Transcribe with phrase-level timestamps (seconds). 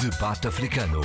[0.00, 1.02] Debate Africano.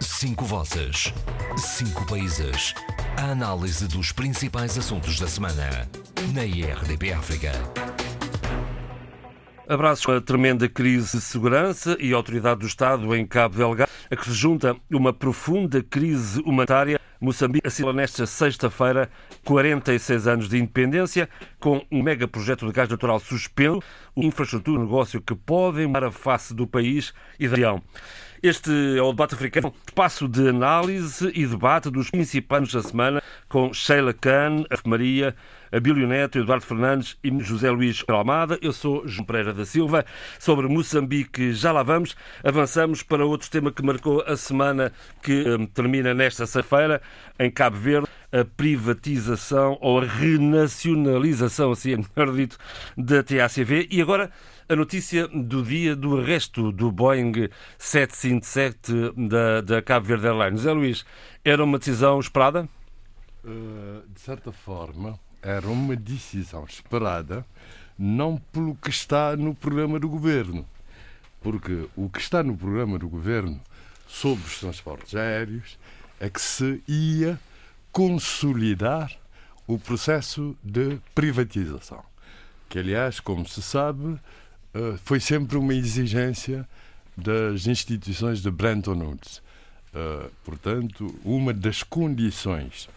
[0.00, 1.14] Cinco vozes.
[1.56, 2.74] Cinco países.
[3.16, 5.88] A análise dos principais assuntos da semana.
[6.34, 7.52] Na IRDP África.
[9.68, 14.24] Abraços a tremenda crise de segurança e autoridade do Estado em Cabo Delgado, a que
[14.24, 16.98] se junta uma profunda crise humanitária.
[17.20, 19.10] Moçambique assinala nesta sexta-feira
[19.44, 21.28] 46 anos de independência,
[21.60, 23.82] com um mega projeto de gás natural suspenso,
[24.16, 27.82] uma infraestrutura de negócio que podem mudar a face do país e da região.
[28.42, 33.70] Este é o debate africano, espaço de análise e debate dos principais da semana, com
[33.72, 35.36] Sheila Khan, a Maria,
[35.72, 38.58] Abílio Neto, Eduardo Fernandes e José Luís Almada.
[38.62, 40.04] Eu sou João Pereira da Silva.
[40.38, 42.16] Sobre Moçambique já lá vamos.
[42.42, 47.00] Avançamos para outro tema que marcou a semana que um, termina nesta sexta-feira,
[47.38, 52.56] em Cabo Verde, a privatização ou a renacionalização, assim é melhor dito,
[52.96, 53.88] da TACV.
[53.90, 54.30] E agora
[54.68, 57.48] a notícia do dia do arresto do Boeing
[57.78, 58.92] 757
[59.28, 60.60] da, da Cabo Verde Airlines.
[60.60, 61.04] Zé Luís,
[61.44, 62.68] era uma decisão esperada?
[63.44, 67.44] Uh, de certa forma, era uma decisão esperada,
[67.98, 70.66] não pelo que está no programa do governo.
[71.40, 73.60] Porque o que está no programa do governo
[74.06, 75.78] sobre os transportes aéreos
[76.18, 77.38] é que se ia
[77.92, 79.10] consolidar
[79.66, 82.02] o processo de privatização.
[82.68, 84.18] Que, aliás, como se sabe,
[84.74, 86.68] eh, foi sempre uma exigência
[87.16, 89.42] das instituições de Bretton Woods.
[89.92, 92.88] Uh, portanto, uma das condições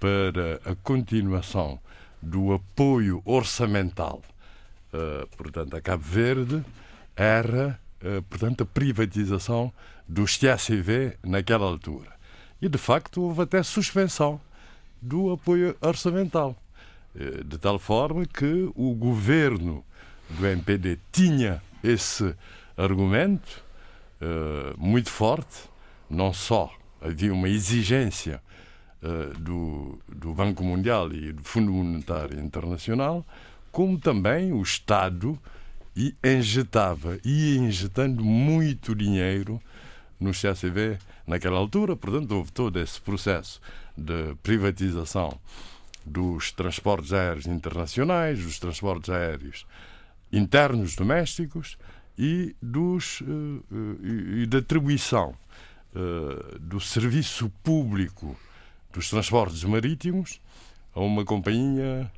[0.00, 1.78] para a continuação
[2.20, 4.22] do apoio orçamental,
[4.92, 6.64] uh, portanto, a Cabo Verde,
[7.14, 9.72] era, uh, portanto, a privatização
[10.08, 12.10] do TACV naquela altura.
[12.60, 14.40] E, de facto, houve até suspensão
[15.00, 16.54] do apoio orçamental,
[17.46, 19.82] de tal forma que o governo
[20.28, 22.34] do MPD tinha esse
[22.76, 23.62] argumento
[24.20, 25.68] uh, muito forte,
[26.08, 28.42] não só havia uma exigência
[29.02, 33.26] uh, do, do Banco Mundial e do Fundo Monetário Internacional,
[33.70, 35.38] como também o Estado
[35.96, 39.60] e injetava, ia injetando muito dinheiro
[40.18, 43.60] no CACV naquela altura, portanto houve todo esse processo
[43.96, 45.38] de privatização
[46.04, 49.66] dos transportes aéreos internacionais, dos transportes aéreos
[50.32, 51.76] internos domésticos
[52.18, 53.22] e, dos,
[54.42, 55.34] e da atribuição
[56.60, 58.36] do serviço público
[58.92, 60.40] dos transportes marítimos
[60.94, 62.10] a uma companhia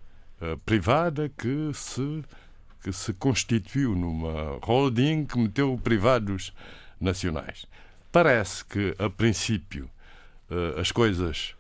[0.64, 2.24] privada que se,
[2.82, 6.52] que se constituiu numa holding que meteu privados
[7.00, 7.66] nacionais.
[8.10, 9.90] Parece que, a princípio,
[10.78, 11.54] as coisas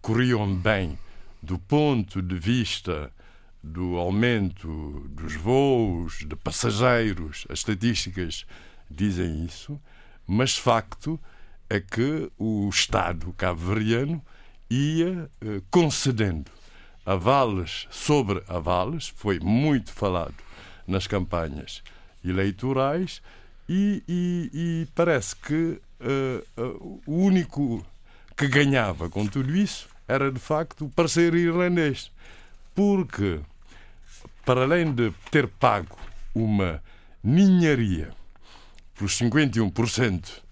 [0.00, 0.98] corriam bem
[1.42, 3.10] do ponto de vista
[3.62, 8.46] do aumento dos voos, de passageiros, as estatísticas
[8.90, 9.80] dizem isso,
[10.26, 11.18] mas facto
[11.68, 14.22] é que o Estado cabo-verdiano
[14.70, 16.50] ia eh, concedendo
[17.04, 20.34] avales sobre avales, foi muito falado
[20.86, 21.82] nas campanhas
[22.24, 23.20] eleitorais,
[23.68, 27.84] e, e, e parece que uh, uh, o único
[28.36, 32.10] que ganhava com tudo isso era de facto o parceiro irlandês,
[32.74, 33.40] porque
[34.44, 35.96] para além de ter pago
[36.34, 36.82] uma
[37.22, 38.10] ninharia
[38.94, 40.42] por 51%,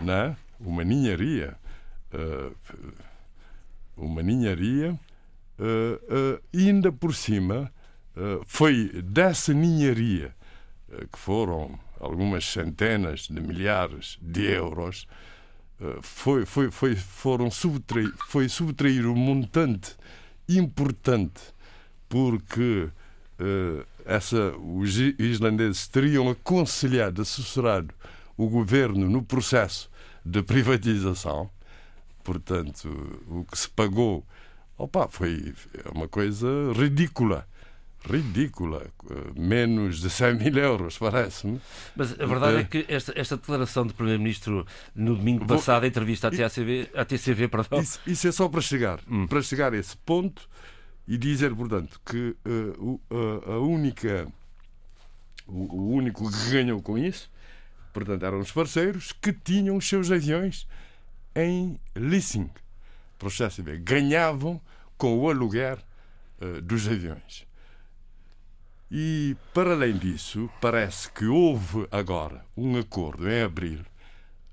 [0.00, 0.36] não é?
[0.60, 1.56] uma ninharia,
[2.14, 2.54] uh,
[3.96, 4.92] uma ninharia,
[5.58, 7.72] uh, ainda por cima
[8.46, 10.34] foi dessa ninharia,
[11.12, 15.06] que foram algumas centenas de milhares de euros,
[16.00, 19.94] foi, foi, foi, foram subtrair, foi subtrair um montante
[20.48, 21.42] importante,
[22.08, 22.88] porque
[23.40, 27.92] uh, essa, os islandeses teriam aconselhado, assessorado
[28.36, 29.90] o governo no processo
[30.24, 31.50] de privatização.
[32.26, 32.88] Portanto,
[33.28, 34.26] o que se pagou
[34.76, 35.54] opa, foi
[35.94, 37.46] uma coisa ridícula.
[38.04, 38.88] Ridícula.
[39.36, 41.60] Menos de 100 mil euros, parece-me.
[41.94, 45.86] Mas a verdade é, é que esta, esta declaração do Primeiro-Ministro no domingo passado, a
[45.86, 47.80] entrevista à TCV, à TCV perdão.
[47.80, 48.98] Isso, isso, é só para chegar.
[49.08, 49.28] Hum.
[49.28, 50.48] Para chegar a esse ponto
[51.06, 54.26] e dizer, portanto, que uh, uh, a única,
[55.46, 57.30] o, o, único que ganhou com isso,
[57.92, 60.66] portanto, eram os parceiros que tinham os seus aviões
[61.36, 62.50] em leasing.
[63.18, 64.60] Processo de ganhavam
[64.98, 65.78] com o aluguer
[66.40, 67.46] uh, dos aviões.
[68.90, 73.80] E, para além disso, parece que houve agora um acordo em abril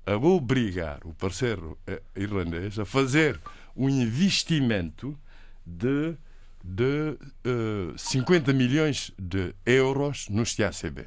[0.06, 1.78] a obrigar o parceiro
[2.14, 3.40] irlandês a fazer
[3.74, 5.18] um investimento
[5.64, 6.16] de
[6.64, 11.06] de uh, eh, 50 milhões de euros no TACB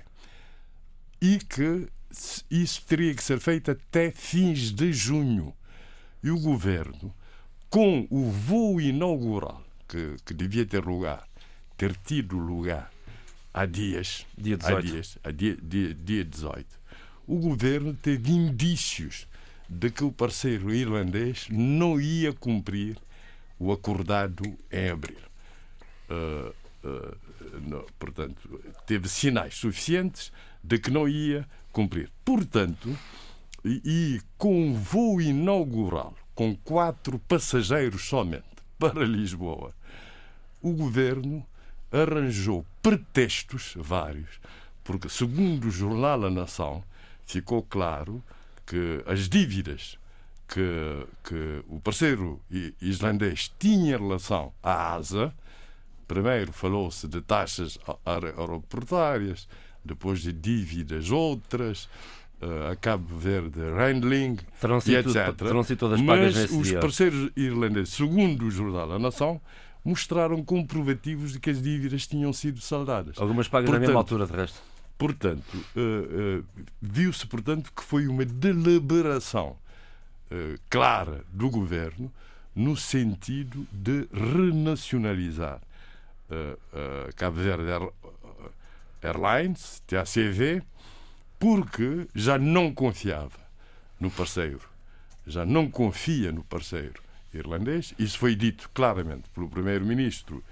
[1.19, 1.87] e que
[2.49, 5.53] isso teria que ser feito até fins de junho.
[6.23, 7.13] E o governo,
[7.69, 11.27] com o voo inaugural que, que devia ter lugar,
[11.77, 12.91] ter tido lugar
[13.53, 14.77] há dias, dia 18.
[14.77, 16.65] Há dias, há dia, dia, dia 18,
[17.27, 19.27] o governo teve indícios
[19.69, 22.97] de que o parceiro irlandês não ia cumprir
[23.59, 25.17] o acordado em abril.
[26.09, 26.53] Uh,
[26.87, 27.17] uh,
[27.67, 30.31] não, portanto, teve sinais suficientes
[30.63, 32.09] de que não ia cumprir.
[32.23, 32.97] Portanto,
[33.83, 38.45] e, com voo inaugural, com quatro passageiros somente
[38.79, 39.73] para Lisboa,
[40.61, 41.45] o governo
[41.91, 44.39] arranjou pretextos vários,
[44.83, 46.83] porque, segundo o jornal A Nação,
[47.25, 48.23] ficou claro
[48.65, 49.97] que as dívidas
[50.47, 52.41] que, que o parceiro
[52.81, 55.33] islandês tinha em relação à ASA,
[56.07, 59.47] primeiro falou-se de taxas aeroportuárias,
[59.83, 61.89] depois de dívidas outras,
[62.41, 64.37] a Cabo Verde, Rendling
[64.85, 65.33] e etc.
[66.03, 66.79] Mas os dia.
[66.79, 69.41] parceiros irlandeses, segundo o jornal A Nação,
[69.83, 73.17] mostraram comprovativos de que as dívidas tinham sido saldadas.
[73.17, 74.61] Algumas pagas portanto, na mesma altura, de resto.
[74.97, 76.45] Portanto, uh, uh,
[76.81, 79.55] viu-se, portanto, que foi uma deliberação
[80.69, 82.11] clara do governo
[82.53, 85.61] no sentido de renacionalizar
[87.15, 87.71] Cabo Verde
[89.01, 90.61] Airlines, TACV,
[91.39, 93.39] porque já não confiava
[93.99, 94.61] no parceiro,
[95.25, 97.01] já não confia no parceiro
[97.33, 97.93] irlandês.
[97.99, 100.43] Isso foi dito claramente pelo primeiro-ministro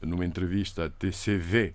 [0.00, 1.74] numa entrevista à TCV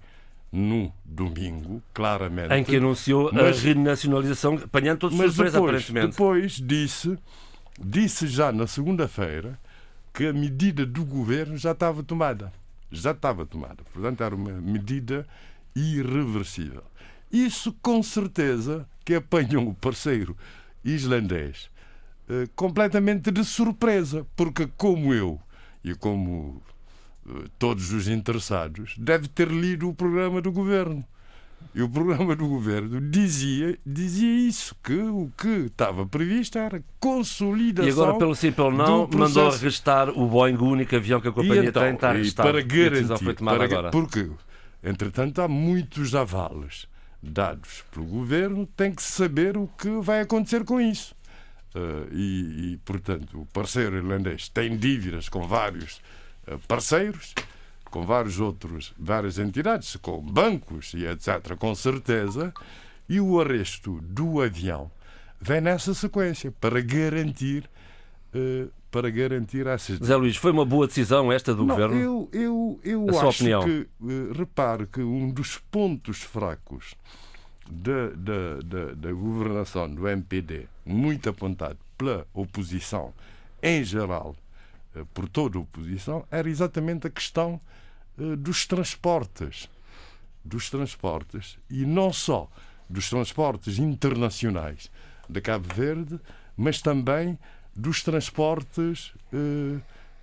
[0.51, 2.53] no domingo, claramente.
[2.53, 6.11] Em que anunciou mas, a renacionalização, apanhando todos de surpresa, depois, aparentemente.
[6.11, 7.17] Depois disse,
[7.79, 9.59] disse já na segunda-feira
[10.13, 12.53] que a medida do governo já estava tomada.
[12.89, 13.83] Já estava tomada.
[13.91, 15.27] Portanto, era uma medida
[15.75, 16.83] irreversível.
[17.35, 20.37] Isso com certeza que apanhou o parceiro
[20.85, 21.69] islandês
[22.29, 25.37] eh, completamente de surpresa, porque como eu
[25.83, 26.63] e como
[27.27, 31.03] eh, todos os interessados, deve ter lido o programa do governo.
[31.73, 37.89] E o programa do governo dizia, dizia isso, que o que estava previsto era consolidação.
[37.89, 41.33] E agora, pelo sim, pelo não, mandou arrestar o Boeing, o único avião que a
[41.33, 42.49] companhia então, tem, está arrestado.
[42.49, 43.91] Para garantir, para, agora.
[43.91, 44.31] Porque,
[44.81, 46.87] entretanto, há muitos avales
[47.21, 51.15] dados pelo governo, tem que saber o que vai acontecer com isso.
[51.75, 56.01] Uh, e, e, portanto, o parceiro irlandês tem dívidas com vários
[56.47, 57.33] uh, parceiros,
[57.85, 62.53] com vários outros, várias entidades, com bancos e etc., com certeza,
[63.09, 64.89] e o arresto do avião
[65.39, 67.69] vem nessa sequência para garantir
[68.33, 69.97] uh, para garantir essas.
[69.97, 71.99] José Luís, foi uma boa decisão esta do Não, governo?
[71.99, 73.61] Eu, eu, eu acho opinião.
[73.61, 73.89] que,
[74.33, 76.95] repare que um dos pontos fracos
[77.69, 83.13] da, da, da, da governação do MPD, muito apontado pela oposição
[83.61, 84.33] em geral,
[84.95, 87.59] eh, por toda a oposição, era exatamente a questão
[88.17, 89.69] eh, dos transportes.
[90.41, 92.49] Dos transportes, e não só
[92.89, 94.89] dos transportes internacionais
[95.27, 96.17] de Cabo Verde,
[96.55, 97.37] mas também
[97.75, 99.79] dos transportes eh,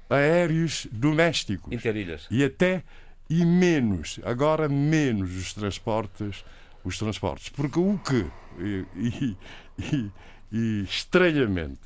[0.09, 1.73] aéreos domésticos.
[1.73, 2.27] Interilhas.
[2.31, 2.83] E até
[3.29, 6.45] e menos, agora menos os transportes,
[6.85, 7.49] os transportes.
[7.49, 8.27] Porque o que,
[8.59, 9.37] e,
[9.79, 10.11] e,
[10.53, 11.81] e estranhamente,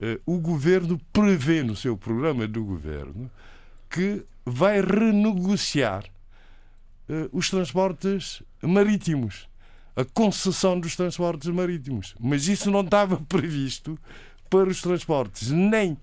[0.00, 3.30] eh, o governo prevê no seu programa do governo
[3.88, 6.04] que vai renegociar
[7.08, 9.48] eh, os transportes marítimos,
[9.96, 12.14] a concessão dos transportes marítimos.
[12.20, 13.98] Mas isso não estava previsto
[14.50, 15.96] para os transportes nem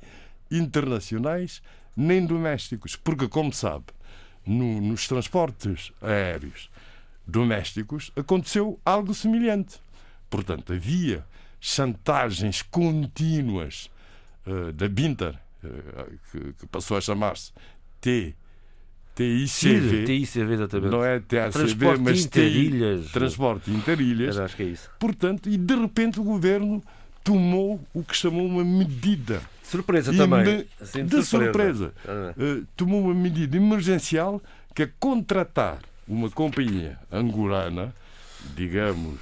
[0.50, 1.62] internacionais
[1.96, 3.86] nem domésticos, porque, como sabe,
[4.46, 6.70] no, nos transportes aéreos
[7.26, 9.80] domésticos aconteceu algo semelhante.
[10.30, 11.26] Portanto, havia
[11.60, 13.90] chantagens contínuas
[14.46, 17.52] uh, da Binter, uh, que, que, passou a chamar-se
[18.00, 18.36] T.
[19.16, 20.92] TICV, TICV, exatamente.
[20.92, 23.12] não é TACV, transporte mas interilhas.
[23.12, 24.38] Transporte Interilhas.
[24.38, 24.92] acho que é isso.
[25.00, 26.84] Portanto, e de repente o governo
[27.28, 29.42] tomou o que chamou uma medida.
[29.62, 30.66] Surpresa também.
[30.80, 31.94] Assim, de, de, surpresa.
[32.06, 32.36] surpresa.
[32.38, 34.42] Uh, tomou uma medida emergencial
[34.74, 37.94] que é contratar uma companhia angolana,
[38.56, 39.20] digamos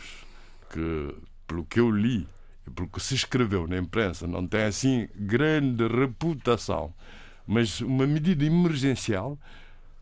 [0.69, 1.15] que,
[1.47, 2.27] pelo que eu li
[2.67, 6.93] e pelo que se escreveu na imprensa, não tem assim grande reputação,
[7.47, 9.35] mas uma medida emergencial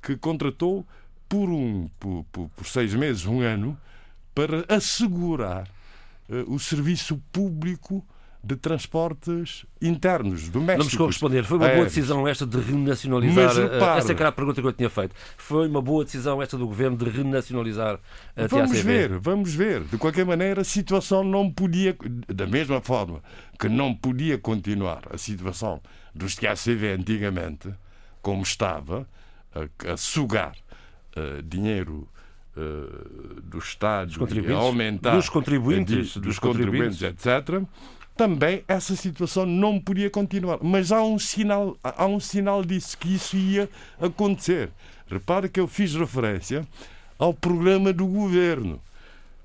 [0.02, 0.86] que contratou
[1.30, 3.78] por, um, por, por, por seis meses, um ano,
[4.36, 5.70] para assegurar
[6.48, 8.06] o serviço público
[8.44, 10.78] de transportes internos, domésticos.
[10.78, 11.46] Não me chegou a responder.
[11.46, 13.46] Foi uma boa decisão esta de renacionalizar.
[13.46, 15.16] Mas, repare, essa era a pergunta que eu tinha feito.
[15.38, 18.00] Foi uma boa decisão esta do governo de renacionalizar
[18.36, 18.84] a vamos TACV?
[18.84, 19.84] ver, vamos ver.
[19.86, 21.96] De qualquer maneira, a situação não podia,
[22.28, 23.24] da mesma forma
[23.58, 25.82] que não podia continuar a situação
[26.14, 27.74] dos TACV antigamente,
[28.22, 29.08] como estava,
[29.56, 30.54] a, a sugar
[31.16, 32.10] uh, dinheiro
[32.58, 37.66] uh, do Estado, a aumentar dos contribuintes, de, dos, dos contribuintes, etc
[38.16, 40.60] também essa situação não podia continuar.
[40.62, 43.70] Mas há um sinal, há um sinal disso, que isso ia
[44.00, 44.70] acontecer.
[45.08, 46.66] Repare que eu fiz referência
[47.18, 48.82] ao programa do governo.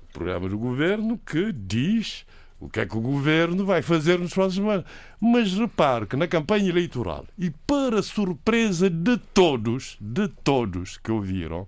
[0.09, 2.25] O programa do governo que diz
[2.59, 4.85] o que é que o governo vai fazer nos próximos anos.
[5.19, 11.67] Mas repare que na campanha eleitoral, e para surpresa de todos, de todos que ouviram,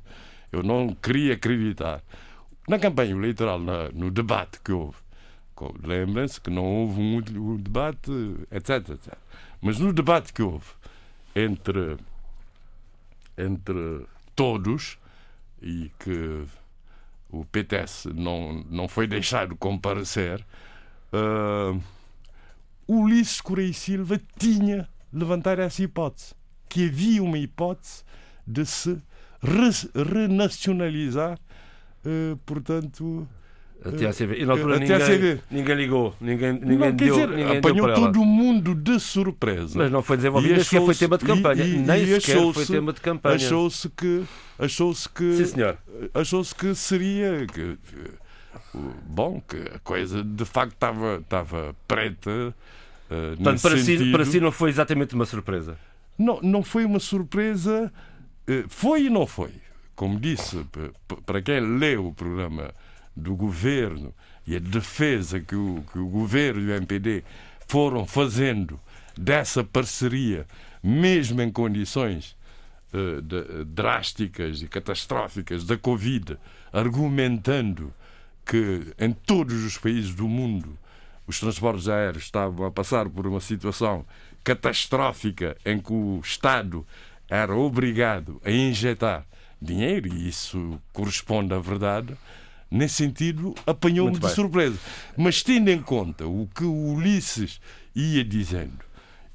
[0.51, 2.01] eu não queria acreditar,
[2.67, 3.60] na campanha eleitoral,
[3.93, 4.98] no debate que houve,
[5.84, 8.12] Lembrem-se que não houve um, debate,
[8.51, 9.13] etc, etc.
[9.62, 10.65] Mas no debate que houve
[11.36, 11.98] entre,
[13.38, 14.05] entre
[14.36, 14.98] todos
[15.62, 16.46] e que
[17.29, 20.43] o PTS não, não foi deixado comparecer,
[21.13, 21.81] uh,
[22.88, 26.34] Ulisses Correia Silva tinha levantar essa hipótese,
[26.67, 28.03] que havia uma hipótese
[28.48, 29.01] de se
[29.41, 31.39] renacionalizar,
[32.05, 33.27] uh, portanto,
[33.83, 34.41] até a CV.
[34.41, 35.39] E na altura ninguém, CV.
[35.50, 39.77] ninguém ligou, ninguém, ninguém não, deu, dizer, ninguém apanhou deu todo o mundo de surpresa.
[39.77, 41.63] Mas não foi desenvolvido, nem sequer foi tema de campanha.
[41.63, 43.36] E, e, nem e sequer foi tema de campanha.
[43.36, 44.24] Achou-se que.
[44.60, 45.36] Achou-se que.
[45.38, 45.77] Sim, senhor.
[46.13, 47.48] Achou-se que seria.
[47.48, 47.77] Que,
[49.07, 52.53] bom, que a coisa de facto estava, estava preta.
[53.10, 55.75] Uh, Portanto, para si, para si não foi exatamente uma surpresa?
[56.17, 57.91] Não, não foi uma surpresa.
[58.48, 59.51] Uh, foi e não foi.
[59.95, 60.65] Como disse,
[61.25, 62.74] para quem leu o programa
[63.15, 64.13] do governo
[64.48, 67.24] e a defesa que o, que o governo e o MPD
[67.67, 68.79] foram fazendo
[69.17, 70.48] dessa parceria,
[70.81, 72.36] mesmo em condições
[72.93, 76.38] uh, de, drásticas e catastróficas da Covid,
[76.74, 77.93] argumentando
[78.45, 80.77] que em todos os países do mundo
[81.27, 84.05] os transportes aéreos estavam a passar por uma situação
[84.43, 86.86] catastrófica em que o Estado
[87.31, 89.25] era obrigado a injetar
[89.61, 92.15] dinheiro, e isso corresponde à verdade,
[92.71, 94.79] Nesse sentido, apanhou-me de surpresa.
[95.17, 97.59] Mas tendo em conta o que o Ulisses
[97.93, 98.79] ia dizendo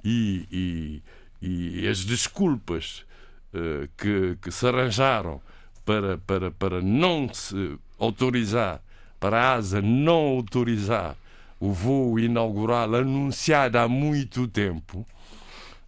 [0.03, 1.03] e,
[1.43, 3.05] e, e as desculpas
[3.53, 5.43] uh, que, que se arranjaram
[5.85, 8.81] para, para, para não se autorizar,
[9.21, 11.15] para a ASA não autorizar
[11.61, 15.07] o voo inaugural anunciado há muito tempo,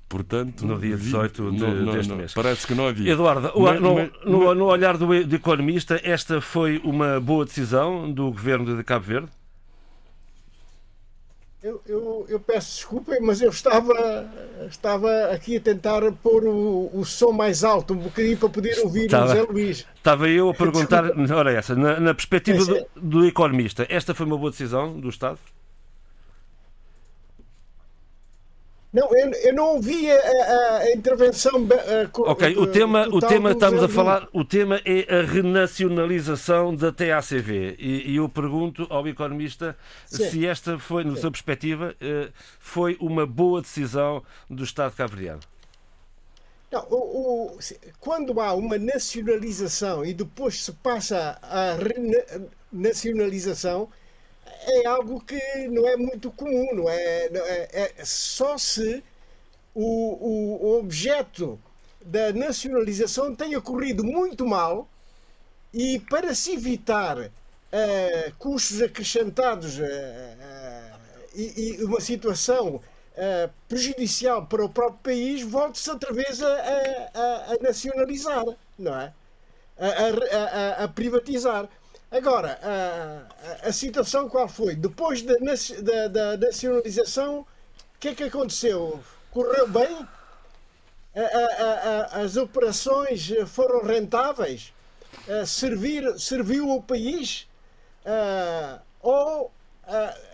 [0.09, 2.33] Portanto, no dia 18 de, não, deste não, mês.
[2.33, 3.12] Parece que não havia.
[3.12, 8.11] Eduardo, mas, no, mas, no, no, olhar do, do, economista, esta foi uma boa decisão
[8.11, 9.29] do governo de Cabo Verde?
[11.62, 13.93] Eu, eu, eu peço desculpa, mas eu estava,
[14.71, 19.07] estava aqui a tentar pôr o, o som mais alto, um bocadinho para poder ouvir
[19.07, 19.87] estava, o José Luís.
[19.95, 24.38] Estava eu a perguntar, ora essa, na, na perspectiva do, do economista, esta foi uma
[24.38, 25.38] boa decisão do Estado?
[28.90, 31.52] Não, eu, eu não ouvi a, a, a intervenção.
[31.57, 36.90] A, ok, o tema, o tema estamos a falar, o tema é a renacionalização da
[36.90, 39.76] TACV e, e eu pergunto ao economista
[40.07, 40.30] Sim.
[40.30, 45.40] se esta foi, na sua perspectiva, eh, foi uma boa decisão do Estado cabo-verdiano.
[46.73, 47.59] Não, o, o,
[48.00, 51.76] quando há uma nacionalização e depois se passa a
[52.73, 53.90] renacionalização,
[54.67, 57.27] é algo que não é muito comum, não é?
[57.27, 59.03] É, é só se
[59.75, 61.59] o, o, objeto
[62.05, 64.88] da nacionalização tenha corrido muito mal
[65.73, 70.99] e para se evitar uh, custos acrescentados uh, uh,
[71.35, 72.81] e, e, uma situação
[73.67, 78.45] prejudicial para o próprio país, volte-se outra vez a, a, a, nacionalizar,
[78.79, 79.12] não é?
[79.77, 81.69] a, a privatizar.
[82.11, 84.75] Agora, a, a, situação qual foi?
[84.75, 89.00] Depois da, nacionalização, o que é que aconteceu?
[89.31, 90.09] Correu bem?
[91.15, 94.73] A, a, as operações foram rentáveis?
[95.47, 97.47] Servir, serviu o país?
[99.03, 99.50] ou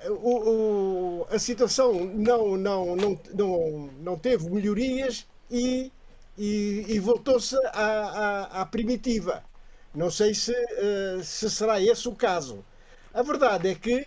[0.08, 5.90] o, o, a situação não, não, não, não, não teve melhorias e,
[6.38, 9.42] e, e voltou-se à, à, à primitiva?
[9.94, 12.64] Não sei se, uh, se será esse o caso.
[13.12, 14.06] A verdade é que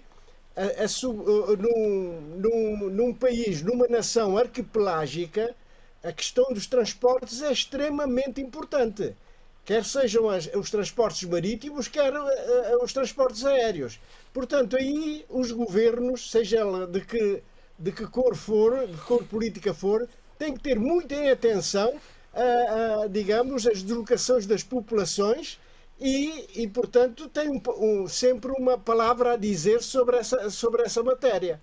[0.56, 5.56] a, a, a, num, num, num país, numa nação arquipelágica,
[6.04, 9.16] a questão dos transportes é extremamente importante.
[9.64, 14.00] Quer sejam as, os transportes marítimos, quer uh, os transportes aéreos.
[14.34, 17.44] Portanto, aí os governos, seja de que
[17.80, 21.94] de que cor for, de cor política for, tem que ter muito em atenção,
[22.34, 25.60] a, a, digamos, as deslocações das populações
[26.00, 31.02] e, e portanto, tem um, um, sempre uma palavra a dizer sobre essa, sobre essa
[31.02, 31.60] matéria.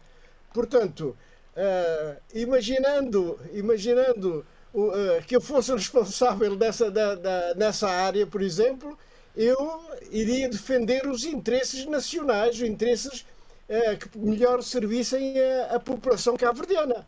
[0.52, 1.16] Portanto,
[1.56, 8.98] uh, imaginando, imaginando uh, que eu fosse responsável dessa, da, da, nessa área, por exemplo,
[9.36, 13.24] eu iria defender os interesses nacionais, os interesses
[13.68, 17.06] uh, que melhor servissem a, a população cabo-verdiana.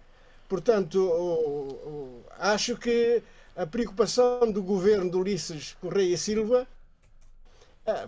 [0.48, 3.20] Portanto, acho que
[3.56, 6.68] a preocupação do governo de Ulisses Correia Silva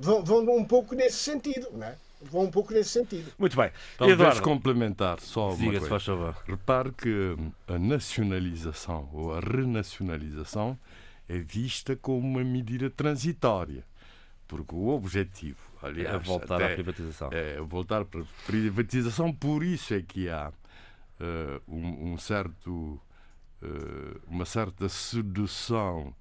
[0.01, 1.97] vão, vão um pouco nesse sentido, não é?
[2.21, 3.33] vão um pouco nesse sentido.
[3.39, 3.71] Muito bem.
[3.97, 4.43] Talvez Eduardo.
[4.43, 5.89] complementar só uma coisa.
[5.89, 6.37] faz favor.
[6.47, 10.79] Repare que a nacionalização ou a renacionalização
[11.29, 13.85] é vista como uma medida transitória,
[14.47, 17.29] porque o objetivo, aliás, É voltar até à privatização.
[17.33, 22.71] É voltar para a privatização, por isso é que há uh, um, um, certo,
[23.63, 26.15] uh, uma certa sedução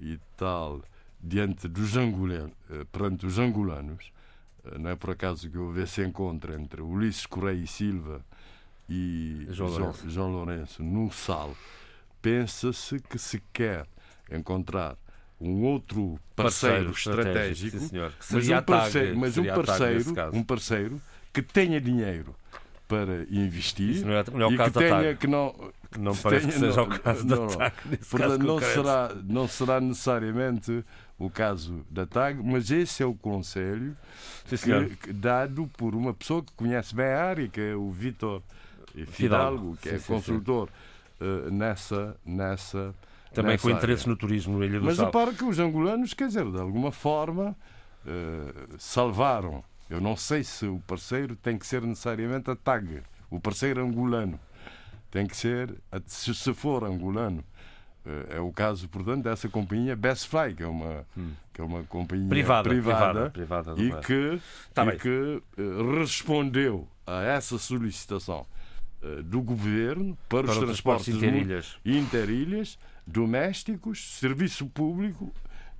[0.00, 0.80] e tal
[1.22, 4.12] diante dos angolanos, uh, perante os angolanos,
[4.78, 8.24] não é por acaso que houve esse encontro entre Ulisses Correia e Silva
[8.88, 11.56] e João Lourenço, João Lourenço no SAL.
[12.20, 13.86] Pensa-se que se quer
[14.30, 14.96] encontrar
[15.40, 17.98] um outro parceiro, parceiro estratégico, sim,
[18.30, 21.00] mas, um parceiro, mas um, parceiro, um parceiro
[21.32, 22.34] que tenha dinheiro
[22.86, 26.66] para investir não é, não é e que tenha que não não parece tenha, que
[26.66, 27.74] seja não, o caso não, da TAG.
[27.86, 30.84] Nesse Portanto, não será, não será necessariamente
[31.18, 33.96] o caso da TAG, mas esse é o conselho
[34.46, 38.42] Sim, que, dado por uma pessoa que conhece bem a área, que é o Vítor
[38.92, 39.76] Fidalgo, Fidalgo.
[39.80, 40.68] que Sim, é sim, consultor
[41.20, 42.94] uh, nessa, nessa.
[43.32, 43.96] Também com área.
[44.06, 45.06] no turismo no Ilha do Mas Sal.
[45.06, 47.56] repara que os angolanos, quer dizer, de alguma forma,
[48.04, 49.64] uh, salvaram.
[49.88, 54.38] Eu não sei se o parceiro tem que ser necessariamente a TAG, o parceiro angolano.
[55.12, 55.74] Tem que ser,
[56.06, 57.44] se for angolano,
[58.06, 61.06] uh, é o caso, portanto, dessa companhia Best Fly, que é uma,
[61.52, 64.40] que é uma companhia Privada, privada, privada, privada e que,
[64.72, 68.46] Tá e que eh, respondeu a essa solicitação
[69.02, 71.76] eh, do governo para, Para os transportes transportes interilhas.
[71.84, 75.30] interilhas, domésticos, serviço público,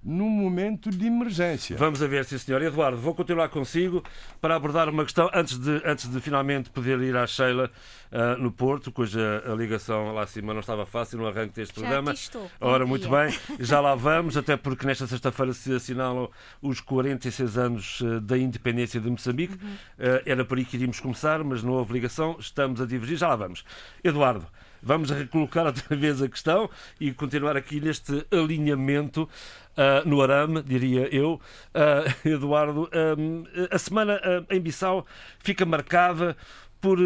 [0.02, 1.76] num momento de emergência.
[1.76, 2.60] Vamos a ver, sim senhor.
[2.62, 4.02] Eduardo, vou continuar consigo
[4.40, 7.70] para abordar uma questão antes de, antes de finalmente poder ir à Sheila
[8.10, 11.80] ah, no Porto, cuja a ligação lá acima não estava fácil no arranque deste Já
[11.80, 12.10] programa.
[12.10, 12.50] aqui estou.
[12.60, 16.28] Ora, muito bem, já lá vamos, até porque nesta sexta-feira se assinalam
[16.60, 19.54] os 46 anos eh, da independência de Moçambique.
[19.62, 19.74] Uhum.
[19.98, 23.28] Eh, Era por aí que iríamos começar, mas não houve ligação, estamos a divergir, já
[23.28, 23.64] lá vamos.
[24.02, 24.46] Eduardo,
[24.82, 26.68] vamos recolocar outra vez a questão
[27.00, 29.28] e continuar aqui neste alinhamento
[29.76, 31.40] ah, no arame, diria eu.
[31.72, 35.06] Ah, Eduardo, ah, a semana ah, em Bissau
[35.38, 36.36] fica marcada
[36.80, 36.98] por,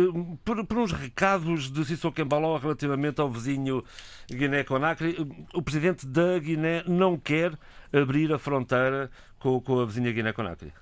[0.42, 3.84] por, por uns recados de Sissoko Embaló relativamente ao vizinho
[4.30, 5.16] Guiné-Conakry.
[5.52, 7.52] O presidente da Guiné não quer
[7.92, 10.72] abrir a fronteira com, com a vizinha Guiné-Conakry.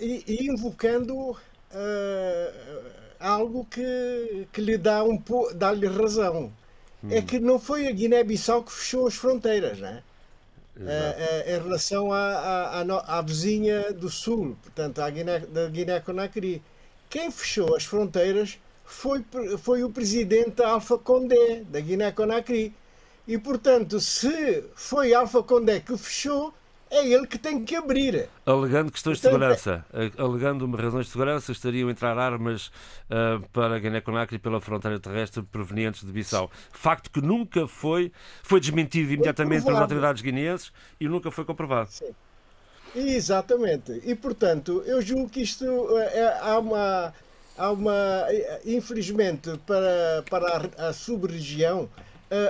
[0.00, 1.36] E invocando
[1.70, 2.52] eh,
[3.24, 5.22] algo que, que lhe dá um
[5.54, 6.52] dá-lhe razão.
[7.10, 10.02] É que não foi a Guiné-Bissau que fechou as fronteiras, né?
[10.80, 16.62] Eh, eh, em relação à, à, à vizinha do sul, portanto, à Guiné, da Guiné-Conakry.
[17.08, 19.24] Quem fechou as fronteiras foi,
[19.58, 22.74] foi o presidente Alpha Condé, da Guiné-Conakry.
[23.28, 26.52] E, portanto, se foi Alpha Condé que fechou,
[26.94, 28.28] é ele que tem que abrir.
[28.46, 29.84] Alegando questões de Portanto, segurança,
[30.16, 32.70] alegando uma razões de segurança, estariam a entrar armas
[33.10, 36.50] ah, para Guiné-Conakry pela fronteira terrestre provenientes de Bissau.
[36.72, 41.90] Facto que nunca foi, foi desmentido imediatamente pelas autoridades guineenses e nunca foi comprovado.
[42.94, 44.00] Exatamente.
[44.04, 45.64] E, portanto, eu julgo que isto
[45.98, 47.12] eh, é, há uma.
[47.56, 51.88] Há uma eh, infelizmente, para, para a, a sub-região,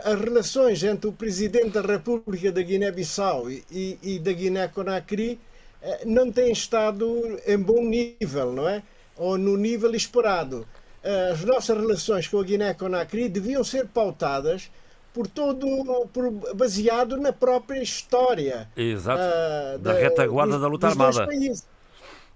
[0.05, 5.39] as relações entre o Presidente da República da Guiné-Bissau e, e, da Guiné-Conakry
[5.83, 8.83] eh, não têm estado em bom nível, não é?
[9.17, 10.67] Ou no nível esperado.
[11.03, 14.71] Eh, As nossas relações com a Guiné-Conakry deviam ser pautadas
[15.13, 15.67] por todo,
[16.13, 19.21] por, baseado na própria história Exato.
[19.23, 21.29] ah, Da retaguarda dos- da luta armada.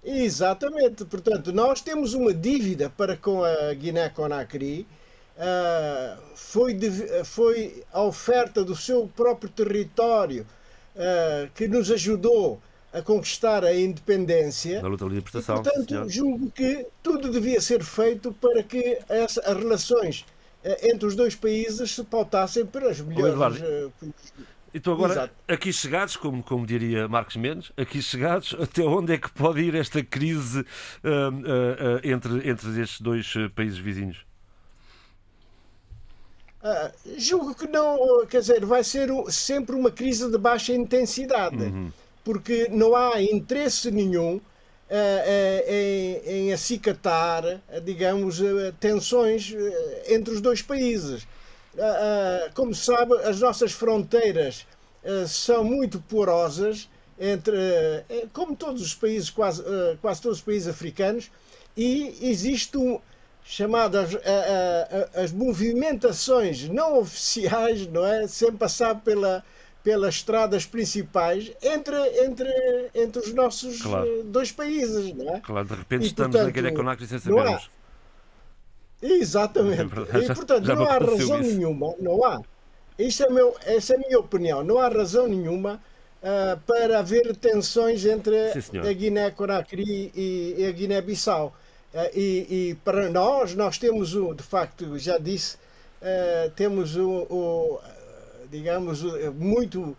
[0.03, 1.03] Exatamente.
[1.05, 4.87] Portanto, nós temos uma dívida para com a Guiné-Conakry.
[5.41, 10.45] Ah, foi, de- foi a oferta do seu próprio território
[10.97, 14.81] ah, que nos ajudou a conquistar a independência.
[14.81, 16.09] Na luta de E, libertação, sim, portanto, senhor.
[16.09, 20.25] julgo que tudo devia ser feito para que essa- as relações
[20.83, 23.33] entre os dois países se pautassem pelas melhores.
[23.33, 24.07] Eduardo, eh,
[24.73, 25.33] Então agora, Exato.
[25.47, 29.73] aqui chegados, como, como diria Marcos Mendes, aqui chegados, até onde é que pode ir
[29.73, 30.65] esta crise
[31.03, 34.25] ah, ah, ah, entre, entre estes dois ah, países vizinhos?
[36.61, 41.71] Ah, julgo que não, quer dizer, vai ser sempre uma crise de baixa intensidade,
[42.23, 44.41] porque não há interesse nenhum
[44.91, 51.25] ah, ah, em, em acicatar, ah, digamos, ah, tensões ah, entre os dois países.
[51.77, 54.65] Ah, ah, como se sabe, as nossas fronteiras
[55.05, 60.43] ah, são muito porosas entre, ah, como todos os países, quase, ah, quase todos os
[60.43, 61.31] países africanos,
[61.77, 62.99] e existe um,
[63.51, 68.27] chamadas a- a- a- as movimentações não oficiais, não é?
[68.27, 69.43] Sem passar pela,
[69.83, 72.47] pelas estradas principais entre, entre,
[72.93, 74.05] entre os nossos Claro.
[74.07, 75.39] eh, dois países, não é?
[75.39, 77.69] Claro, de repente E, estamos na portanto, Guiné-Conakry sem não há- sabermos.
[79.01, 79.93] Exatamente.
[80.13, 81.55] É já- e portanto já me não há razão isso.
[81.57, 82.39] nenhuma, não há.
[82.99, 84.63] Isto é meu, essa é a minha opinião.
[84.63, 85.81] Não há razão nenhuma
[86.21, 91.55] ah, para haver tensões entre Sim, a Guiné-Conakry e, e a Guiné-Bissau.
[91.93, 95.57] Ah, e, e para nós, nós temos o, de facto, já disse,
[96.01, 97.79] ah, temos o, o,
[98.51, 99.95] digamos, o- muito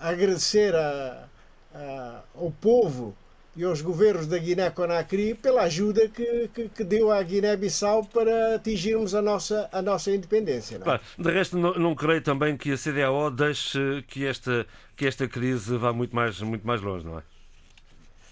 [0.00, 1.28] a agradecer a-
[1.74, 3.14] a- ao povo
[3.54, 9.14] e aos governos da Guiné-Conakry pela ajuda que, que, que deu à Guiné-Bissau para atingirmos
[9.14, 10.78] a nossa, a nossa independência.
[10.78, 11.00] não é?
[11.18, 15.76] De resto, não, não creio também que a CDAO deixe que esta, que esta crise
[15.76, 17.22] vá muito mais, muito mais longe, não é?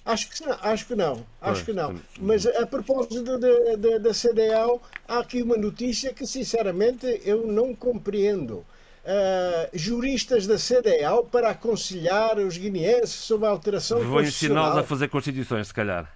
[0.07, 2.01] Acho que não, acho que não, acho que não.
[2.21, 3.37] Mas a propósito da,
[3.77, 8.64] da, da CDAO, há aqui uma notícia que sinceramente eu não compreendo.
[9.05, 14.79] Ah, juristas da CDAO para aconselhar os guineenses sobre a alteração Vou ensiná-los constitucional.
[14.79, 16.12] a fazer constituições, se calhar.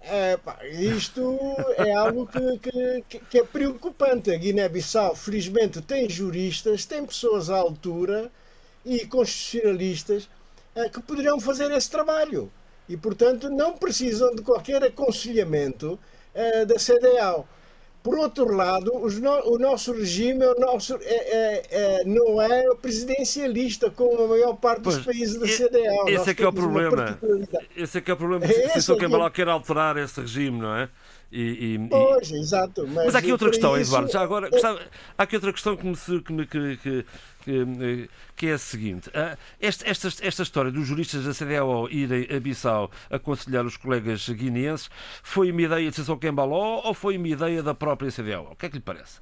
[0.00, 1.36] É, pá, isto
[1.78, 2.58] é algo que,
[3.08, 4.30] que- que- é preocupante.
[4.30, 8.30] A Guiné-Bissau, felizmente, tem juristas, tem pessoas à altura
[8.84, 10.28] e constitucionalistas
[10.76, 12.50] eh, que poderão fazer esse trabalho.
[12.88, 15.98] E, portanto, não precisam de qualquer aconselhamento
[16.34, 17.48] eh, da CDAO.
[18.02, 22.72] Por outro lado, no- o nosso regime é o nosso, é- é- é- não é
[22.76, 26.08] presidencialista, como a maior parte dos Pois, países da e- CDAO.
[26.08, 27.18] esse Nós é que é o problema.
[27.76, 28.44] Esse é que é o problema.
[28.44, 30.88] É Se esse é que é- Embalo quer alterar esse regime, não é?
[31.32, 32.86] E, e- e- Pois, exato.
[32.86, 34.12] Mas, Mas há aqui outra questão, isso- Eduardo.
[34.12, 34.80] Já agora, gostava-
[35.18, 37.04] há aqui outra questão que, me, se- que, me- que, que,
[37.46, 42.26] que, que é a seguinte: Ah, esta, esta, esta história dos juristas da CDAO irem
[42.34, 44.90] a Bissau aconselhar os colegas guineenses
[45.22, 48.50] foi uma ideia de Sissoko Embaló ou foi uma ideia da própria CDAO?
[48.52, 49.20] O que é que lhe parece?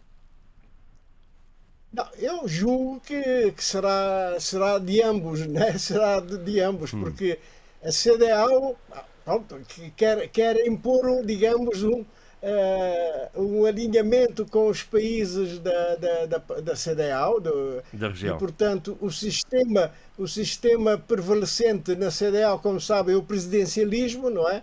[1.92, 5.78] Não, eu julgo que, que será, será de ambos, né?
[5.78, 7.00] Será de, de ambos, Hum.
[7.00, 7.38] porque
[7.82, 8.76] a CDAO
[9.24, 12.04] pronto, que quer, quer impor, digamos, um,
[12.46, 18.36] eh, um alinhamento com os países da, da, da, da CDAO, do, Da região.
[18.36, 24.46] E, portanto, o sistema, o sistema prevalecente na CDAO, como sabem, é o presidencialismo, não
[24.48, 24.62] é?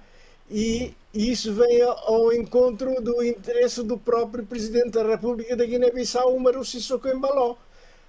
[0.49, 6.63] E isso vem ao encontro do interesse do próprio Presidente da República da Guiné-Bissau, Umaru
[6.63, 7.55] Sissoko Embaló.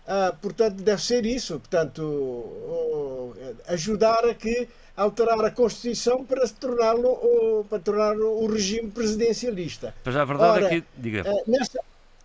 [0.06, 1.58] Ah, portanto, deve ser isso.
[1.60, 3.32] Portanto, o-
[3.68, 9.94] ajudar a que alterar a Constituição para se torná-lo o- para tornar o regime presidencialista.
[10.04, 10.84] Mas a verdade Ora, é que.
[10.96, 11.22] Diga.
[11.26, 11.80] Eh, nessa,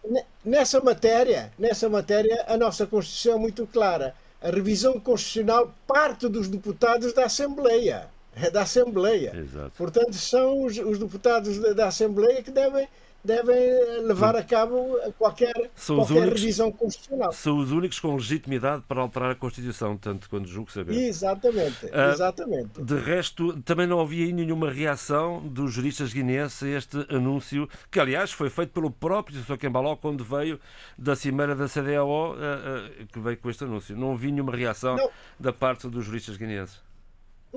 [0.10, 4.14] ne- nessa matéria, nessa matéria, a nossa Constituição é muito clara.
[4.42, 8.08] A revisão constitucional parte dos deputados da Assembleia.
[8.36, 9.36] É da Assembleia.
[9.36, 9.72] Exato.
[9.76, 12.88] Portanto, são os, os deputados da, da Assembleia que devem,
[13.28, 17.32] devem levar a cabo qualquer, São qualquer únicos- revisão constitucional.
[17.34, 20.94] São os únicos com legitimidade para alterar a Constituição, tanto quando julgo saber.
[20.96, 22.82] Exatamente, Ah, exatamente.
[22.82, 28.00] De resto, também não havia aí nenhuma reação dos juristas guineenses a este anúncio, que
[28.00, 30.58] aliás foi feito pelo próprio Sissoko Embaló quando veio
[30.98, 33.96] da cimeira da CDAO, eh, eh, que veio com este anúncio.
[33.98, 35.10] Não havia nenhuma reação Não.
[35.40, 36.87] da parte dos juristas guineenses.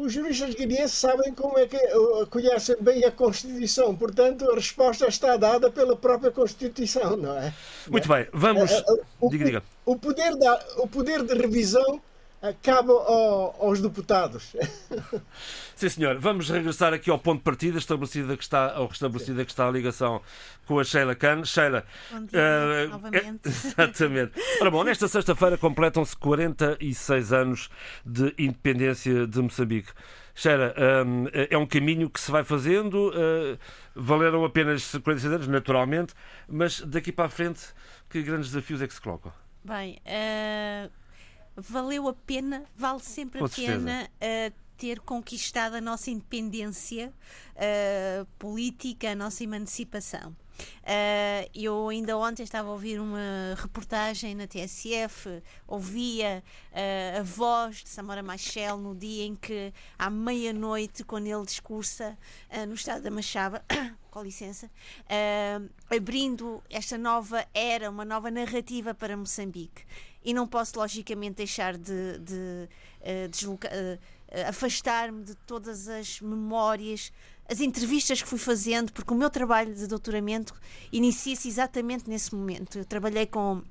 [0.00, 5.06] Os juristas guineenses sabem como é que uh, conhecem bem a Constituição, portanto a resposta
[5.06, 7.52] está dada pela própria Constituição, não é?
[7.86, 8.70] Muito bem, vamos.
[8.70, 9.62] Eh, eh, o, Diga, diga.
[9.84, 12.00] o poder da, o poder de revisão
[12.42, 14.54] eh, cabe ao- aos deputados.
[15.74, 16.18] Sim, senhor.
[16.18, 19.70] Vamos regressar aqui ao ponto de partida, estabelecida que está, ou restabelecida que está a
[19.70, 20.20] ligação
[20.66, 21.44] com a Sheila Khan.
[21.44, 21.84] Sheila.
[22.10, 23.40] Bom dia, eh, novamente.
[23.48, 24.32] Exatamente.
[24.60, 27.70] Ora bom, nesta sexta-feira completam-se 46 anos
[28.04, 29.90] de independência de Moçambique.
[30.34, 30.74] Sheila,
[31.06, 33.58] hum, é um caminho que se vai fazendo, eh,
[33.94, 36.14] valeram apenas 46 anos, naturalmente,
[36.48, 37.60] mas daqui para a frente,
[38.08, 39.32] que grandes desafios é que se colocam?
[39.62, 40.88] Bem, eh,
[41.60, 43.78] valeu a pena, vale sempre Com a certeza.
[43.78, 47.12] pena eh, ter conquistado a nossa independência
[47.56, 50.34] eh, política, a nossa emancipação.
[50.60, 56.42] Uh, eu ainda ontem estava a ouvir uma reportagem na TSF, ouvia
[56.72, 62.16] uh, a voz de Samora Machel no dia em que, à meia-noite, quando ele discursa
[62.50, 63.64] uh, no estado da Machaba,
[64.10, 64.68] com licença,
[65.88, 69.84] abrindo esta nova era, uma nova narrativa para Moçambique.
[70.22, 72.68] E não posso, logicamente, deixar de, de
[73.30, 73.70] deslocar
[74.48, 77.12] afastar-me de todas as memórias,
[77.48, 80.54] as entrevistas que fui fazendo, porque o meu trabalho de doutoramento
[80.92, 82.78] inicia-se exatamente nesse momento.
[82.78, 83.62] Eu trabalhei com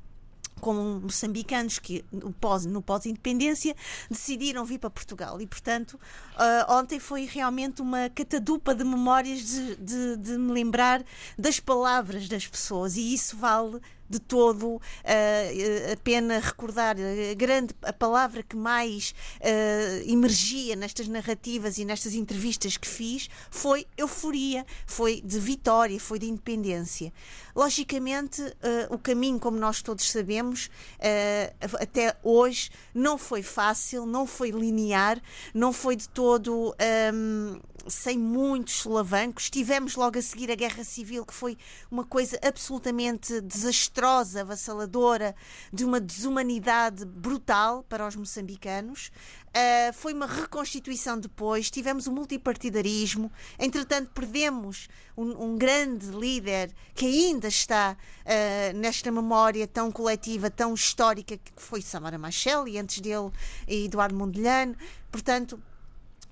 [0.59, 3.73] com moçambicanos que no pós-independência
[4.09, 9.75] decidiram vir para Portugal e portanto uh, ontem foi realmente uma catadupa de memórias de,
[9.77, 11.01] de, de, me lembrar
[11.37, 14.79] das palavras das pessoas e isso vale de todo uh,
[15.93, 22.13] a pena recordar a grande a palavra que mais uh, emergia nestas narrativas e nestas
[22.13, 27.13] entrevistas que fiz foi euforia, foi de vitória, foi de independência.
[27.55, 30.69] Logicamente, uh, o caminho, como nós todos sabemos,
[31.79, 35.21] até hoje não foi fácil, não foi linear,
[35.53, 36.75] não foi de todo.
[37.13, 39.49] Um, sem muitos solavancos.
[39.49, 41.57] Tivemos logo a seguir a Guerra Civil, que foi
[41.89, 45.35] uma coisa absolutamente desastrosa, avassaladora,
[45.71, 49.11] de uma desumanidade brutal para os moçambicanos.
[49.49, 57.07] Uh, foi uma reconstituição depois, tivemos o multipartidarismo, entretanto perdemos um, um grande líder que
[57.07, 62.99] ainda está uh, nesta memória tão coletiva, tão histórica, que foi Samara Machel e antes
[62.99, 63.31] dele
[63.67, 64.75] Eduardo Mondlane.
[65.11, 65.59] Portanto,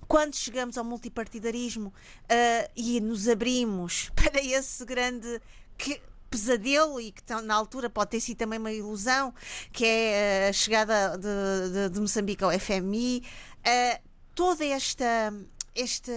[0.07, 5.41] quando chegamos ao multipartidarismo uh, e nos abrimos para esse grande
[5.77, 9.33] que, pesadelo e que na altura pode ter sido também uma ilusão,
[9.71, 13.23] que é a chegada de, de, de Moçambique ao FMI,
[13.59, 14.01] uh,
[14.33, 15.33] toda esta,
[15.75, 16.11] esta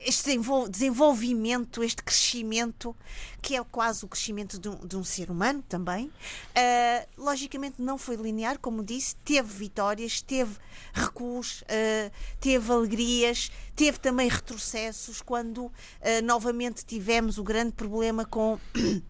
[0.00, 0.38] este
[0.70, 2.94] desenvolvimento, este crescimento,
[3.42, 7.98] que é quase o crescimento de um, de um ser humano também, uh, logicamente não
[7.98, 10.56] foi linear, como disse, teve vitórias, teve
[10.92, 15.72] recuos, uh, teve alegrias, teve também retrocessos, quando uh,
[16.24, 18.58] novamente tivemos o grande problema com.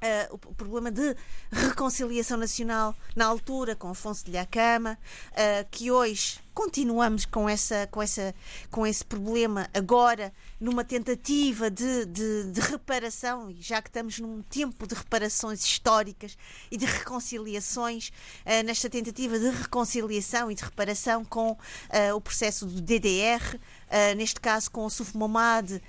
[0.00, 1.14] Uh, o problema de
[1.52, 4.98] reconciliação nacional na altura com Afonso de Lhacama,
[5.32, 8.34] uh, que hoje continuamos com, essa, com, essa,
[8.70, 14.42] com esse problema agora numa tentativa de, de, de, reparação, e já que estamos num
[14.42, 16.36] tempo de reparações históricas
[16.70, 18.08] e de reconciliações,
[18.44, 24.16] uh, nesta tentativa de reconciliação e de reparação com uh, o processo do DDR, uh,
[24.16, 25.80] neste caso com o Suf Momad,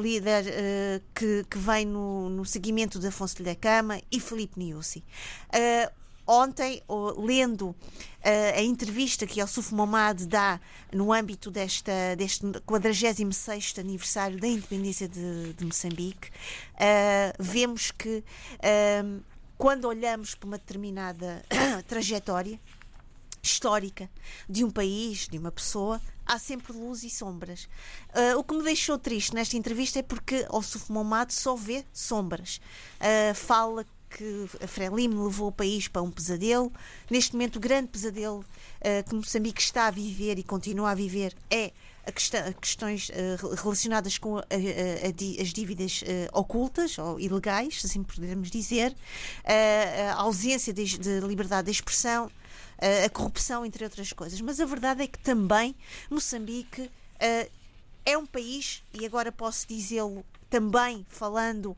[0.00, 0.44] líder
[1.14, 5.04] que, que vem no, no seguimento de Afonso da Cama, e Felipe Niusi
[6.26, 6.82] ontem,
[7.16, 7.76] lendo uh,
[8.56, 10.60] a entrevista que Yusuf Momad dá
[10.92, 18.24] no âmbito desta, deste 46 aniversário da independência de, de Moçambique, uh, vemos que
[18.58, 19.22] uh,
[19.56, 21.42] quando olhamos para uma determinada
[21.86, 22.58] trajetória
[23.42, 24.10] histórica
[24.48, 27.68] de um país, de uma pessoa, há sempre luz e sombras.
[28.14, 31.84] Uh, o que me deixou triste nesta entrevista é porque o Suf Momad só vê
[31.92, 32.60] sombras.
[32.98, 33.84] Uh, fala
[34.16, 36.72] que a Frelimo levou o país para um pesadelo.
[37.10, 41.34] Neste momento, o grande pesadelo uh, que Moçambique está a viver e continua a viver
[41.50, 41.72] é
[42.06, 48.04] a questões uh, relacionadas com a, a, a, as dívidas uh, ocultas ou ilegais, assim
[48.04, 48.94] podemos dizer,
[50.12, 52.30] a ausência de, de liberdade de expressão,
[53.04, 54.40] a corrupção, entre outras coisas.
[54.40, 55.74] Mas a verdade é que também
[56.10, 56.90] Moçambique
[58.04, 61.74] é um país, e agora posso dizê-lo também falando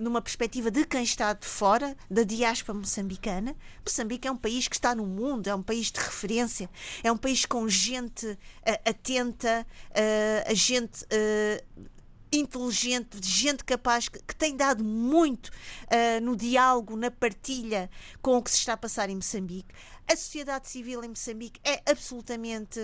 [0.00, 3.54] numa perspectiva de quem está de fora, da diáspora moçambicana.
[3.84, 6.68] Moçambique é um país que está no mundo, é um país de referência,
[7.02, 11.04] é um país com gente uh, atenta, uh, a gente.
[11.04, 11.90] Uh,
[12.32, 17.90] inteligente, gente capaz que, que, tem dado muito uh, no diálogo, na partilha
[18.22, 19.74] com o que se está a passar em Moçambique.
[20.06, 22.78] A sociedade civil em Moçambique é absolutamente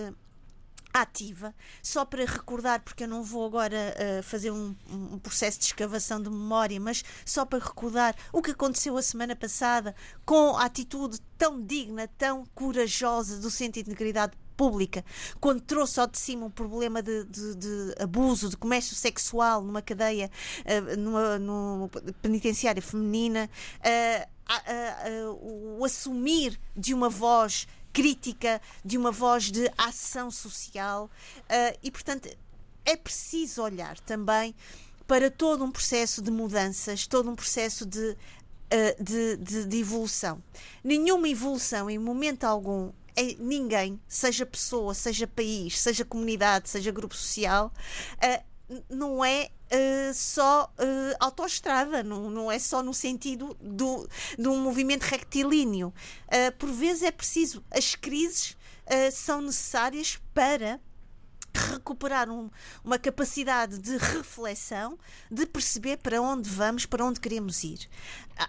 [0.92, 5.66] ativa, só para recordar, porque eu não vou agora uh, fazer um, um, processo de
[5.66, 9.94] escavação de memória, mas só para recordar o que aconteceu a semana passada
[10.24, 15.04] com a atitude tão digna, tão corajosa do Centro de Integridade Pública,
[15.38, 19.82] quando trouxe ao de cima um problema de, de, de abuso, de comércio sexual numa
[19.82, 20.30] cadeia,
[20.64, 21.88] uh, numa, numa
[22.22, 24.36] penitenciária feminina, uh,
[25.78, 27.66] o assumir de uma voz
[27.96, 31.10] crítica, de uma voz de ação social
[31.44, 32.28] uh, e, portanto,
[32.84, 34.54] é preciso olhar também
[35.06, 40.42] para todo um processo de mudanças, todo um processo de, uh, de, de, de, evolução.
[40.84, 47.16] Nenhuma evolução, em momento algum, é ninguém, seja pessoa, seja país, seja comunidade, seja grupo
[47.16, 47.72] social,
[48.22, 48.44] uh,
[48.88, 54.60] não é uh, só uh, autoestrada, não, não é só no sentido do, de um
[54.60, 55.92] movimento rectilíneo.
[56.26, 58.56] Uh, por vezes é preciso, as crises
[59.12, 60.80] são necessárias para
[61.72, 62.48] recuperar um,
[62.84, 64.96] uma capacidade de reflexão,
[65.28, 67.88] de perceber para onde vamos, para onde queremos ir.
[68.38, 68.48] Ah,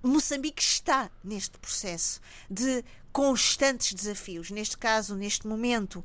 [0.00, 4.52] Moçambique está neste processo de constantes desafios.
[4.52, 6.04] Neste caso, neste momento,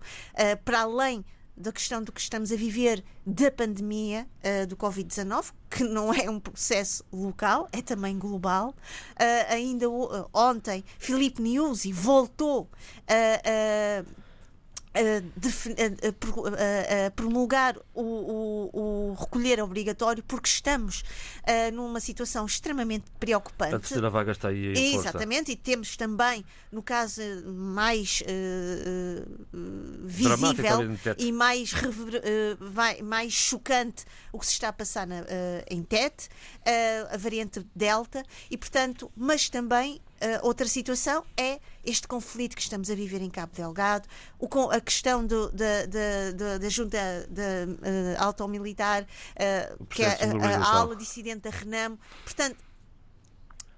[0.65, 1.23] para além
[1.59, 6.29] da questão do que estamos a viver da pandemia uh, do Covid-19, que não é
[6.29, 8.69] um processo local, é também global.
[8.69, 12.69] Uh, ainda uh, ontem, Filipe Nyusi voltou
[13.07, 14.05] a
[14.93, 14.99] a,
[17.03, 23.75] a, a, promulgar o, o, o, recolher obrigatório porque estamos uh, numa situação extremamente preocupante.
[23.75, 25.51] A terceira vaga está aí em Exatamente, força.
[25.51, 30.79] e temos também, no caso mais uh, uh, visível
[31.17, 31.71] e mais,
[33.03, 35.23] mais chocante, o que se está a passar na,
[35.69, 36.27] em TET,
[37.11, 40.01] a variante Delta, e portanto, mas também
[40.41, 45.25] outra situação é este conflito que estamos a viver em Cabo Delgado, o, a questão
[45.25, 51.41] do, da, da, da, da junta uh, auto-militar, uh, que é a, a, ala dissidente
[51.41, 51.97] da Renamo.
[52.23, 52.57] Portanto,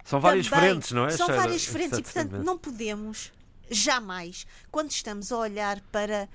[0.04, 1.12] são várias também, frentes, não é?
[1.12, 3.32] São várias frentes e, portanto, não podemos
[3.69, 6.27] jamais, quando estamos a olhar para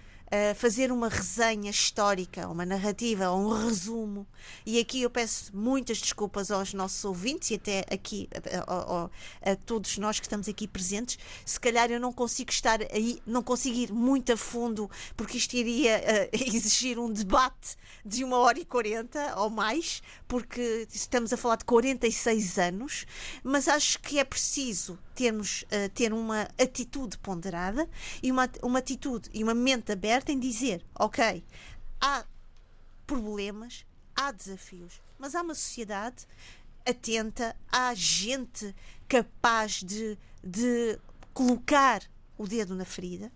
[0.57, 4.27] fazer uma resenha histórica, uma narrativa, um resumo.
[4.65, 9.57] E aqui eu peço muitas desculpas aos nossos ouvintes e até aqui a, a, a,
[9.57, 11.19] todos nós que estamos aqui presentes.
[11.45, 15.55] Se calhar eu não consigo estar aí, não consigo ir muito a fundo, porque isto
[15.55, 21.37] iria uh, exigir um debate de uma hora e quarenta ou mais, porque estamos a
[21.37, 23.07] falar de 46 anos,
[23.43, 27.89] mas acho que é preciso termos uh, ter uma atitude ponderada
[28.23, 31.43] e uma, uma atitude e uma mente aberta em dizer, ok,
[32.01, 32.25] há
[33.07, 36.27] problemas, há desafios, mas há uma sociedade
[36.87, 38.75] atenta, há gente
[39.09, 40.99] capaz de, de
[41.33, 42.03] colocar
[42.37, 43.33] o dedo na ferida,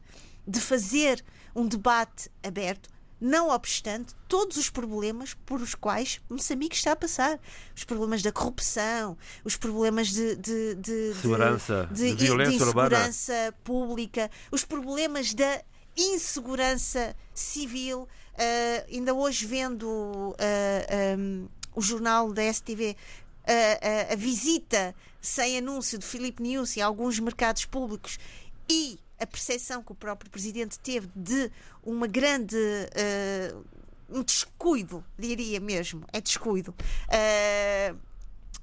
[0.47, 6.92] de fazer um debate aberto, não obstante todos os problemas por os quais Moçambique está
[6.92, 7.38] a passar.
[7.76, 13.54] Os problemas da corrupção, os problemas de, de, de, Segurança, de, de insegurança urbana.
[13.62, 15.62] pública, os problemas da
[15.96, 18.09] insegurança civil.
[18.35, 22.96] Uh, ainda hoje vendo uh, ah, um, o jornal da STV
[23.50, 28.18] uh, a visita sem anúncio de Filipe Niusi a alguns mercados públicos
[28.68, 31.50] e a percepção que o próprio presidente teve de
[31.83, 32.56] uma grande.
[32.56, 33.80] Uh,
[34.12, 36.74] um descuido, diria mesmo, é descuido.
[37.06, 37.96] Uh,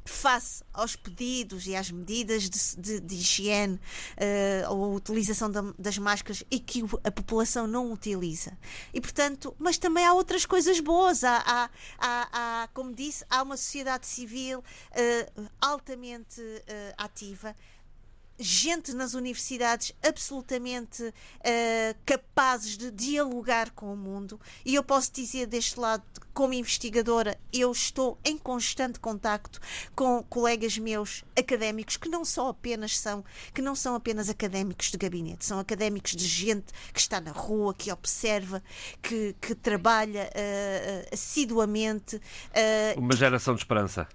[0.08, 5.62] face aos pedidos e às medidas de, de, de higiene uh, ou a utilização da,
[5.78, 8.58] das máscaras e que a população não utiliza.
[8.93, 11.24] E portanto, mas também há outras coisas boas.
[11.24, 12.30] Há, há, há,
[12.63, 16.63] há como disse, há uma sociedade civil uh, altamente uh,
[16.98, 17.56] ativa
[18.39, 21.13] gente nas universidades absolutamente uh,
[22.06, 24.39] capazes de dialogar com o mundo.
[24.65, 29.60] E eu posso dizer deste lado, como investigadora, eu estou em constante contacto
[29.95, 34.97] com colegas meus académicos que não só apenas são, que não são apenas académicos de
[34.97, 38.62] gabinete, são académicos de gente que está na rua, que observa,
[39.02, 42.17] que, que trabalha uh, assiduamente.
[42.17, 44.08] Uh, Uma geração de esperança.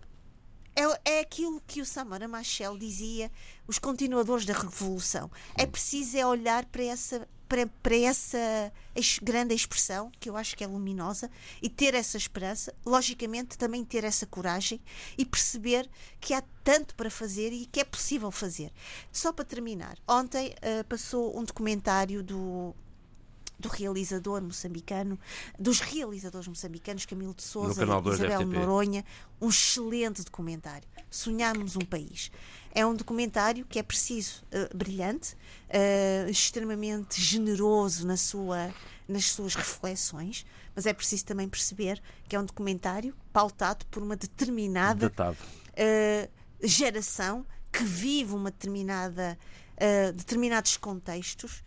[0.75, 3.31] É, é aquilo que o Samara Machel dizia,
[3.67, 5.31] os continuadores da revolução.
[5.57, 8.73] É preciso é olhar para essa para, para essa
[9.23, 11.31] grande expressão, que eu acho que é luminosa,
[11.61, 14.81] e ter essa esperança, logicamente também ter essa coragem
[15.19, 15.87] e perceber
[16.19, 18.73] que há tanto para fazer e que é possível fazer.
[19.13, 22.75] Só para terminar, ontem uh, passou um documentário do
[23.63, 25.19] do realizador moçambicano,
[25.59, 29.05] dos realizadores moçambicanos, Camilo de Souza e Isabel Noronha,
[29.41, 30.87] um excelente documentário.
[31.09, 32.31] Sonhamos um país.
[32.75, 35.35] É um documentário que é preciso, uh, brilhante,
[35.69, 38.75] uh, extremamente generoso na sua,
[39.07, 40.45] nas suas reflexões,
[40.75, 46.31] mas é preciso também perceber que é um documentário pautado por uma determinada uh,
[46.67, 49.39] geração que vive uma determinada
[50.15, 51.65] determinados contextos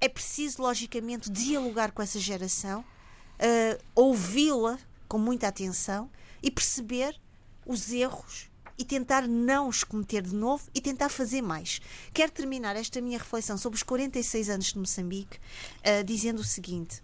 [0.00, 6.10] é preciso, logicamente, dialogar com essa geração, uh, ouvi-la com muita atenção
[6.42, 7.18] e perceber
[7.66, 11.80] os erros e tentar não os cometer de novo e tentar fazer mais.
[12.14, 17.02] Quero terminar esta minha reflexão sobre os 46 anos de Moçambique uh, dizendo o seguinte.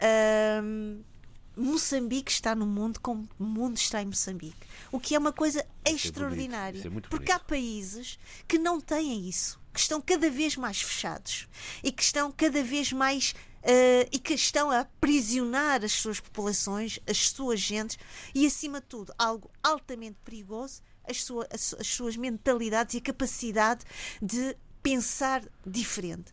[0.00, 1.04] Uh,
[1.56, 4.66] Moçambique está no mundo como o mundo está em Moçambique.
[4.90, 6.80] O que é uma coisa é extraordinária.
[6.86, 11.48] É porque há países que não têm isso que estão cada vez mais fechados
[11.82, 16.98] e que estão cada vez mais Uh, e que estão a aprisionar as suas populações,
[17.06, 17.96] as suas gentes
[18.34, 23.00] e, acima de tudo, algo altamente perigoso, as, sua, as, as suas mentalidades e a
[23.00, 23.84] capacidade
[24.20, 26.32] de pensar diferente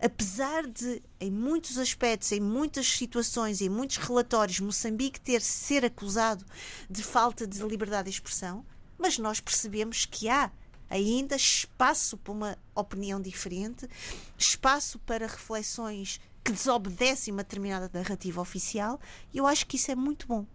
[0.00, 6.44] apesar de, em muitos aspectos, em muitas situações, em muitos relatórios, Moçambique ter ser acusado
[6.88, 8.64] de falta de liberdade de expressão,
[8.98, 10.50] mas nós percebemos que há
[10.88, 13.88] ainda espaço para uma opinião diferente,
[14.36, 18.98] espaço para reflexões que desobedecem uma determinada narrativa oficial,
[19.32, 20.46] e eu acho que isso é muito bom.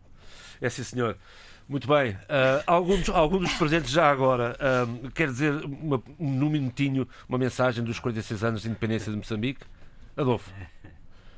[0.59, 1.17] É sim, senhor.
[1.67, 2.11] Muito bem.
[2.11, 7.39] Uh, algum, dos, algum dos presentes já agora uh, quer dizer uma, num minutinho uma
[7.39, 9.65] mensagem dos 46 anos de independência de Moçambique?
[10.15, 10.51] Adolfo.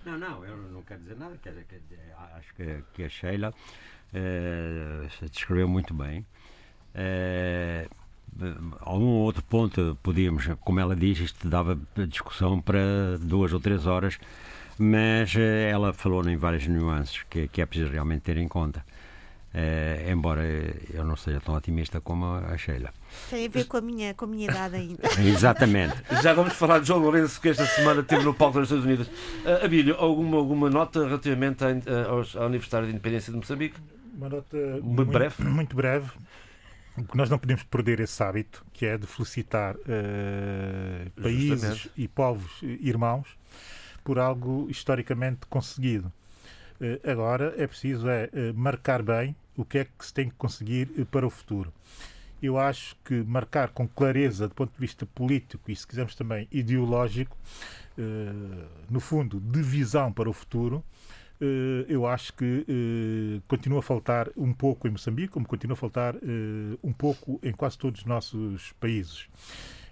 [0.06, 1.38] Não, não, eu não quero dizer nada.
[1.42, 1.82] Quer, quer,
[2.38, 3.54] acho que, que a Sheila
[4.14, 6.26] uh, descreveu muito bem.
[6.94, 7.90] Uh,
[8.82, 14.20] algum outro ponto podíamos, como ela diz, isto dava discussão para duas ou três horas,
[14.78, 18.86] mas ela falou em várias nuances que, que é preciso realmente ter em conta.
[19.54, 20.44] Uh, embora
[20.94, 22.92] eu não seja tão otimista como a Sheila.
[23.30, 25.02] Tem a ver com a minha, com a minha idade ainda.
[25.20, 25.96] Exatamente.
[26.22, 29.08] Já vamos falar de João Lourenço, que esta semana teve no palco das Nações Unidas.
[29.08, 31.70] Uh, Abílio, alguma, alguma nota relativamente a,
[32.10, 33.80] ao aniversário de independência de Moçambique?
[34.16, 35.44] Uma nota muito breve.
[35.44, 36.12] Muito breve.
[37.14, 43.28] Nós não podemos perder esse hábito, que é de felicitar uh, países e povos irmãos
[44.04, 46.12] por algo historicamente conseguido.
[46.80, 50.36] Eh, agora é preciso é, eh, marcar bem o que é que se tem que
[50.36, 51.74] conseguir eh, para o futuro.
[52.42, 56.48] Eu acho que marcar com clareza do ponto de vista político e, se quisermos também,
[56.52, 57.36] ideológico,
[58.92, 60.84] no fundo, de visão para o futuro,
[61.90, 62.64] eu acho que
[63.48, 66.14] continua a faltar um pouco em Moçambique, como continua a faltar
[66.84, 69.28] um pouco em quase todos os nossos países.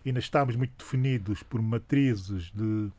[0.05, 2.91] Ainda estamos muito definidos por matrizes de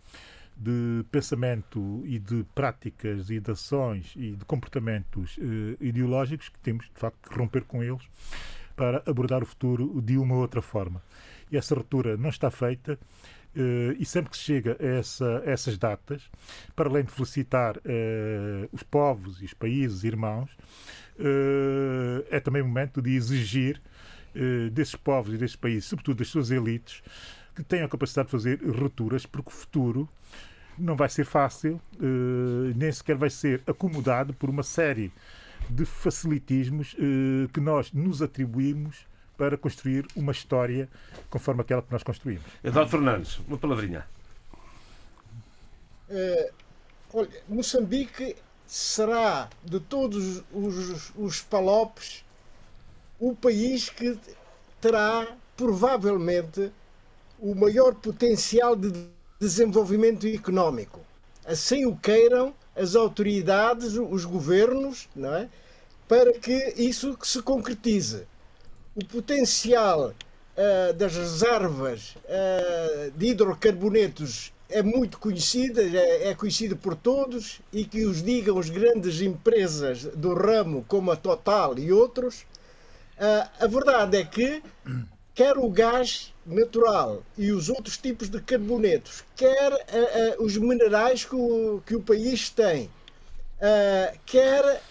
[0.56, 6.86] de pensamento e de práticas e de ações e de comportamentos eh, ideológicos que temos,
[6.86, 8.08] de facto, que romper com eles
[8.74, 11.02] para abordar o futuro de uma outra forma.
[11.50, 12.98] E essa ruptura não está feita.
[13.54, 16.30] Uh, e sempre que se chega a, essa, a, essas datas,
[16.74, 20.54] para além de felicitar uh, os povos e os países irmãos,
[22.30, 23.80] é também momento de exigir
[24.70, 27.02] desses povos e desses países, sobretudo das suas elites,
[27.54, 30.06] que tenham a capacidade de fazer rupturas, porque o futuro
[30.78, 35.12] não vai ser fácil, uh, nem sequer vai ser acomodado por uma série
[35.68, 39.06] de facilitismos uh, que nós nos atribuímos
[39.36, 40.88] para construir uma história
[41.28, 42.44] conforme aquela que nós construímos.
[42.64, 44.06] Eduardo Fernandes, uma palavrinha.
[46.08, 46.52] Uh,
[47.12, 52.24] olha, Moçambique será, de todos os, os palopes,
[53.18, 54.18] o país que
[54.80, 56.70] terá provavelmente
[57.38, 61.00] o maior potencial de desenvolvimento económico.
[61.44, 65.48] Assim o queiram as autoridades, os governos, não é?
[66.08, 68.26] para que isso se concretize.
[68.94, 76.96] O potencial uh, das reservas uh, de hidrocarbonetos é muito conhecido, é, é, conhecido por
[76.96, 82.42] todos e que os digam as grandes empresas do ramo, como a Total e outros.
[83.18, 84.62] Uh, a verdade é que
[85.36, 91.26] quer o gás natural e os outros tipos de carbonetos, quer uh, uh, os minerais
[91.26, 94.82] que o, que o país tem, uh, quer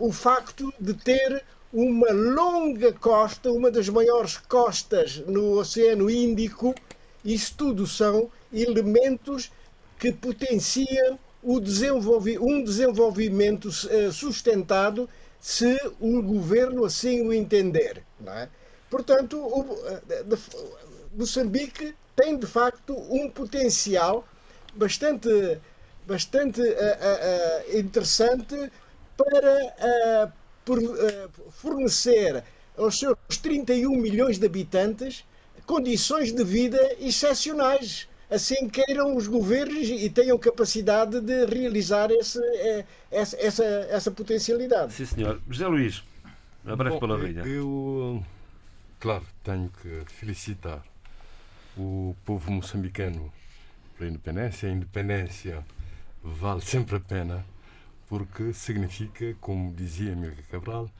[0.00, 6.74] o facto de ter uma longa costa, uma das maiores costas no Oceano Índico,
[7.22, 9.50] isso tudo são elementos
[9.98, 13.70] que potenciam o desenvolvi um desenvolvimento
[14.10, 15.06] sustentado
[15.38, 18.02] se o governo assim o entender.
[18.18, 18.48] Não é?
[18.90, 20.38] Portanto, o, eh,
[21.12, 24.26] Moçambique tem de facto um potencial
[24.74, 25.58] bastante,
[26.06, 28.70] bastante uh, uh, interessante
[29.16, 30.32] para
[30.64, 30.78] por,
[31.50, 32.44] fornecer
[32.76, 35.24] aos seus 31 milhões de habitantes
[35.68, 38.08] condições de vida excepcionais.
[38.30, 42.40] Assim queiram os governos e tenham capacidade de realizar esse,
[43.10, 44.92] essa, essa, essa potencialidade.
[44.92, 45.40] Sim, senhor.
[45.48, 46.02] José Luís,
[46.64, 47.42] uma breve palavrinha.
[47.46, 48.22] Eu
[48.98, 50.82] claro, tenho que felicitar
[51.76, 53.32] o povo moçambicano
[53.96, 54.68] pela independência.
[54.68, 55.64] A independência
[56.22, 57.44] vale sempre a pena
[58.08, 60.90] porque significa, como dizia Milka Cabral,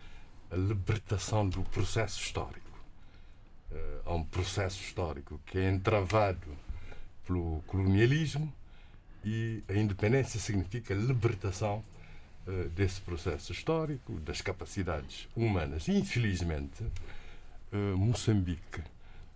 [0.51, 2.67] a libertação do processo histórico.
[3.71, 6.47] Uh, há um processo histórico que é entravado
[7.27, 8.53] pelo colonialismo
[9.25, 11.85] e a independência significa libertação
[12.47, 15.89] uh, desse processo histórico, das capacidades humanas.
[15.89, 16.85] infelizmente,
[17.73, 18.83] uh, Moçambique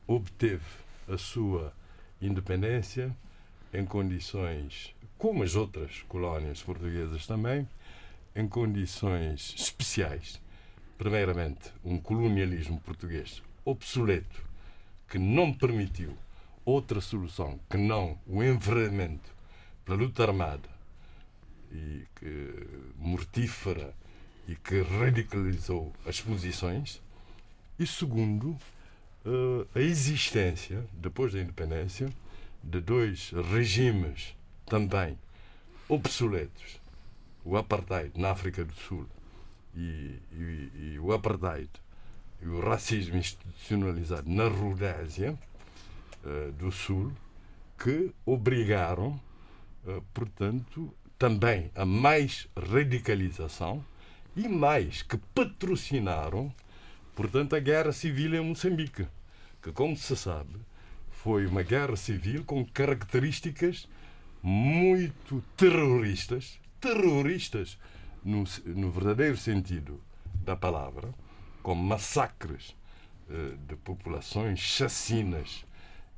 [0.07, 0.65] obteve
[1.09, 1.73] a sua
[2.21, 3.15] independência
[3.73, 7.69] em condições como as outras colónias portuguesas também,
[8.35, 10.41] em condições especiais.
[10.99, 14.43] Primeiramente, um colonialismo português obsoleto,
[15.09, 16.17] que não permitiu
[16.65, 19.31] outra solução que não o envergamento
[19.85, 20.69] pela luta armada
[21.71, 22.67] e que
[22.97, 23.95] mortífera
[24.49, 27.01] e que radicalizou as posições.
[27.79, 28.57] E segundo,
[29.25, 32.13] eh, a existência, depois da independência,
[32.63, 35.19] de dois regimes também
[35.89, 36.81] obsoletos,
[37.45, 39.07] o apartheid na África do Sul
[39.75, 41.69] e, e, e o apartheid
[42.41, 45.39] e o racismo institucionalizado na Rodésia
[46.25, 47.13] uh, do Sul,
[47.79, 49.21] que obrigaram,
[49.85, 53.85] uh, portanto, também a mais radicalização
[54.35, 56.53] e mais que patrocinaram,
[57.15, 59.07] portanto, a guerra civil em Moçambique,
[59.63, 60.57] que, como se sabe,
[61.11, 63.89] foi uma guerra civil com características
[64.43, 67.79] muito terroristas, terroristas
[68.25, 70.01] no, no verdadeiro sentido
[70.35, 71.15] da palavra,
[71.63, 72.75] com massacres
[73.29, 75.65] uh, de populações, chacinas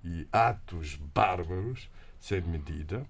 [0.02, 3.06] e atos bárbaros sem medida.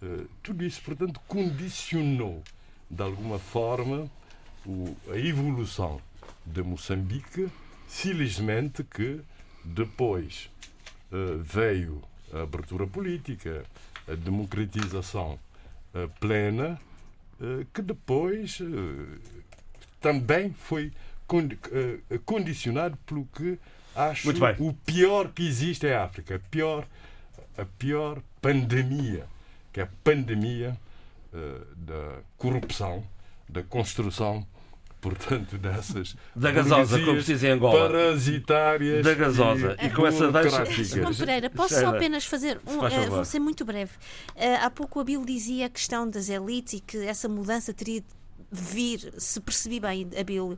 [0.00, 2.42] Uh, tudo isso, portanto, condicionou
[2.88, 4.08] de alguma forma
[4.64, 6.00] o, a evolução
[6.44, 7.48] de Moçambique,
[7.88, 9.20] felizmente que
[9.64, 10.50] depois
[11.10, 13.64] uh, veio a abertura política,
[14.08, 15.38] a democratização
[15.94, 16.80] uh, plena,
[17.40, 18.60] uh, que depois
[20.00, 20.92] também foi
[22.26, 23.58] condicionado pelo que
[23.94, 26.86] acho o pior que existe em África, a pior,
[27.56, 29.26] a pior pandemia,
[29.72, 30.76] que é a pandemia
[31.74, 33.02] da corrupção,
[33.48, 34.46] da construção
[35.02, 40.06] portanto, dessas da gasosa, como se diz em Angola, parasitárias da gasosa e, e com
[40.06, 40.64] essa deixa.
[40.64, 43.90] João Pereira, posso só apenas fazer um, uh, vou ser muito breve.
[44.30, 48.00] Uh, há pouco a Bill dizia a questão das elites e que essa mudança teria
[48.00, 50.56] de vir, se percebi bem, a Bill,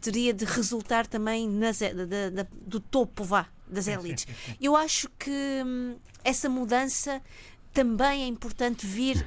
[0.00, 4.26] teria de resultar também nas, da, da, do topo vá, das elites.
[4.58, 7.20] Eu acho que hum, essa mudança
[7.74, 9.26] também é importante vir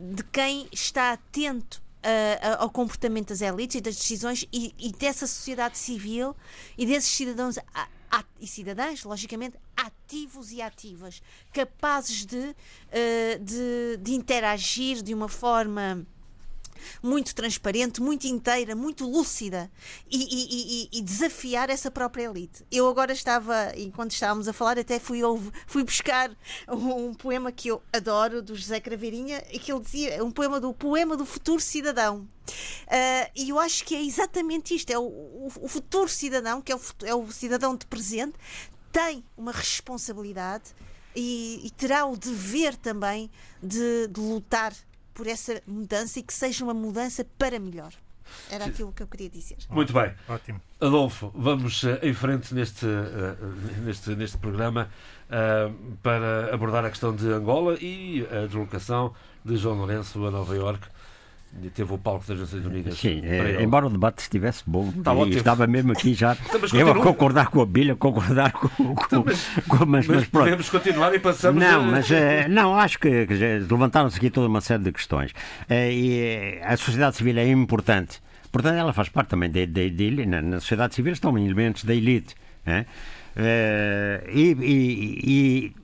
[0.00, 5.26] de quem está atento uh, ao comportamento das elites e das decisões e, e, dessa
[5.26, 6.34] sociedade civil
[6.76, 11.22] e desses cidadãos a, a, e cidadãs, logicamente, ativos e ativas,
[11.52, 12.54] capazes de, uh,
[13.40, 16.06] de, de interagir de uma forma
[17.02, 19.70] muito transparente, muito inteira, muito lúcida
[20.10, 22.64] e, e, e, desafiar essa própria elite.
[22.70, 25.20] Eu agora estava, enquanto estávamos a falar, até fui,
[25.66, 26.30] fui buscar
[26.68, 30.72] um, poema que eu adoro, do José Craveirinha, e que ele dizia, um poema do
[30.72, 32.26] poema do futuro cidadão.
[32.86, 36.72] Uh, e eu acho que é exatamente isto: é o, o, o futuro cidadão, que
[36.72, 38.34] é o, é o cidadão de presente,
[38.90, 40.74] tem uma responsabilidade
[41.14, 43.30] e, e terá o dever também
[43.62, 44.72] de, de lutar
[45.18, 47.92] por essa mudança e que seja uma mudança para melhor.
[48.48, 49.56] Era aquilo que eu queria dizer.
[49.68, 50.14] Muito bem.
[50.28, 50.60] Ótimo.
[50.80, 54.88] Adolfo, vamos uh, em frente neste, uh, neste, neste programa
[56.02, 59.14] para abordar a questão de Angola e a deslocação
[59.44, 60.88] de João Lourenço a Nova Iorque
[61.74, 62.98] teve o palco das Nações Unidas.
[62.98, 66.36] Sim, é, embora o debate estivesse bom, tá estava mesmo aqui já.
[66.46, 68.68] Então, eu a concordar com a Bíblia, concordar com.
[68.68, 71.62] com, então, mas, com mas, mas, mas podemos continuar e passamos.
[71.62, 71.84] Não, a...
[71.84, 72.14] mas uh,
[72.48, 75.32] não, acho que, que levantaram-se aqui toda uma série de questões.
[75.32, 78.20] Uh, e uh, a sociedade civil é importante.
[78.52, 82.34] Portanto, ela faz parte também da, da, da na, sociedade civil estão elementos da elite.
[84.32, 85.74] e, e, e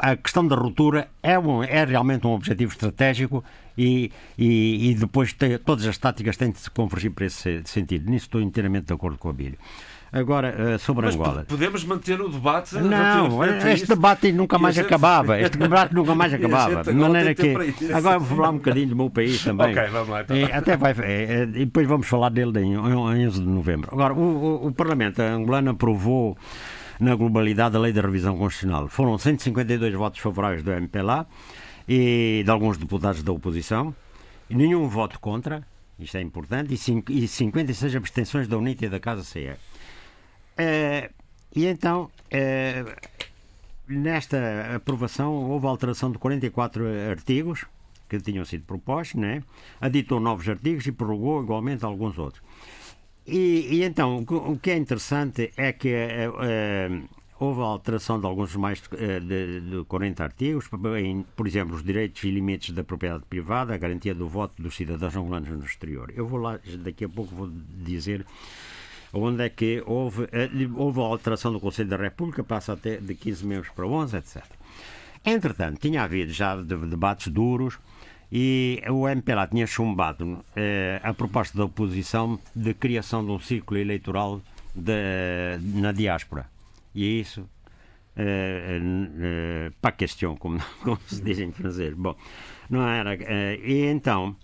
[0.00, 3.44] a questão da ruptura é, um, é realmente um objetivo estratégico
[3.78, 8.10] e, e, e depois tem, todas as táticas têm de se convergir para esse sentido.
[8.10, 9.58] Nisso estou inteiramente de acordo com a Bíblia.
[10.10, 11.44] Agora, eh, sobre Mas Angola.
[11.46, 12.74] Podemos manter o debate.
[12.76, 14.86] Não, este debate nunca mais gente...
[14.86, 15.38] acabava.
[15.38, 16.82] Este debate nunca mais acabava.
[16.82, 17.54] De maneira que.
[17.92, 19.70] Agora vou falar um bocadinho do meu país também.
[19.70, 20.22] Ok, vamos lá.
[20.22, 20.36] Então.
[20.36, 23.90] E, até vai, e depois vamos falar dele em, em 11 de novembro.
[23.92, 26.38] Agora, o, o, o Parlamento angolano aprovou
[26.98, 28.88] na globalidade a lei da revisão constitucional.
[28.88, 31.26] Foram 152 votos favoráveis do MPLA
[31.88, 33.94] e de alguns deputados da oposição,
[34.48, 35.66] nenhum voto contra,
[35.98, 39.56] isto é importante, e 56 abstenções da UNITA e da Casa CE.
[40.56, 41.10] Eh,
[41.56, 42.84] e então, eh,
[43.88, 47.64] nesta aprovação, houve alteração de 44 artigos
[48.08, 49.42] que tinham sido propostos, né?
[49.80, 52.42] aditou novos artigos e prorrogou igualmente alguns outros.
[53.26, 57.08] E, e então, o que é interessante é que uh,
[57.40, 60.68] houve a alteração de alguns mais eh, de, de 40 artigos,
[60.98, 64.74] em, por exemplo, os direitos e limites da propriedade privada, a garantia do voto dos
[64.74, 66.12] cidadãos angolanos no exterior.
[66.14, 67.50] Eu vou lá, daqui a pouco vou
[67.84, 68.26] dizer
[69.12, 73.14] onde é que houve, eh, houve a alteração do Conselho da República, passa até de
[73.14, 74.44] 15 membros para 11, etc.
[75.24, 77.78] Entretanto, tinha havido já debates duros
[78.30, 83.78] e o MPLA tinha chumbado eh, a proposta da oposição de criação de um círculo
[83.78, 84.40] eleitoral
[84.74, 86.57] de, na diáspora.
[86.94, 87.48] E isso,
[88.16, 88.80] eh,
[89.20, 91.94] eh, pas question, como, como se diz em francês.
[91.94, 92.16] Bom,
[92.70, 93.14] não era.
[93.14, 94.36] Eh, e então.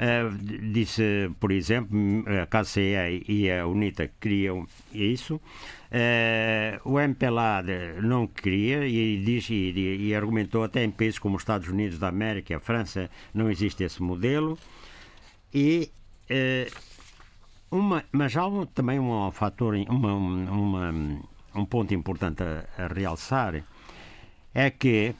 [0.00, 0.30] Uh,
[0.72, 5.40] disse, por exemplo, a KCE e a UNITA queriam isso,
[5.88, 7.62] Uh, o MPLA
[8.02, 12.08] não queria e, diz, e, e, argumentou até em países como os Estados Unidos da
[12.08, 14.58] América, a França, não existe esse modelo.
[15.52, 15.90] E,
[16.30, 16.76] uh,
[17.70, 18.42] uma, mas há
[18.74, 21.20] também um fator, uma, uma,
[21.54, 23.62] um ponto importante a, a realçar,
[24.54, 25.14] é que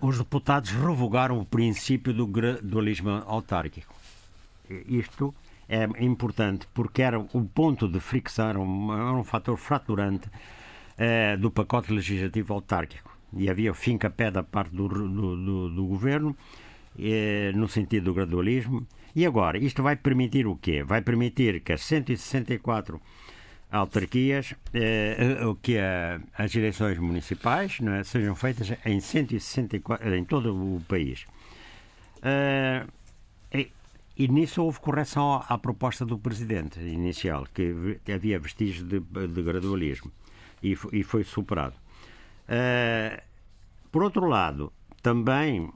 [0.00, 3.94] os deputados revogaram o princípio do gradualismo autárquico.
[4.86, 5.34] Isto
[5.68, 10.28] é importante porque era o ponto de fricção, era um, era um fator fraturante
[10.96, 13.10] é, do pacote legislativo autárquico.
[13.32, 16.36] E havia fim-capé da parte do, do, do, do governo,
[16.98, 18.86] é, no sentido do gradualismo.
[19.14, 20.82] E agora, isto vai permitir o quê?
[20.82, 23.00] Vai permitir que as 164
[23.70, 25.78] autarquias, eh, que
[26.36, 31.24] as eleições municipais é, sejam feitas em 164 em todo o país.
[32.22, 32.84] Eh,
[34.20, 40.12] e nisso houve correção à, proposta do presidente inicial, que, havia vestígios de, de gradualismo,
[40.62, 41.74] e, foi superado.
[42.44, 43.18] Uh,
[43.90, 45.72] por outro lado, também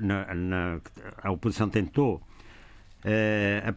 [0.00, 0.80] na, na,
[1.22, 3.68] a oposição tentou uh,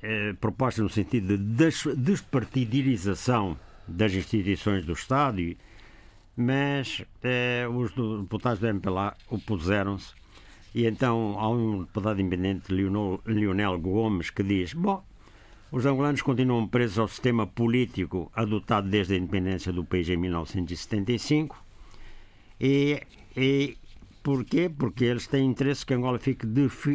[0.00, 5.56] apresentar propostas no sentido de des, despartidização das instituições do Estado,
[6.36, 7.04] mas
[7.74, 10.14] os deputados do MPLA opuseram-se
[10.74, 15.04] e então há um deputado independente, Lionel Gomes, que diz: Bom,
[15.72, 21.64] os angolanos continuam presos ao sistema político adotado desde a independência do país em 1975.
[22.60, 23.02] E,
[23.36, 23.76] e
[24.22, 24.68] porquê?
[24.68, 26.46] Porque eles têm interesse que Angola fique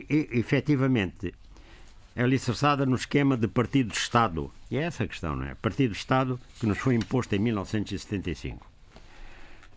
[0.09, 1.33] efetivamente
[2.23, 4.51] alicerçada no esquema de partido-Estado.
[4.71, 5.55] E é essa a questão, não é?
[5.55, 8.75] Partido-Estado que nos foi imposto em 1975.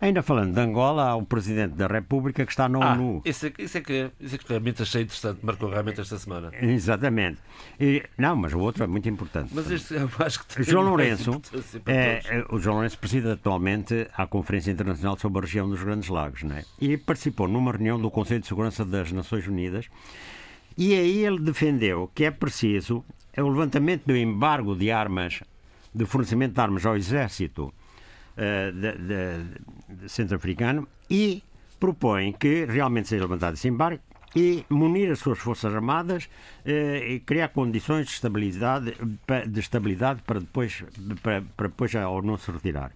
[0.01, 3.21] Ainda falando de Angola, há o Presidente da República que está na ah, ONU.
[3.25, 6.53] Isso é, isso, é que, isso é que realmente achei interessante, marcou realmente esta semana.
[6.61, 7.39] Exatamente.
[7.81, 9.51] E, não, mas o outro é muito importante.
[9.53, 11.43] Mas este eu acho que tem João Lourenço,
[11.85, 16.09] é, é, o João Lourenço preside atualmente a Conferência Internacional sobre a Região dos Grandes
[16.09, 16.65] Lagos, não é?
[16.81, 19.87] E participou numa reunião do Conselho de Segurança das Nações Unidas
[20.79, 23.05] e aí ele defendeu que é preciso
[23.37, 25.43] o levantamento do embargo de armas,
[25.93, 27.75] de fornecimento de armas ao Exército
[28.37, 31.43] uh, centro-africano e
[31.81, 34.01] propõe que realmente seja levantado esse embargo
[34.37, 36.29] e munir as suas Forças Armadas
[36.65, 38.95] eh, e criar condições de estabilidade,
[39.49, 40.85] de estabilidade para, depois,
[41.23, 42.93] para, para depois ao não se retirar.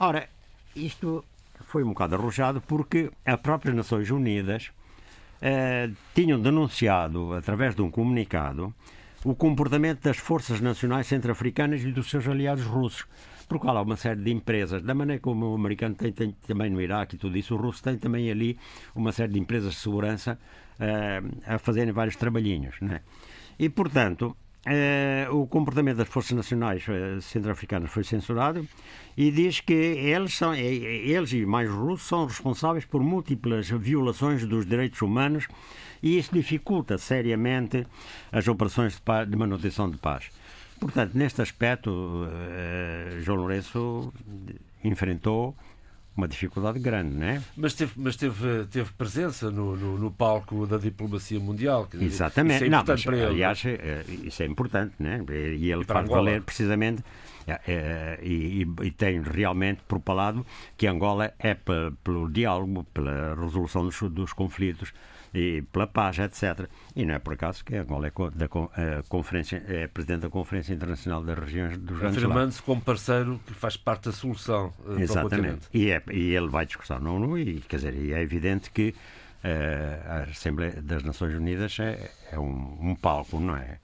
[0.00, 0.28] Ora,
[0.74, 1.22] isto
[1.66, 4.72] foi um bocado arrojado porque as próprias Nações Unidas
[5.40, 8.74] eh, tinham denunciado, através de um comunicado,
[9.24, 13.06] o comportamento das forças nacionais centro-africanas e dos seus aliados russos
[13.48, 16.70] porque há lá uma série de empresas, da maneira como o americano tem, tem também
[16.70, 18.58] no Iraque e tudo isso, o russo tem também ali
[18.94, 20.38] uma série de empresas de segurança
[20.80, 22.74] uh, a fazerem vários trabalhinhos.
[22.80, 23.00] Né?
[23.58, 24.36] E, portanto,
[24.66, 28.66] Uh, o comportamento das forças nacionais uh, centro-africanas foi censurado
[29.16, 34.66] e diz que eles, são, eles e mais russos são responsáveis por múltiplas violações dos
[34.66, 35.46] direitos humanos
[36.02, 37.86] e isso dificulta seriamente
[38.32, 40.30] as operações de, paz, de manutenção de paz.
[40.80, 44.12] Portanto, neste aspecto, uh, João Lourenço
[44.82, 45.56] enfrentou
[46.16, 47.42] uma dificuldade grande, não é?
[47.56, 51.86] Mas teve, mas teve, teve presença no, no, no palco da diplomacia mundial.
[51.90, 52.64] Dizer, Exatamente.
[52.64, 53.26] Isso é importante não, mas, para ele.
[53.26, 54.04] Aliás, é?
[54.24, 55.18] isso é importante, não é?
[55.54, 56.22] E ele e faz Angola.
[56.22, 57.02] valer precisamente
[57.46, 60.44] é, é, e, e, tem realmente propalado
[60.76, 61.54] que Angola é
[62.02, 64.92] pelo diálogo, pela resolução dos, dos conflitos
[65.34, 66.68] e pela paz, etc.
[66.94, 68.48] E não é por acaso que Angola é, da,
[69.08, 73.76] conferência, é presidente da Conferência Internacional das Regiões dos Grandes Afirmando-se como parceiro que faz
[73.76, 75.68] parte da solução uh, Exatamente.
[75.72, 78.94] E, é, e ele vai discursar na ONU e, quer dizer, e é evidente que
[79.44, 83.78] uh, a Assembleia das Nações Unidas é, é um, um, palco, não é?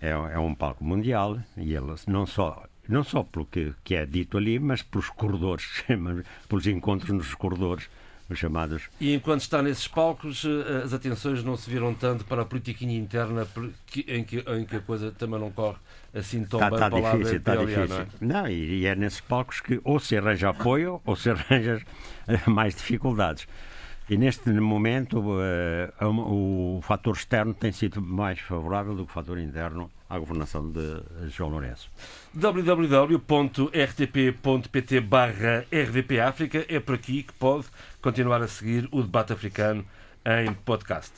[0.00, 0.10] é?
[0.10, 4.38] É um palco mundial e ele não só não só pelo que, que é dito
[4.38, 5.84] ali, mas pelos corredores,
[6.48, 7.86] pelos encontros nos corredores
[8.28, 8.82] os chamados.
[9.00, 12.96] E enquanto está nesses palcos, eh, as atenções não se viram tanto para a politiquinha
[12.98, 13.46] interna
[14.06, 15.76] em que, em que a coisa também não corre
[16.14, 18.06] assim tão tá, bem tá para difícil, está difícil.
[18.20, 18.42] Não, é?
[18.42, 21.82] não e, é nesses palcos que ou se arranja apoio ou se arranja
[22.46, 23.46] mais dificuldades.
[24.10, 29.38] E neste momento uh, o, fator externo tem sido mais favorável do que o fator
[29.38, 31.90] interno à governação de João Lourenço.
[32.32, 33.20] www.rtp.pt
[35.02, 37.66] barra rdpafrica é por aqui que pode
[38.00, 39.84] continuar a seguir o debate africano
[40.24, 41.12] em podcast.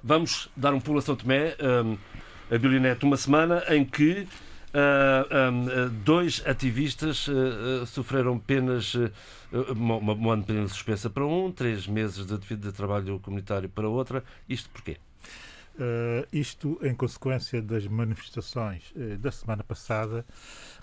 [0.00, 1.98] Vamos dar um pulo a São Tomé, um,
[2.54, 4.28] a Bilionete, uma semana em que
[4.74, 8.94] uh, um, dois ativistas uh, sofreram penas
[9.70, 13.88] uma, uma ano de pena suspensa para um, três meses de, de trabalho comunitário para
[13.88, 14.22] outra.
[14.48, 14.98] Isto porquê?
[15.78, 20.26] Uh, isto em consequência das manifestações uh, da semana passada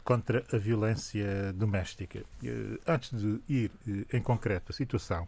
[0.05, 2.23] contra a violência doméstica.
[2.41, 3.71] Uh, antes de ir
[4.13, 5.27] em concreto à situação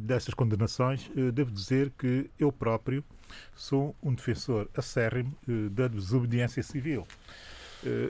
[0.00, 3.02] dessas condenações, devo dizer que eu próprio
[3.54, 5.34] sou um defensor acérrimo
[5.70, 7.06] da desobediência civil.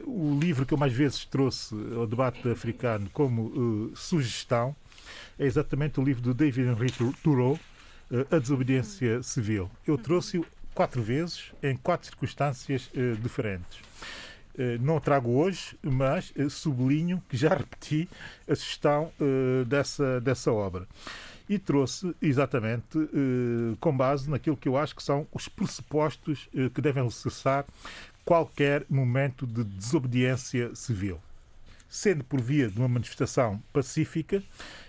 [0.05, 4.75] O livro que eu mais vezes trouxe ao debate africano como sugestão
[5.39, 6.91] é exatamente o livro do David Henry
[7.23, 7.59] Thoreau,
[8.31, 9.71] A Desobediência Civil.
[9.87, 10.45] Eu trouxe-o
[10.75, 12.91] quatro vezes, em quatro circunstâncias
[13.23, 13.79] diferentes.
[14.81, 18.09] Não o trago hoje, mas sublinho que já repeti
[18.49, 19.13] a sugestão
[19.67, 20.87] dessa, dessa obra.
[21.49, 22.99] E trouxe exatamente
[23.81, 27.65] com base naquilo que eu acho que são os pressupostos que devem cessar
[28.25, 31.21] qualquer momento de desobediência civil,
[31.91, 34.41] sendo por via de uma manifestação pacífica,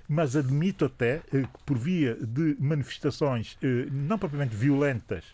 [0.08, 5.26] mas admito até eh, que por via de manifestações eh, não propriamente violentas,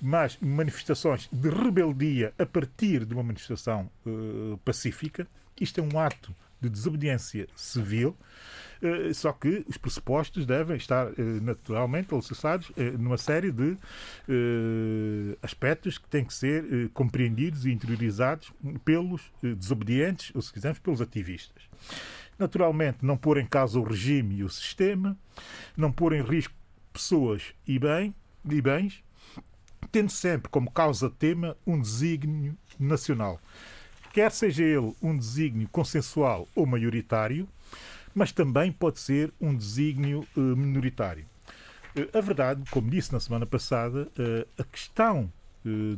[0.00, 5.26] mas manifestações de rebeldia a partir de uma manifestação eh, pacífica,
[5.58, 8.16] isto é um ato de desobediência civil,
[8.80, 13.76] eh, só que os pressupostos devem estar eh, naturalmente alicerçados eh, numa série de
[15.42, 18.52] aspectos que têm que ser compreendidos e interiorizados
[18.84, 21.62] pelos desobedientes, ou se quisermos, pelos ativistas.
[22.38, 25.16] Naturalmente, não pôr em causa o regime e o sistema,
[25.76, 26.54] não pôr em risco
[26.92, 28.14] pessoas e, bem,
[28.48, 29.02] e bens,
[29.90, 33.40] tendo sempre como causa-tema um desígnio nacional.
[34.12, 37.48] Quer seja ele um desígnio consensual ou maioritário,
[38.14, 41.24] mas também pode ser um desígnio uh, minoritário.
[41.96, 45.32] Uh, a verdade, como disse na semana passada, uh, a questão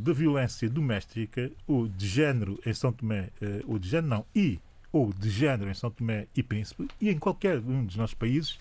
[0.00, 3.28] da violência doméstica, ou de género em São Tomé,
[3.68, 4.58] ou de género não, e
[4.90, 8.58] ou de género em São Tomé e Príncipe, e em qualquer um dos nossos países,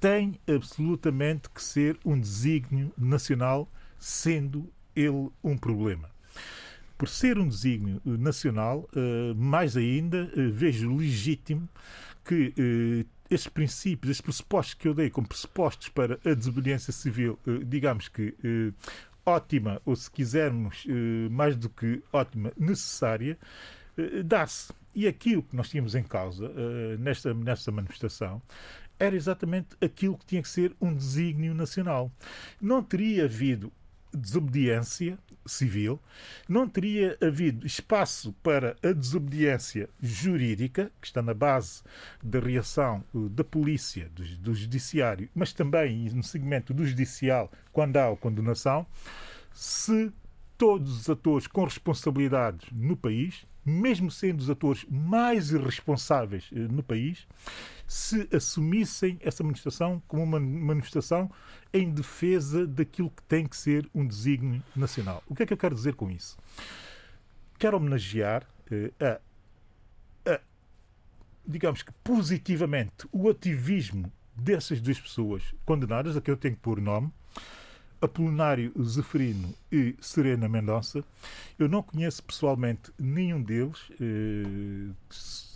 [0.00, 3.68] tem absolutamente que ser um desígnio nacional,
[3.98, 6.13] sendo ele um problema.
[6.96, 8.88] Por ser um desígnio nacional,
[9.36, 11.68] mais ainda vejo legítimo
[12.24, 17.38] que eh, estes princípios, estes pressupostos que eu dei como pressupostos para a desobediência civil,
[17.46, 18.72] eh, digamos que eh,
[19.24, 23.38] ótima, ou se quisermos, eh, mais do que ótima, necessária,
[23.96, 24.72] eh, dá-se.
[24.94, 28.40] E aquilo que nós tínhamos em causa eh, nesta, nesta manifestação
[28.98, 32.12] era exatamente aquilo que tinha que ser um desígnio nacional.
[32.60, 33.72] Não teria havido
[34.12, 36.00] desobediência civil,
[36.48, 41.82] não teria havido espaço para a desobediência jurídica, que está na base
[42.22, 47.96] da reação uh, da polícia, do, do judiciário, mas também no segmento do judicial, quando
[47.96, 48.86] há a condenação,
[49.52, 50.12] se
[50.56, 56.82] todos os atores com responsabilidades no país, mesmo sendo os atores mais irresponsáveis uh, no
[56.82, 57.26] país,
[57.86, 61.30] se assumissem essa manifestação como uma manifestação
[61.72, 65.22] em defesa daquilo que tem que ser um desígnio nacional.
[65.26, 66.36] O que é que eu quero dizer com isso?
[67.58, 70.40] Quero homenagear eh, a, a,
[71.46, 76.80] digamos que positivamente, o ativismo dessas duas pessoas condenadas, a que eu tenho que pôr
[76.80, 77.12] nome,
[78.00, 81.04] Apolinário Zeferino e Serena Mendonça.
[81.58, 83.90] Eu não conheço pessoalmente nenhum deles.
[84.00, 84.90] Eh,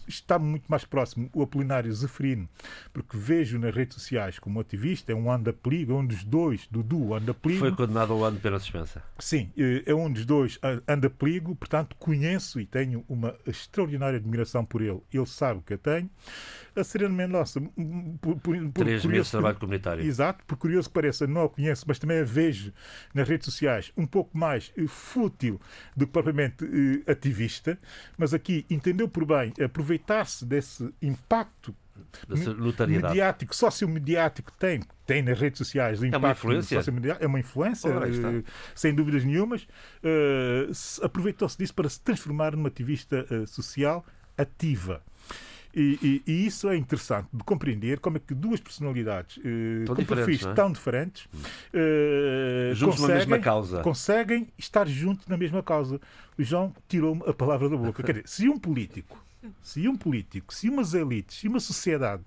[0.08, 2.48] está muito mais próximo o Apolinário Zeferino,
[2.92, 6.66] porque vejo nas redes sociais como ativista, é um anda pligo, é um dos dois,
[6.70, 7.60] Dudu anda pligo.
[7.60, 9.02] Foi condenado ao ano pela suspensa.
[9.18, 14.64] Sim, eh, é um dos dois anda pligo, portanto conheço e tenho uma extraordinária admiração
[14.64, 15.00] por ele.
[15.12, 16.10] Ele sabe que eu tenho.
[16.78, 17.60] A Serena Mendonça,
[18.20, 20.04] por, por, Três meses de trabalho comunitário.
[20.04, 22.72] Exato, por curioso que pareça, não a conheço, mas também a vejo
[23.14, 25.60] nas redes sociais um pouco mais eh, fútil
[25.96, 27.78] do que propriamente uh, ativista,
[28.16, 31.74] mas aqui entendeu por bem aproveitar-se desse impacto
[32.86, 36.78] mediático, sociomediático tem, tem nas redes sociais impacto é uma influência,
[37.20, 37.90] é uma influência
[38.74, 39.62] sem dúvidas nenhumas.
[40.02, 44.04] Uh, Aproveitou-se disso para se transformar numa ativista uh, social
[44.36, 45.02] ativa.
[45.78, 50.04] E, e, e, isso é interessante de compreender como é que duas personalidades eh, com
[50.04, 50.52] perfis é?
[50.52, 51.28] tão diferentes
[51.72, 56.00] eh, conseguem, conseguem estar juntos na mesma causa.
[56.36, 58.02] O João tirou-me a palavra da boca.
[58.02, 59.24] Quer dizer, se um político,
[59.62, 62.24] se um político, se umas elites, se uma sociedade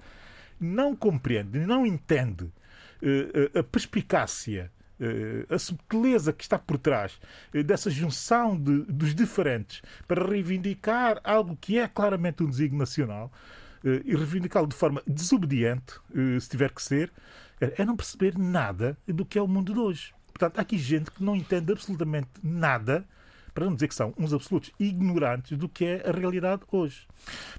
[0.57, 4.71] não compreende, não entende uh, a perspicácia
[5.49, 7.19] a subtileza que está por trás
[7.65, 13.31] dessa junção de, dos diferentes para reivindicar algo que é claramente um desígnio nacional
[14.05, 15.95] e reivindicá-lo de forma desobediente,
[16.39, 17.11] se tiver que ser,
[17.59, 20.13] é não perceber nada do que é o mundo de hoje.
[20.41, 23.05] Portanto, há aqui gente que não entende absolutamente nada
[23.53, 27.07] para não dizer que são uns absolutos ignorantes do que é a realidade hoje.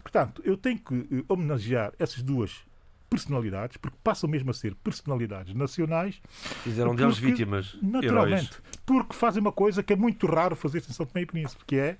[0.03, 2.64] Portanto, eu tenho que eh, homenagear essas duas
[3.12, 6.20] personalidades, porque passam mesmo a ser personalidades nacionais.
[6.64, 7.76] Fizeram deles vítimas.
[7.82, 8.52] Naturalmente.
[8.54, 8.62] Heróis.
[8.86, 11.76] Porque fazem uma coisa que é muito raro fazer em São Tomé e Príncipe, que
[11.76, 11.98] é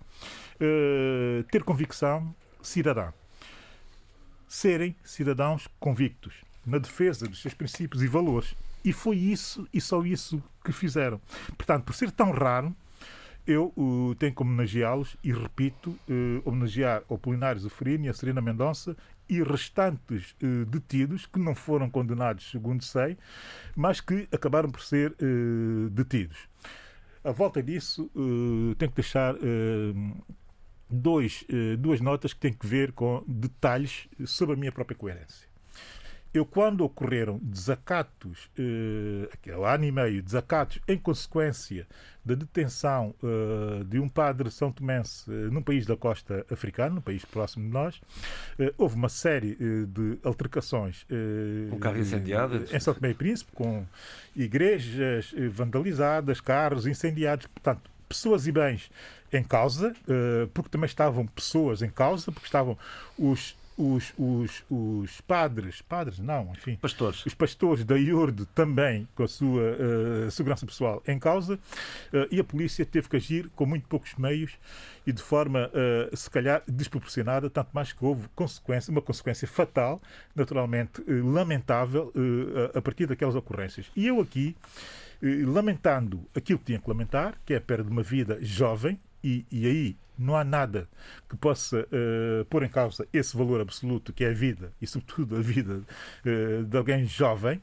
[0.57, 3.13] uh, ter convicção cidadã.
[4.49, 6.35] Serem cidadãos convictos
[6.65, 8.55] na defesa dos seus princípios e valores.
[8.83, 11.21] E foi isso e só isso que fizeram.
[11.57, 12.75] Portanto, por ser tão raro,
[13.47, 18.41] eu uh, tenho que homenageá-los e, repito, uh, homenagear o Polinário Zuferino e a Serena
[18.41, 18.97] Mendonça
[19.29, 23.17] e restantes uh, detidos que não foram condenados, segundo sei,
[23.77, 26.49] mas que acabaram por ser uh, detidos.
[27.25, 29.35] À volta disso, uh, tenho que deixar
[30.91, 31.45] dois,
[31.79, 35.52] duas notas que têm que ver com detalhes sobre a minha própria coerência
[36.35, 38.51] eu, quando ocorreram desacatos,
[39.65, 41.87] há ano e meio, desacatos em consequência
[42.25, 47.01] da detenção eh, de um padre São Tomense eh, num país da costa africana, num
[47.01, 48.01] país próximo de nós,
[48.59, 49.57] eh, houve uma série
[49.87, 51.05] de altercações
[51.73, 53.85] um carro incendiado em São Tomé e Príncipe, com
[54.37, 58.91] igrejas vandalizadas, carros incendiados, portanto, pessoas e bens
[59.33, 59.95] em causa,
[60.53, 62.77] porque também estavam pessoas em causa, porque estavam
[63.19, 67.25] os os, os, os padres, padres não, enfim, pastores.
[67.25, 72.39] os pastores da IURD também com a sua uh, segurança pessoal em causa uh, e
[72.39, 74.59] a polícia teve que agir com muito poucos meios
[75.07, 80.01] e de forma, uh, se calhar, desproporcionada, tanto mais que houve consequência, uma consequência fatal,
[80.35, 82.13] naturalmente lamentável,
[82.75, 83.91] a partir daquelas ocorrências.
[83.97, 84.57] E eu aqui,
[85.21, 89.47] lamentando aquilo que tinha que lamentar, que é a perda de uma vida jovem, e,
[89.51, 90.89] e aí não há nada
[91.29, 95.37] que possa uh, pôr em causa esse valor absoluto que é a vida e, sobretudo,
[95.37, 95.83] a vida
[96.25, 97.57] uh, de alguém jovem,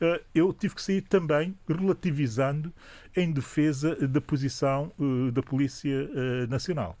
[0.00, 2.72] uh, eu tive que sair também relativizando
[3.16, 4.90] em defesa da posição
[5.34, 6.08] da Polícia
[6.48, 6.98] Nacional.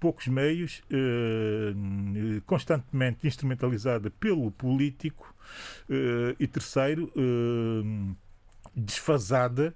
[0.00, 0.82] Poucos meios,
[2.44, 5.32] constantemente instrumentalizada pelo político,
[6.40, 7.12] e terceiro,
[8.74, 9.72] desfasada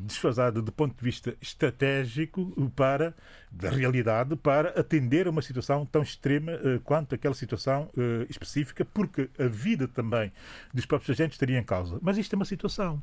[0.00, 3.14] desfasada do ponto de vista estratégico para
[3.50, 8.84] da realidade para atender a uma situação tão extrema uh, quanto aquela situação uh, específica,
[8.84, 10.32] porque a vida também
[10.72, 11.98] dos próprios agentes estaria em causa.
[12.00, 13.02] Mas isto é uma situação.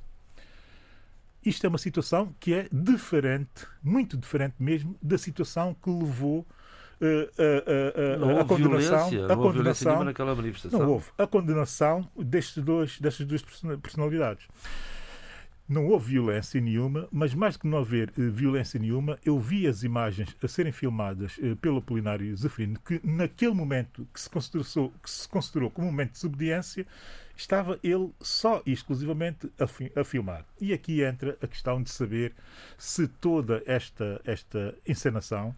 [1.46, 7.06] Isto é uma situação que é diferente, muito diferente mesmo, da situação que levou uh,
[7.38, 10.80] a, a, a, a condenação, a condenação naquela manifestação.
[10.80, 13.44] Não houve a condenação destes dois, destas duas
[13.82, 14.48] personalidades
[15.68, 19.84] não houve violência nenhuma, mas mais que não haver uh, violência nenhuma, eu vi as
[19.84, 25.10] imagens a serem filmadas uh, pelo Apolinário Zafrino, que naquele momento que se, considerou, que
[25.10, 26.86] se considerou como um momento de desobediência,
[27.36, 30.44] estava ele só e exclusivamente a, fi a, filmar.
[30.60, 32.34] E aqui entra a questão de saber
[32.78, 35.56] se toda esta, esta encenação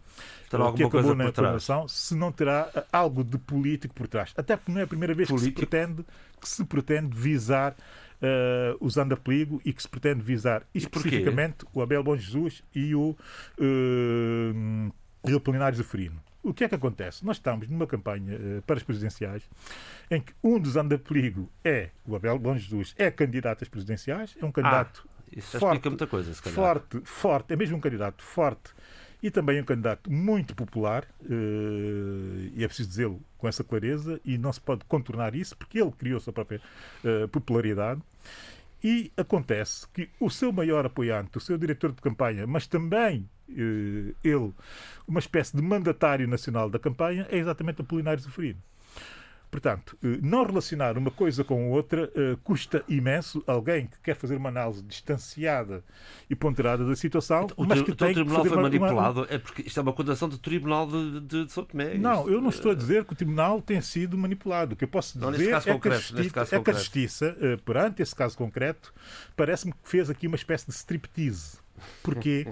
[0.50, 4.32] terá que acabou na encenação, se não terá algo de político por trás.
[4.36, 5.54] Até porque não é a primeira vez político.
[5.54, 6.04] que se pretende,
[6.40, 7.74] que se pretende visar
[8.20, 12.94] uh, usando a perigo e que se pretende visar especificamente o Abel Bom Jesus e
[12.94, 13.16] o,
[13.58, 14.92] uh,
[15.26, 16.20] e o Plenário Zeferino.
[16.42, 17.24] O que é que acontece?
[17.24, 19.42] Nós estamos numa campanha uh, para as presidenciais
[20.10, 24.44] em que um dos anda-perigo é o Abel Bom Jesus, é candidato às presidenciais, é
[24.44, 25.88] um candidato ah, forte,
[26.50, 28.72] forte, forte, é mesmo um candidato forte
[29.22, 34.38] e também um candidato muito popular, uh, e é preciso dizê-lo com essa clareza, e
[34.38, 36.60] não se pode contornar isso, porque ele criou a sua própria
[37.04, 38.00] uh, popularidade.
[38.82, 44.14] E acontece que o seu maior apoiante, o seu diretor de campanha, mas também uh,
[44.24, 44.52] ele,
[45.06, 48.60] uma espécie de mandatário nacional da campanha, é exatamente Apolinário Zeferino.
[49.50, 53.42] Portanto, eh, não relacionar uma coisa com outra uh, custa imenso.
[53.46, 55.82] Alguém que quer fazer uma análise distanciada
[56.28, 59.26] e ponderada da situação, o, mas que o tem tribunal que foi manipulado, uma...
[59.28, 61.94] é porque isto é uma condenação do tribunal de, de, de São Tomé.
[61.94, 64.74] Não, eu não estou a dizer que o tribunal tenha sido manipulado.
[64.74, 67.62] O que eu posso dizer não, é, que a justiça, é que a justiça, uh,
[67.62, 68.94] perante esse caso concreto,
[69.36, 71.59] parece-me que fez aqui uma espécie de striptease
[72.02, 72.46] Porquê?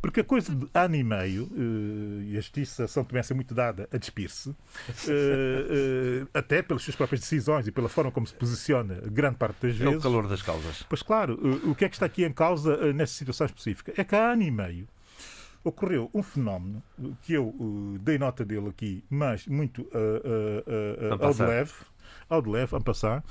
[0.00, 3.54] Porque a coisa de ano e meio, uh, e a justiça São Tomé é muito
[3.54, 8.34] dada a despir-se, uh, uh, até pelas suas próprias decisões e pela forma como se
[8.34, 9.94] posiciona grande parte das vezes.
[9.94, 10.84] É o calor das causas.
[10.88, 13.92] Pois claro, o que é que está aqui em causa nessa situação específica?
[13.96, 14.88] É que há ano e meio
[15.64, 16.82] ocorreu um fenómeno
[17.22, 17.54] que eu
[18.00, 21.72] dei nota dele aqui, mas muito uh, ao breve,
[22.28, 23.22] ao de leve, en passant,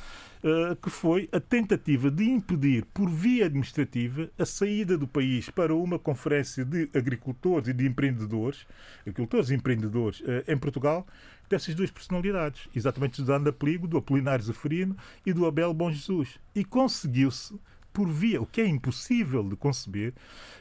[0.44, 5.74] uh, que foi a tentativa de impedir, por via administrativa, a saída do país para
[5.74, 8.66] uma conferência de agricultores e de empreendedores,
[9.02, 11.06] agricultores e empreendedores uh, em Portugal,
[11.50, 16.40] dessas duas personalidades, exatamente do Anda Pligo, do Apolinário Zeferino e do Abel Bom Jesus.
[16.56, 17.58] E conseguiu-se
[17.94, 20.14] por via, o que é impossível de conceber,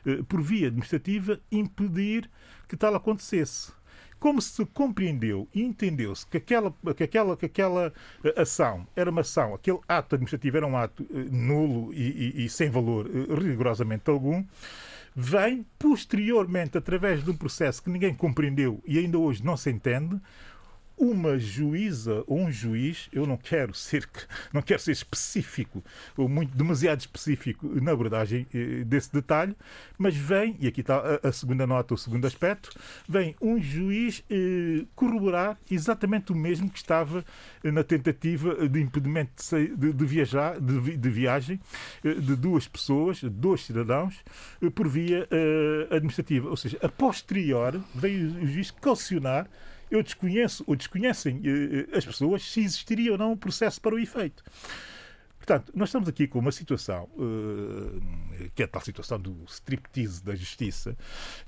[0.04, 2.30] uh, por via administrativa, impedir
[2.68, 3.72] que tal acontecesse
[4.18, 7.92] como se compreendeu e entendeu-se que aquela, que, aquela, que aquela
[8.24, 12.44] eh, ação era uma ação, aquele ato administrativo era um ato eh, nulo e, e,
[12.44, 14.44] e sem valor eh, rigorosamente algum,
[15.14, 20.20] vem posteriormente, através de um processo que ninguém compreendeu e ainda hoje não se entende,
[20.96, 24.08] uma juíza ou um juiz, eu não quero ser,
[24.52, 25.84] não quero ser específico
[26.16, 29.54] ou muito demasiado específico na abordagem eh, desse detalhe,
[29.98, 32.70] mas vem, e aqui está a, segunda nota, o segundo aspecto,
[33.08, 37.24] vem um juiz eh, corroborar exatamente o mesmo que estava
[37.62, 39.42] na tentativa de impedimento
[39.76, 41.60] de, viajar, de, viagem
[42.04, 44.22] eh, de duas pessoas, dois cidadãos,
[44.62, 46.48] eh, por via eh, administrativa.
[46.48, 49.48] Ou seja, a posterior veio o juiz calcionar
[49.90, 53.94] eu desconheço ou desconhecem eh, eh, as pessoas se existiria ou não um processo para
[53.94, 54.42] o efeito.
[55.46, 58.02] Portanto, nós estamos aqui com uma situação, uh,
[58.52, 60.96] que é a tal situação do striptease da justiça,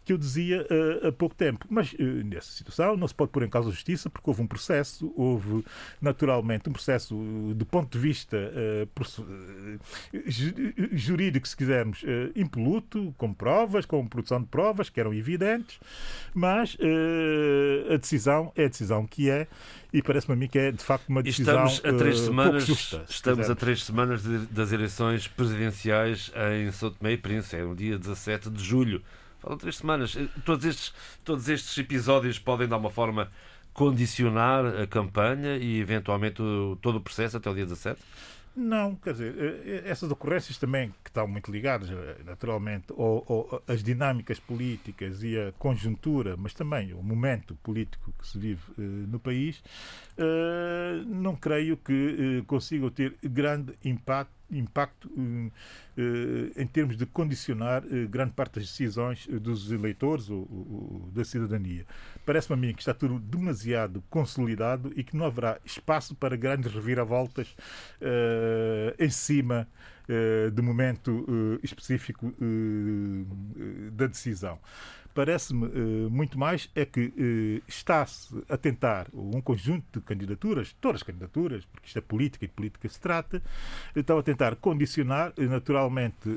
[0.04, 1.66] que eu dizia uh, há pouco tempo.
[1.68, 4.46] Mas uh, nessa situação não se pode pôr em causa a justiça porque houve um
[4.46, 5.64] processo, houve
[6.00, 7.12] naturalmente um processo
[7.56, 8.38] do ponto de vista
[10.92, 12.04] jurídico, se quisermos,
[12.36, 15.80] impoluto, com provas, com produção de provas que eram evidentes,
[16.32, 16.76] mas
[17.92, 19.48] a decisão é a decisão que é
[19.92, 23.04] e parece-me a mim que é de facto uma decisão estamos a três semanas, justa,
[23.08, 27.74] Estamos a três semanas de, das eleições presidenciais em São Tomé e Príncipe, é no
[27.74, 29.02] dia 17 de julho.
[29.40, 30.16] Falam três semanas.
[30.16, 30.92] Eh, todos estes,
[31.24, 33.30] todos estes episódios podem, de alguma forma,
[33.72, 36.42] condicionar a campanha e, eventualmente,
[36.82, 38.00] todo o processo até o dia 17?
[38.60, 43.62] Não, quer dizer, eh, eh, essas ocorrências também que estão muito ligadas, eh, naturalmente, ou,
[43.68, 49.20] às dinâmicas políticas e a conjuntura, mas também o momento político que se vive no
[49.20, 49.62] país,
[51.06, 55.10] não creio que consigam ter grande impacto impacto
[56.56, 61.84] em termos de condicionar grande parte das decisões dos eleitores ou, da cidadania.
[62.24, 66.72] Parece-me a mim que está tudo demasiado consolidado e que não haverá espaço para grandes
[66.72, 67.54] reviravoltas
[68.98, 69.68] em cima
[70.52, 71.26] do momento
[71.62, 72.34] específico
[73.92, 74.58] da decisão
[75.18, 81.00] parece-me uh, muito mais é que uh, está-se a tentar um conjunto de candidaturas, todas
[81.00, 83.42] as candidaturas, porque isto é política e de política se trata,
[83.96, 86.28] estão a tentar condicionar uh, naturalmente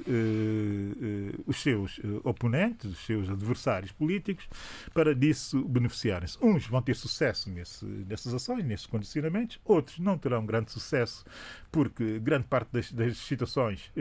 [1.46, 4.48] os seus oponentes, os seus adversários políticos,
[4.96, 6.38] para disso beneficiarem-se.
[6.42, 11.24] Uns vão ter sucesso nesse, nessas ações, nesses condicionamentos, outros não terão grande sucesso,
[11.72, 13.92] porque grande parte das, das situações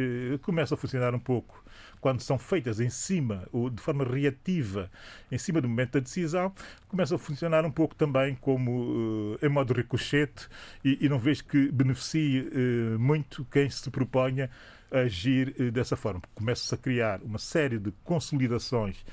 [0.42, 1.62] começa a funcionar um pouco
[2.00, 4.90] quando são feitas em cima ou de forma reativa,
[5.30, 6.52] em cima do momento da decisão,
[6.88, 10.48] começam a funcionar um pouco também como uh, em modo ricochete
[10.84, 14.50] e, e, não vejo que beneficie uh, muito quem se proponha
[14.90, 16.22] a agir uh, dessa forma.
[16.34, 19.04] Começa-se a criar uma série de consolidações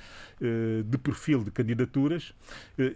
[0.86, 2.32] de perfil de candidaturas,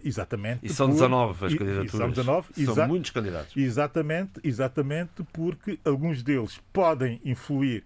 [0.04, 0.60] exatamente.
[0.62, 1.92] E são por, 19 as candidaturas.
[1.92, 3.56] E, são 19, são muitos candidatos.
[3.56, 7.84] Exatamente, exatamente porque alguns deles podem influir eh,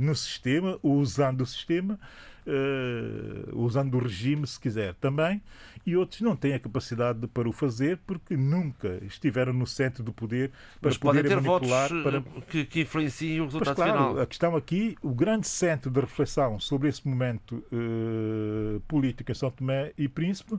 [0.00, 1.98] no sistema, usando o sistema,
[2.46, 5.40] uh, usando o regime, se quiser, também,
[5.84, 10.12] e outros não têm a capacidade para o fazer porque nunca estiveram no centro do
[10.12, 10.50] poder
[10.80, 12.42] para Mas poder podem ter manipular votos para...
[12.42, 14.20] que, que influenciem o resultado claro, final.
[14.20, 19.50] A questão aqui, o grande centro de reflexão sobre esse momento uh, político em São
[19.50, 20.56] Tomé e Príncipe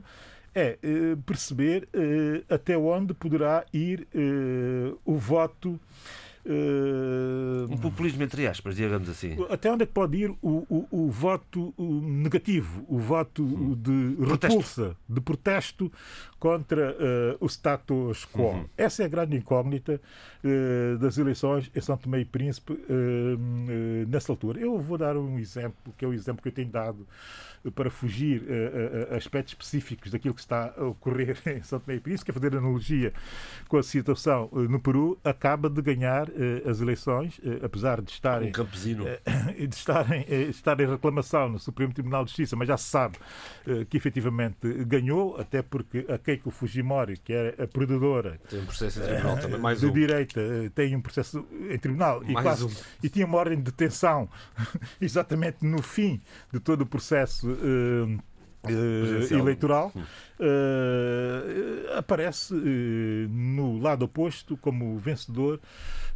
[0.54, 4.06] é uh, perceber uh, até onde poderá ir
[5.04, 5.80] o voto
[6.46, 9.36] Uh, um populismo entre aspas, digamos assim.
[9.48, 13.74] Até onde é que pode ir o, o, o voto negativo, o voto hum.
[13.74, 15.90] de repulsa, de protesto
[16.44, 18.42] contra uh, o status quo?
[18.42, 18.68] Uhum.
[18.76, 19.98] Essa é a grande incógnita
[20.44, 22.78] uh, das eleições em São Tomé e Príncipe
[24.06, 24.60] nessa altura.
[24.60, 27.06] Eu vou dar um exemplo, que é o exemplo que eu tenho dado
[27.74, 28.42] para fugir
[29.10, 32.34] a, aspectos específicos daquilo que está a ocorrer em São Tomé e Príncipe, que é
[32.34, 33.12] fazer analogia
[33.68, 36.28] com a situação no Peru, acaba de ganhar
[36.68, 39.04] as eleições, apesar de estarem, um campesino.
[39.56, 43.16] De estarem, estarem em reclamação no Supremo Tribunal de Justiça, mas já se sabe
[43.88, 49.00] que efetivamente ganhou, até porque a Keiko Fujimori, que é a perdedora tem um processo
[49.00, 49.92] em tribunal também, mais de um.
[49.92, 50.40] direita,
[50.74, 52.70] tem um processo em tribunal e, quase, um.
[53.02, 54.28] e tinha uma ordem de detenção
[55.00, 56.20] exatamente no fim
[56.52, 58.18] de todo o processo uh,
[59.30, 65.60] eleitoral, uh, aparece no lado oposto como vencedor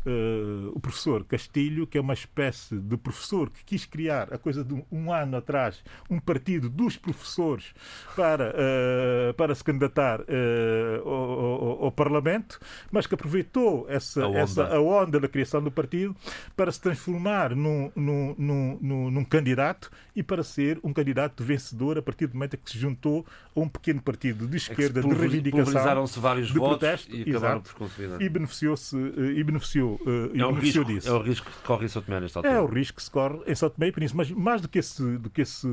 [0.09, 4.65] uh, o professor Castilho, que é uma espécie de professor que quis criar, a coisa
[4.65, 7.75] de um ano atrás, um partido dos professores
[8.17, 14.29] para, uh, para se candidatar uh, ao, ao, ao, Parlamento, mas que aproveitou essa a,
[14.29, 14.39] onda.
[14.39, 16.17] essa, a onda da criação do partido
[16.57, 22.03] para se transformar num, num, num, num, candidato e para ser um candidato vencedor a
[22.03, 25.15] partir do momento em que se juntou a um pequeno partido de esquerda é de
[25.15, 26.07] reivindicação.
[26.07, 28.23] se vários de votos protesto, e acabaram por consolidar.
[28.23, 31.09] E beneficiou-se e beneficiou uh, é o risco, disso.
[31.09, 32.55] É o risco que corre em São Tomé nesta altura.
[32.55, 34.17] É o risco que se corre em São Tomé e Príncipe.
[34.17, 35.69] Mas mais do que esse, do que esse,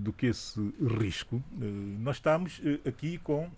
[0.00, 0.60] do que esse
[0.98, 1.64] risco, uh,
[2.00, 3.50] nós estamos uh, aqui com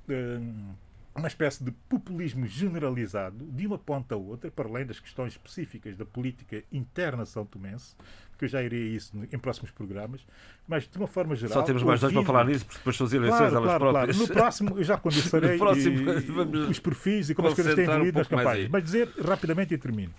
[1.14, 5.96] uma espécie de populismo generalizado de uma ponta a outra, para além das questões específicas
[5.96, 7.94] da política interna são tomense,
[8.38, 10.26] que eu já irei a isso em próximos programas,
[10.66, 11.54] mas de uma forma geral.
[11.54, 13.80] Só temos mais dois para falar nisso, porque depois são as eleições claro, elas claro,
[13.80, 14.16] próprias.
[14.16, 14.28] Claro.
[14.28, 15.58] No próximo eu já condensarei
[16.68, 18.68] os perfis e como as coisas têm evoluído um nas campanhas.
[18.68, 20.12] Mas dizer rapidamente e termino.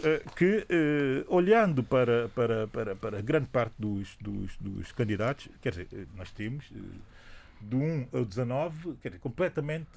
[0.00, 5.70] Uh, que, uh, olhando para, para, para, para grande parte dos, dos, dos candidatos, quer
[5.70, 6.74] dizer, eh, nós temos uh,
[7.62, 9.88] do 1 ao 19, quer dizer, completamente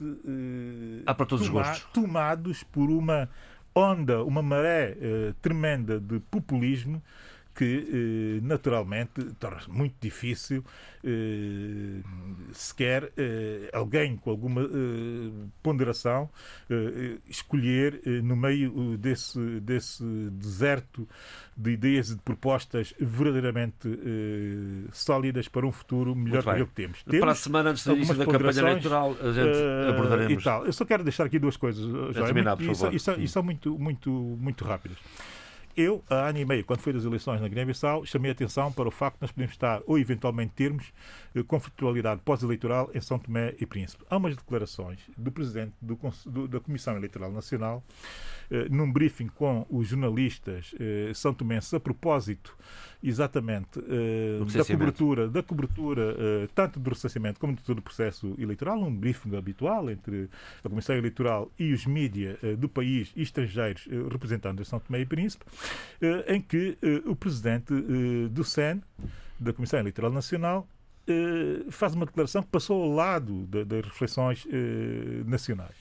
[1.05, 1.91] ah, para todos toma, os gostos.
[1.93, 3.29] tomados por uma
[3.73, 4.97] onda, uma maré
[5.41, 7.01] tremenda de populismo
[7.55, 10.63] que eh, naturalmente torna-se muito difícil
[11.01, 12.01] eh,
[12.51, 14.61] sequer eh, alguém com alguma
[15.63, 16.29] ponderação
[17.27, 21.07] escolher no meio desse, desse deserto
[21.55, 23.87] de ideias e de propostas verdadeiramente
[24.91, 27.03] sólidas para um futuro melhor que o que temos.
[27.03, 27.19] temos.
[27.19, 29.57] Para a semana antes do início da campanha eleitoral a gente
[29.89, 30.41] abordaremos.
[30.41, 30.65] E tal.
[30.65, 34.09] Eu só quero deixar aqui duas coisas, João, terminar, e, são, e são muito, muito,
[34.11, 34.97] muito rápidas.
[35.77, 38.87] Eu, há ano e meio, quando foi das eleições na Guiné-Bissau, chamei a atenção para
[38.87, 40.93] o facto de nós podemos estar, ou eventualmente termos,
[41.35, 44.05] eh, conflitualidade pós-eleitoral em São Tomé e Príncipe.
[44.09, 47.83] Há umas declarações do presidente do, da Comissão Eleitoral Nacional,
[48.69, 52.55] num briefing com os jornalistas eh, são tomenses a propósito
[53.03, 58.35] exatamente eh, da cobertura, da cobertura eh, tanto do recenseamento como de todo o processo
[58.37, 60.29] eleitoral, um briefing habitual entre
[60.63, 65.01] a Comissão Eleitoral e os mídias eh, do país e estrangeiros eh, representando São Tomé
[65.01, 65.45] e Príncipe,
[66.01, 67.73] eh, em que o presidente
[68.29, 68.81] do SEN,
[69.39, 70.67] da Comissão Eleitoral Nacional,
[71.07, 75.75] eh, faz uma declaração que passou ao lado das reflexões eh, nacionais,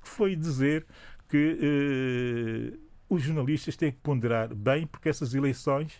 [0.00, 0.86] que foi dizer
[1.28, 5.92] que eh, os jornalistas têm que ponderar bem, porque essas eleições,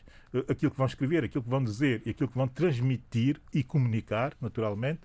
[0.49, 4.35] aquilo que vão escrever, aquilo que vão dizer e aquilo que vão transmitir e comunicar,
[4.41, 5.01] naturalmente,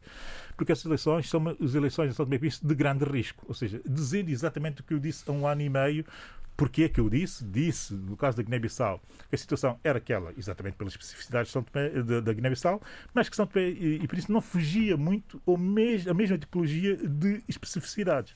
[0.56, 3.46] porque essas eleições são as eleições de São Tomé de grande risco.
[3.48, 6.06] Ou seja, dizendo exatamente o que eu disse há um ano e meio
[6.56, 7.44] Porquê que eu disse?
[7.44, 11.64] Disse, no caso da Guiné-Bissau, que a situação era aquela, exatamente pelas especificidades de São
[11.64, 12.82] Tomé, da, da Guiné-Bissau,
[13.14, 16.96] mas que São Tomé e, e Príncipe não fugia muito ou mes, a mesma tipologia
[16.96, 18.36] de especificidades.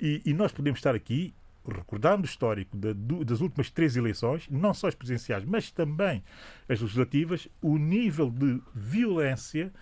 [0.00, 1.34] E, e nós podemos estar aqui
[1.66, 6.22] recordando o histórico das últimas três eleições, não só as presidenciais, mas também
[6.68, 9.72] as legislativas, o nível de violência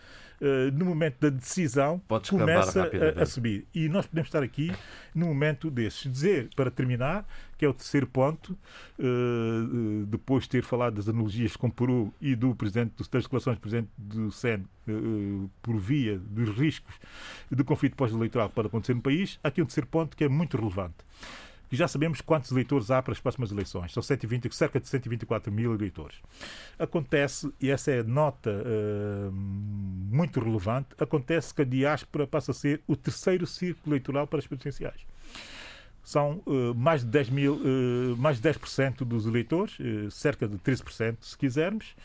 [0.75, 3.67] no momento da decisão começa a, a, subir.
[3.75, 4.73] E nós podemos estar aqui
[5.15, 6.11] num momento desses.
[6.11, 7.27] Dizer, para terminar,
[7.57, 8.57] que é o terceiro ponto,
[8.99, 13.61] uh, depois de ter falado das analogias com Peru e do presidente das declarações do
[13.61, 16.95] presidente do uh, por via dos riscos
[17.51, 20.29] de conflito pós-eleitoral que pode acontecer no país, há aqui um terceiro ponto que é
[20.29, 20.97] muito relevante
[21.69, 23.93] que já sabemos quantos eleitores há para as próximas eleições.
[23.93, 26.17] São 120, cerca de 124 mil eleitores.
[26.79, 32.81] Acontece, e essa é nota uh, muito relevante, acontece que a diáspora passa a ser
[32.87, 35.07] o terceiro círculo eleitoral para as presidenciais
[36.03, 39.77] são uh, mais de 10 mil, uh, mais de 10% dos eleitores,
[40.09, 41.97] cerca de 13% se quisermos.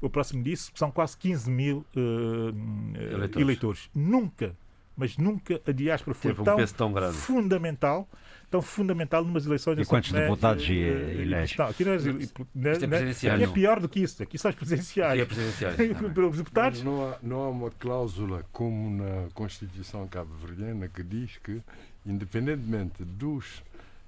[0.00, 3.36] O próximo disso são quase 15 mil eleitores.
[3.36, 3.90] eleitores.
[3.94, 4.56] Nunca,
[4.96, 8.08] mas nunca a diáspora foi um tão, tão fundamental
[8.50, 11.56] tão fundamental numas eleições E quantos deputados é, elege?
[11.56, 14.22] Não, aqui não é, é, é, é pior do que isso.
[14.22, 15.12] Aqui são as presidenciais.
[15.12, 15.76] Aqui é presidenciais.
[16.12, 16.82] Pelos deputados.
[16.82, 21.62] Não há, não há uma cláusula como na Constituição cabo-verdiana que diz que,
[22.04, 23.62] independentemente dos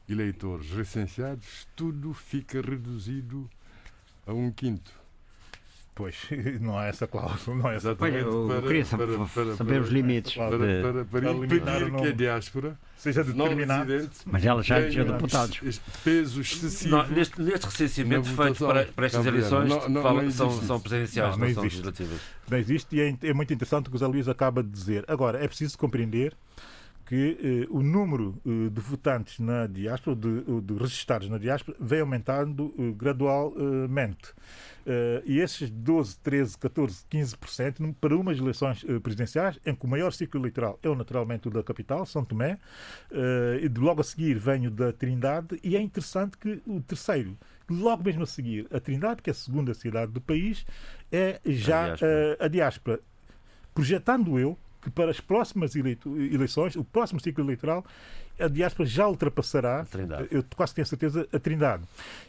[0.08, 3.48] eleitores recenseados, tudo fica reduzido
[4.26, 5.01] a um quinto.
[5.94, 6.16] Pois,
[6.60, 9.80] não há essa cláusula, não é essa Pois, eu para, queria saber, para, para, saber
[9.82, 10.34] os limites.
[10.34, 14.08] Para, para, para impedir que a diáspora seja determinada.
[14.24, 15.80] Mas ela já tinha deputados.
[16.02, 16.96] Peso excessivo.
[16.96, 20.80] Não, neste, neste recenseamento feito para, para estas eleições não, não, fala, não são, são
[20.80, 22.20] presidenciais, não, não, são legislativas.
[22.48, 25.04] Não existe e é, é muito interessante o que o Zé Luís acaba de dizer.
[25.08, 26.34] Agora, é preciso compreender
[27.06, 34.32] que o número de votantes na diáspora, de, de registados na diáspora, vem aumentando gradualmente.
[34.82, 39.88] Uh, e esses 12, 13, 14, 15% para umas eleições uh, presidenciais, em que o
[39.88, 42.58] maior ciclo eleitoral é naturalmente o da capital, São Tomé,
[43.60, 47.36] e de logo a seguir venho da Trindade, e é interessante que o terceiro,
[47.70, 50.66] logo mesmo a seguir, a Trindade, que é a segunda cidade do país,
[51.12, 52.36] é já a diáspora.
[52.40, 53.00] a diáspora.
[53.74, 57.84] Projetando eu que para as próximas eleições, o próximo ciclo eleitoral,
[58.38, 59.86] a diáspora já ultrapassará,
[60.30, 61.84] eu quase tenho certeza, a Trindade.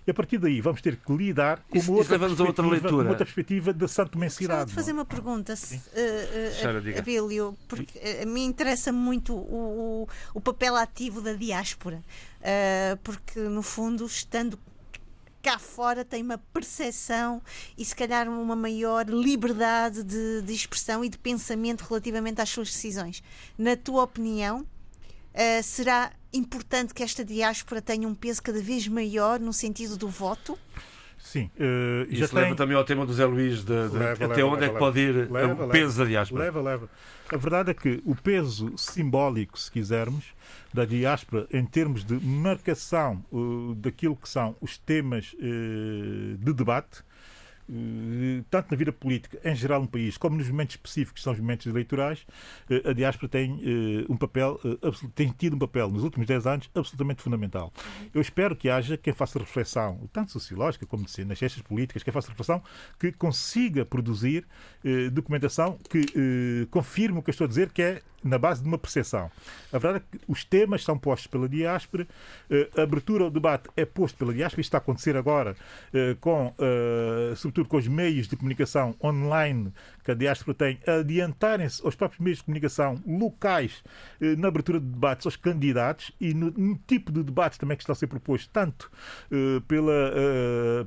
[0.05, 3.73] E a partir daí vamos ter que lidar com uma outra, perspectiva, outra, outra perspectiva
[3.73, 4.65] da Santo Mensidade.
[4.65, 10.41] Vou fazer uma pergunta, uh, uh, Abílio, porque a mim interessa muito o, o, o
[10.41, 14.59] papel ativo da diáspora, uh, porque no fundo, estando
[15.43, 17.41] cá fora tem uma percepção
[17.77, 22.69] e se calhar uma maior liberdade de, de expressão e de pensamento relativamente às suas
[22.71, 23.21] decisões.
[23.57, 29.37] Na tua opinião, uh, será importante que esta diáspora tenha um peso cada vez maior
[29.37, 30.57] no sentido do voto?
[31.23, 31.49] Sim.
[31.57, 32.55] Uh, Isso já leva tem...
[32.57, 34.77] também ao tema do Zé Luís, de, de leva, até leva, onde leva, é que
[34.77, 36.43] pode ir o peso da diáspora.
[36.43, 36.89] Leva, leva.
[37.31, 40.25] A verdade é que o peso simbólico, se quisermos,
[40.73, 46.99] da diáspora em termos de marcação uh, daquilo que são os temas uh, de debate,
[46.99, 47.12] eh,
[48.49, 51.39] tanto na vida política em geral no país, como nos momentos específicos, que são os
[51.39, 52.25] momentos eleitorais,
[52.85, 53.61] a diáspora tem
[54.09, 54.59] um papel,
[55.15, 57.71] tem tido um papel nos últimos 10 anos absolutamente fundamental.
[58.13, 62.29] Eu espero que haja quem faça reflexão, tanto sociológica como nas ciências políticas, quem faça
[62.29, 62.61] reflexão,
[62.99, 64.45] que consiga produzir
[65.11, 68.77] documentação que confirme o que eu estou a dizer, que é na base de uma
[68.77, 69.29] percepção.
[69.71, 72.07] A verdade é que os temas são postos pela diáspora,
[72.49, 75.55] eh, a abertura ao debate é posto pela diáspora, isto está a acontecer agora
[75.93, 79.73] eh, com, eh, sobretudo com os meios de comunicação online
[80.03, 83.83] que a diáspora tem, a adiantarem-se aos próprios meios de comunicação locais
[84.37, 87.93] na abertura de debates aos candidatos e no, no tipo de debates também que está
[87.93, 88.91] a ser proposto, tanto
[89.67, 90.11] pela,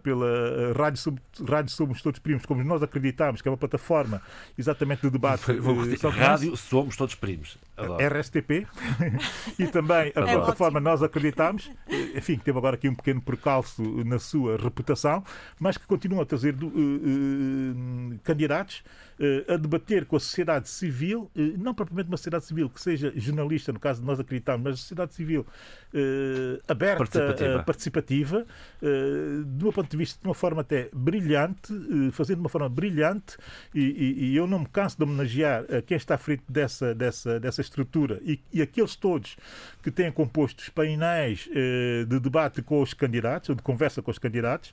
[0.02, 4.20] pela Rádio, sobre, Rádio Somos Todos Primos, como nós acreditamos, que é uma plataforma
[4.56, 5.52] exatamente de debate.
[5.54, 5.76] Vou,
[6.10, 7.58] Rádio Somos Todos Primos primos.
[7.76, 8.66] RSTP
[9.58, 11.70] e também a plataforma Nós Acreditamos,
[12.14, 15.22] enfim, que teve agora aqui um pequeno percalço na sua reputação,
[15.58, 18.82] mas que continua a trazer uh, candidatos
[19.48, 23.80] a debater com a sociedade civil, não propriamente uma sociedade civil que seja jornalista, no
[23.80, 25.46] caso de Nós Acreditamos, mas sociedade civil
[26.68, 28.46] aberta, participativa, participativa
[29.46, 31.72] de um ponto de vista de uma forma até brilhante,
[32.12, 33.36] fazendo de uma forma brilhante,
[33.74, 37.60] e, e, eu não me canso de homenagear quem está à frente dessa, dessa, dessa
[37.60, 39.36] estrutura e, e aqueles todos
[39.82, 44.10] que têm composto os painéis eh, de debate com os candidatos, ou de conversa com
[44.10, 44.72] os candidatos,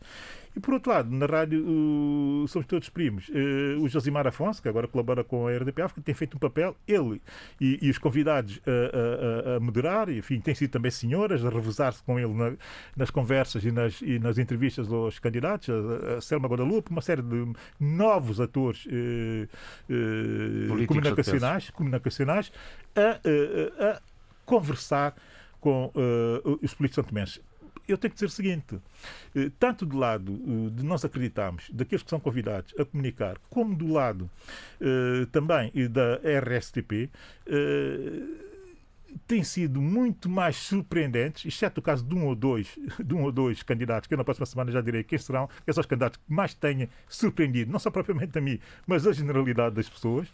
[0.55, 3.29] e por outro lado, na rádio uh, somos todos primos.
[3.29, 6.75] Uh, o Josimar Afonso, que agora colabora com a RDP África, tem feito um papel,
[6.87, 7.21] ele
[7.59, 11.49] e, e os convidados a, a, a, moderar, e, enfim, tem sido também senhoras, a
[11.49, 12.53] revezar-se com ele na,
[12.95, 17.21] nas conversas e nas, e nas entrevistas aos candidatos, a, a Selma Guadalupe, uma série
[17.21, 18.87] de novos atores
[20.87, 22.51] comunicacionais, comunicacionais
[22.95, 24.01] a, a
[24.45, 25.15] conversar
[25.59, 27.41] com uh, os políticos santomenses
[27.87, 28.79] eu tenho que dizer o seguinte:
[29.35, 33.75] eh, tanto do lado eh, de nós acreditarmos, daqueles que são convidados a comunicar, como
[33.75, 34.29] do lado
[34.79, 37.09] eh, também da RSTP,
[39.27, 43.31] têm sido muito mais surpreendentes, exceto o caso de um ou dois, de um ou
[43.31, 46.17] dois candidatos, que eu na próxima semana já direi quem serão, quem são os candidatos
[46.17, 50.27] que mais tenham surpreendido, não só propriamente a mim, mas a generalidade das pessoas.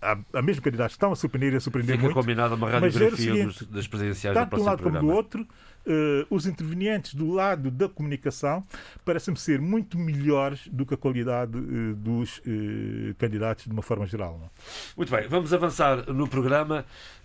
[0.00, 2.14] Há, há mesmo candidatos que estão a surpreender e a surpreender Fica muito.
[2.14, 5.00] combinada uma radiografia dos, das presidenciais Tanto de um lado programa.
[5.00, 8.64] como do outro, uh, os intervenientes do lado da comunicação
[9.04, 14.06] parecem ser muito melhores do que a qualidade uh, dos uh, candidatos de uma forma
[14.06, 14.38] geral.
[14.38, 14.50] Não?
[14.96, 16.84] Muito bem, vamos avançar no programa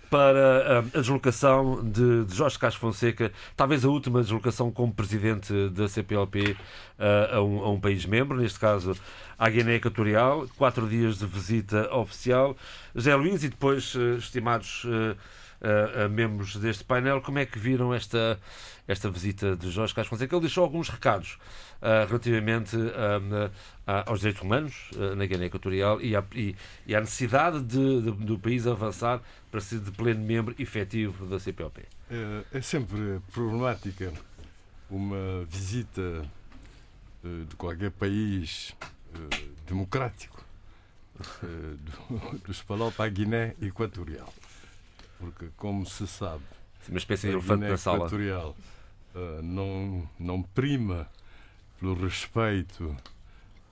[0.10, 6.52] para a deslocação de, Jorge Castro Fonseca, talvez a última deslocação como presidente da CPLP
[6.52, 8.96] uh, a, um, país membro, neste caso
[9.38, 12.58] à Guiné Equatorial, quatro dias de visita oficial.
[12.96, 14.86] José Luís e depois, uh, estimados
[15.62, 18.40] a membros deste painel, como é que viram esta,
[18.88, 20.34] esta visita de Jorge Castro Fonseca?
[20.34, 21.38] Ele deixou alguns recados
[22.08, 23.52] relativamente uh,
[24.06, 28.38] aos direitos humanos na Guiné Equatorial e, à, e, e à necessidade de, de, do
[28.38, 31.84] país avançar para ser de pleno membro efetivo da CPLP.
[32.12, 34.14] É, é sempre problemática
[34.90, 36.24] uma visita
[37.24, 38.76] de qualquer país
[39.68, 40.44] democrático
[41.20, 44.32] do, do Espanhol para a Guiné Equatorial
[45.20, 46.44] porque, como se sabe,
[46.88, 47.98] uma espécie de elefante na sala.
[47.98, 48.56] Equatorial
[49.14, 51.08] uh, não, não prima
[51.80, 52.96] pelo respeito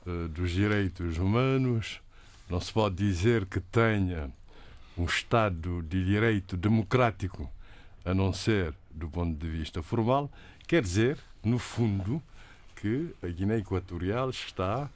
[0.05, 1.99] uh, dos direitos humanos,
[2.49, 4.31] não se pode dizer que tenha
[4.97, 7.49] um Estado de direito democrático,
[8.03, 10.31] a não ser do ponto de vista formal,
[10.65, 12.21] quer dizer, no fundo,
[12.75, 14.89] que a Guiné Equatorial está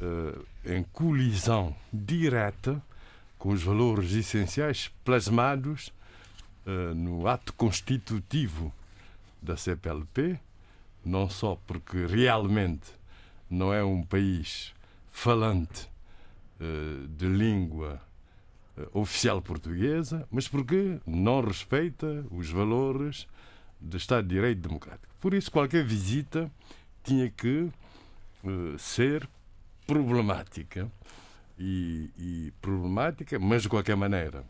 [0.00, 2.80] uh, em colisão direta
[3.38, 5.92] com os valores essenciais plasmados
[6.66, 8.72] uh, no ato constitutivo
[9.40, 10.38] da CPLP,
[11.08, 12.90] não só porque realmente
[13.50, 14.74] não é um país
[15.10, 15.88] falante
[16.60, 18.00] uh, de língua
[18.92, 23.26] oficial portuguesa, mas porque não respeita os valores
[23.80, 25.12] do Estado de Direito Democrático.
[25.20, 26.50] Por isso, qualquer visita
[27.02, 27.70] tinha que
[28.44, 29.28] uh, ser
[29.86, 30.90] problemática.
[31.60, 34.44] E, e, problemática, mas de qualquer maneira,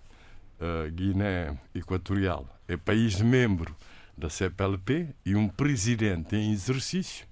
[0.60, 3.74] a Guiné Equatorial é país membro
[4.18, 7.26] da CPLP e um presidente em exercício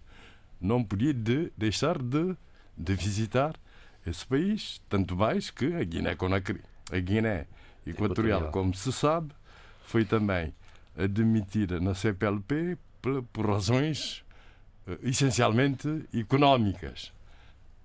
[0.60, 2.36] não podia de deixar de,
[2.78, 3.54] de visitar
[4.06, 6.62] esse país, tanto mais que a Guiné-Conakry.
[6.92, 7.46] A Guiné
[7.84, 9.32] Equatorial, como se sabe,
[9.84, 10.54] foi também
[10.96, 14.24] admitida na CPLP por, por razões
[14.86, 17.12] uh, essencialmente económicas.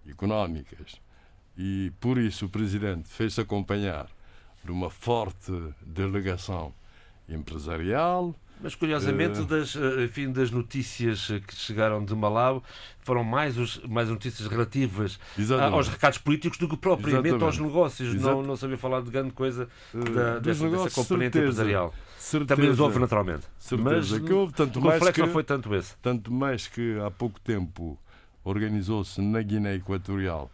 [0.07, 1.01] Económicas.
[1.57, 4.07] E por isso o Presidente fez-se acompanhar
[4.63, 5.51] de uma forte
[5.81, 6.73] delegação
[7.27, 9.45] empresarial, mas curiosamente, uh...
[9.45, 12.63] das, eh, enfim, das notícias que chegaram de Malau,
[13.03, 15.73] foram mais, os, mais notícias relativas Exatamente.
[15.73, 17.43] aos recados políticos do que propriamente Exatamente.
[17.43, 18.13] aos negócios.
[18.15, 21.39] Não, não sabia falar de grande coisa da, dessa, dessa componente certeza.
[21.39, 21.93] empresarial.
[22.17, 22.55] Certeza.
[22.55, 23.43] Também os houve naturalmente.
[23.57, 25.95] Certeza mas que houve, tanto o mais que, não foi tanto esse.
[25.97, 27.97] Tanto mais que há pouco tempo
[28.43, 30.51] organizou-se na Guiné Equatorial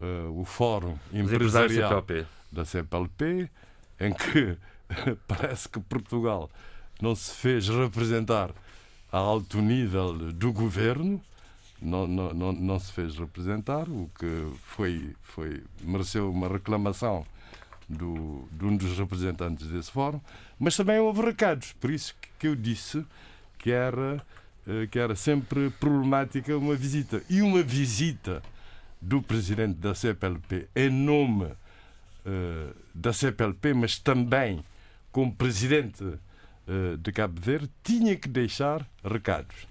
[0.00, 2.04] uh, o Fórum Empresarial
[2.50, 3.50] da CPLP,
[4.00, 4.56] em que
[5.26, 6.50] parece que Portugal
[7.02, 8.52] não se fez representar
[9.10, 11.20] a alto nível do governo,
[11.80, 17.26] não, não, não, não se fez representar, o que foi, foi, mereceu uma reclamação
[17.88, 20.20] do, de um dos representantes desse fórum,
[20.58, 23.04] mas também houve recados, por isso que eu disse
[23.58, 24.24] que era,
[24.66, 27.20] eh, que era sempre problemática uma visita.
[27.28, 28.42] E uma visita
[29.00, 34.64] do presidente da CPLP em nome uh, da CPLP, mas também
[35.10, 36.04] como presidente
[37.00, 39.66] de Cabo Verde, tinha que deixar recados.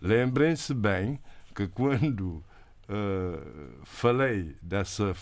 [0.00, 1.18] Lembrem-se bem
[1.54, 2.44] que quando
[2.88, 5.14] uh, falei dessa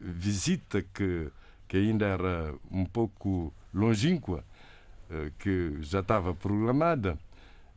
[0.00, 1.30] visita que
[1.68, 4.42] que ainda era um pouco longínqua,
[5.10, 7.18] eh, que já estava programada,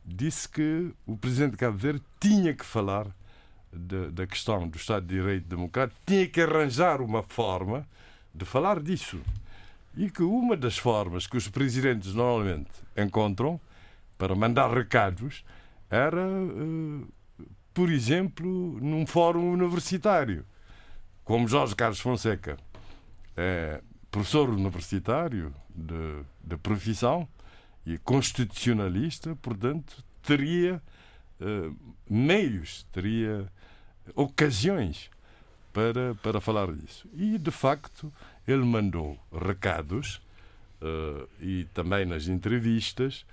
[0.04, 3.06] disse que o presidente de Cabo Verde tinha que falar
[3.70, 7.86] de, da questão do Estado de Direito Democrático, tinha que arranjar uma forma
[8.34, 9.20] de falar disso.
[9.96, 13.60] E que uma das formas que os presidentes normalmente encontram
[14.16, 15.44] para mandar recados
[15.90, 17.06] era, eh,
[17.74, 20.46] por exemplo, num fórum universitário,
[21.24, 22.56] como Jorge Carlos Fonseca
[23.36, 27.26] é professor universitário de, de profissão
[27.84, 30.80] e constitucionalista, portanto, teria
[31.40, 31.76] uh,
[32.08, 33.50] meios, teria
[34.14, 35.10] ocasiões
[35.72, 37.08] para, para falar disso.
[37.14, 38.12] E, de facto,
[38.46, 40.20] ele mandou recados
[40.80, 43.24] uh, e também nas entrevistas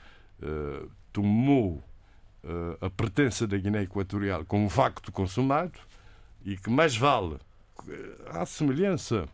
[0.41, 1.83] uh, tomou
[2.79, 5.77] a pertença da Guiné Equatorial como um facto consumado
[6.45, 7.35] e que mais vale,
[8.27, 9.27] à semelhança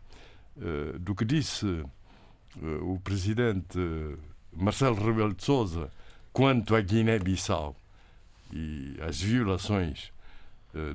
[0.98, 1.84] do que disse
[2.82, 3.78] o presidente
[4.52, 5.88] Marcelo Rebelo de Sousa
[6.32, 7.76] quanto à Guiné-Bissau
[8.52, 10.10] e às violações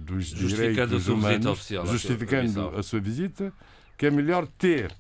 [0.01, 3.53] dos direitos humanos, oficial, justificando a sua visita,
[3.97, 4.91] que é melhor ter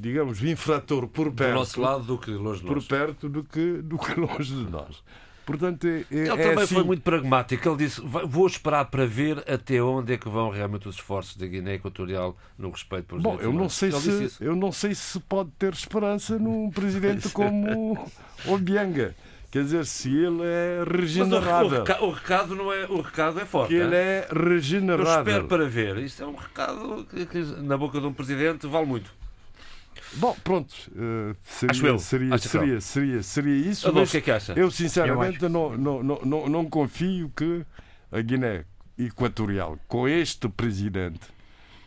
[0.00, 2.74] digamos, o infrator por perto, do nosso lado do que longe de nós.
[2.74, 5.02] Por perto do que, do que longe de nós.
[5.44, 6.74] Portanto, é, ele é também assim...
[6.74, 7.68] foi muito pragmático.
[7.68, 11.46] Ele disse: vou esperar para ver até onde é que vão realmente os esforços da
[11.46, 15.50] Guiné Equatorial no respeito pelos Bom, eu não sei se eu não sei se pode
[15.52, 18.10] ter esperança num presidente como
[18.44, 19.14] Obianga.
[19.56, 21.82] Quer dizer, se ele é regenerável.
[21.88, 23.70] Mas o, recado, não é, o recado é forte.
[23.70, 25.14] Que ele é regenerável.
[25.14, 25.96] Eu espero para ver.
[25.96, 29.10] Isto é um recado que, que na boca de um presidente vale muito.
[30.12, 30.74] Bom, pronto.
[30.90, 33.88] Uh, seria, seria, seria, seria, seria, isso.
[33.88, 34.52] Adolfo, o que é que acha?
[34.52, 37.64] Eu, sinceramente, eu não, não, não, não confio que
[38.12, 38.66] a Guiné
[38.98, 41.28] Equatorial, com este presidente,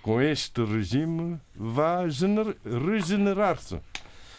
[0.02, 3.80] com este regime, vá regenerar-se.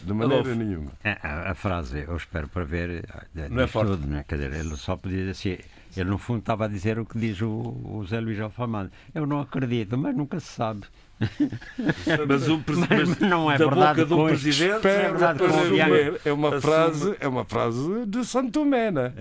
[0.03, 0.91] De maneira nenhuma.
[1.03, 3.05] A, a, a, frase, eu espero para ver.
[3.35, 3.91] Eh, não é forte.
[3.91, 4.25] Tudo, né?
[4.27, 5.57] Quer dizer, ele só podia dizer assim.
[5.95, 8.91] Ele, no fundo, estava a dizer o que diz o, o Zé Luís Alfamado.
[9.13, 10.81] Eu não acredito, mas nunca se sabe.
[12.27, 16.59] mas, o, mas, não é da verdade boca do presidente é, verdade é, é uma
[16.59, 19.13] frase é uma frase de Santo Tomé, né?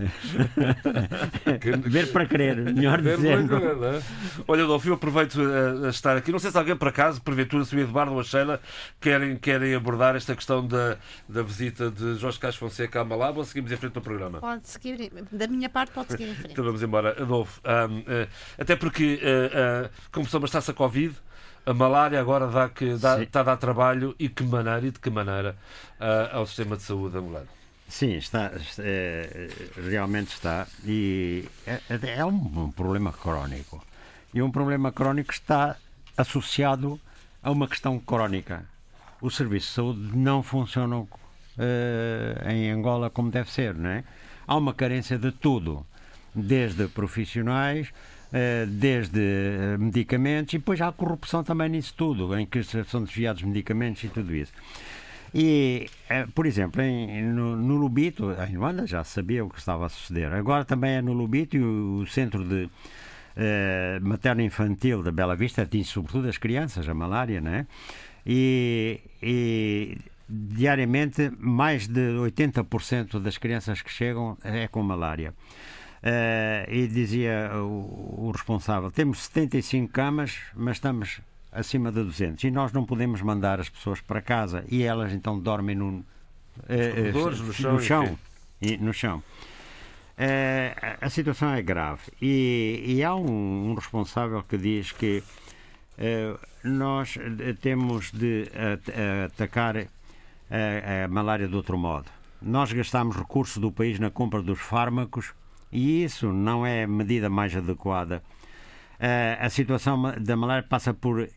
[1.85, 3.56] Ver para crer, melhor Ver dizendo.
[3.56, 4.02] Crer, né?
[4.47, 6.32] Olha, Adolfo, eu aproveito a, a, estar aqui.
[6.32, 8.60] Não sei se alguém, por acaso, porventura, se o Eduardo ou a Sheila
[9.01, 10.97] querem, querem abordar esta questão da,
[11.28, 14.40] da visita de Jorge Castro Fonseca a Malabo ou seguimos em frente ao programa?
[14.40, 16.52] Pode seguir, da minha parte, pode seguir em frente.
[16.52, 17.10] então vamos embora.
[17.20, 18.28] Adolfo, um, uh, eh,
[18.59, 21.14] até porque, uh, uh, começou a bastar-se a Covid,
[21.66, 24.98] a malária agora dá que, dá, está a dar trabalho e que maneira e de
[24.98, 25.56] que maneira
[26.00, 27.48] uh, ao sistema de saúde angolano.
[27.88, 29.48] Sim, está, é,
[29.88, 30.66] realmente está.
[30.84, 31.80] E é,
[32.18, 33.84] é um, um, problema crónico.
[34.32, 35.76] E um problema crónico está
[36.16, 37.00] associado
[37.42, 38.64] a uma questão crónica.
[39.20, 41.00] Os serviços de saúde não funcionam
[41.58, 44.04] uh, em Angola como deve ser, não é?
[44.46, 45.84] Há uma carência de tudo,
[46.32, 47.92] desde profissionais,
[48.69, 54.05] desde eh, medicamentos, e depois há corrupção também nisso tudo, em que são desviados medicamentos
[54.05, 54.52] e tudo isso.
[55.35, 55.89] E,
[56.35, 60.32] por exemplo, em, no, no, Lubito, em Luanda já sabia o que estava a suceder.
[60.32, 62.70] Agora também é no Lubito e o, o centro de uh,
[64.02, 67.66] materno-infantil da Bela Vista atinge sobretudo as crianças, a malária, não é?
[68.27, 69.98] E, e
[70.28, 75.35] diariamente mais de 80% das crianças que chegam é com malária.
[76.01, 81.20] Uh, e dizia o, o, responsável: temos 75 camas, mas estamos
[81.52, 85.39] acima de 200 e nós não podemos mandar as pessoas para casa e elas então
[85.39, 86.05] dormem no, uh,
[87.12, 87.72] no chão.
[87.74, 88.18] No chão,
[88.62, 89.22] e, no chão.
[90.18, 95.22] Uh, a situação é grave e, e há um, um, responsável que diz que
[96.64, 97.18] nós
[97.60, 98.51] temos de
[99.27, 102.06] atacar a, a malária de outro modo.
[102.40, 105.35] Nós gastamos recursos do país na compra dos fármacos
[105.72, 108.22] e isso não é a medida mais adequada.
[108.98, 111.28] Uh, a situação da malária passa por uh,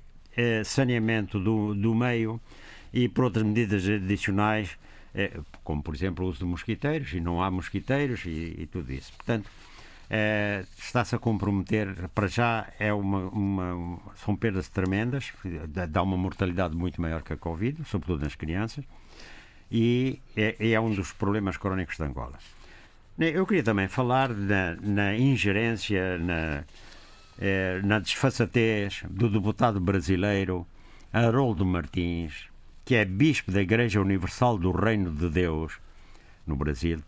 [0.66, 2.42] saneamento do, do meio
[2.92, 4.78] e por outras medidas adicionais,
[5.16, 8.92] uh, como por exemplo o uso de mosquiteiros, e não há mosquiteiros e, e tudo
[8.92, 9.14] isso.
[9.14, 9.50] Portanto,
[10.78, 15.32] está-se a comprometer, para já é uma, uma, são perdas tremendas,
[15.90, 18.86] dá uma mortalidade muito maior que a Covid, sobretudo nas crianças
[19.74, 22.38] e é, é um dos problemas crónicos de Angola.
[23.18, 26.64] Eu queria também falar na, na ingerência, na,
[27.40, 30.66] eh, na desfaçatez do deputado brasileiro
[31.12, 32.50] Haroldo Martins,
[32.84, 35.80] que é bispo da Igreja Universal do Reino de Deus,
[36.48, 37.04] no Brasil,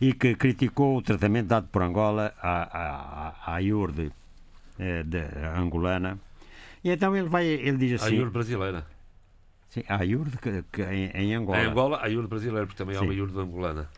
[0.00, 4.10] e que criticou o tratamento dado por Angola à, à, à IURD
[4.78, 5.04] eh,
[5.54, 6.18] angolana.
[6.82, 8.14] E então ele vai, ele diz assim...
[8.14, 8.86] A IURD brasileira.
[9.68, 11.62] Sim, a IURD que, que, em, em, Angola.
[11.62, 13.02] Em Angola, a IURD brasileira, porque também Sim.
[13.02, 13.88] há uma IURD angolana.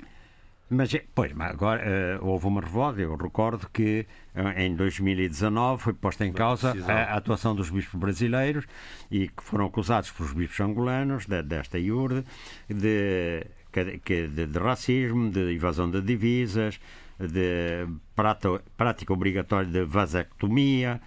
[0.74, 1.82] Mas, pois, mas agora
[2.20, 3.01] uh, houve uma revolta.
[3.01, 7.98] Eu recordo que uh, em 2019 foi posta em causa a, a, atuação dos bispos
[7.98, 8.66] brasileiros
[9.10, 12.24] e que foram acusados pelos bispos angolanos de, desta IURD
[12.68, 16.80] de, de, de, racismo, de invasão de divisas,
[17.18, 17.86] de
[18.16, 21.01] prática, prática obrigatória de vasectomia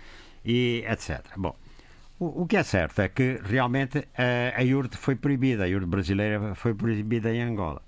[0.46, 1.26] e etc.
[1.36, 1.56] Bom,
[2.20, 5.86] o, o, que é certo é que realmente a, a IURD foi proibida, a IURD
[5.86, 7.82] brasileira foi proibida em Angola.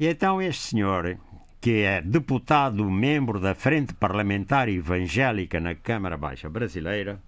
[0.00, 1.18] E então este senhor,
[1.60, 7.20] que é deputado, membro da Frente Parlamentar Evangélica na Câmara Baixa Brasileira,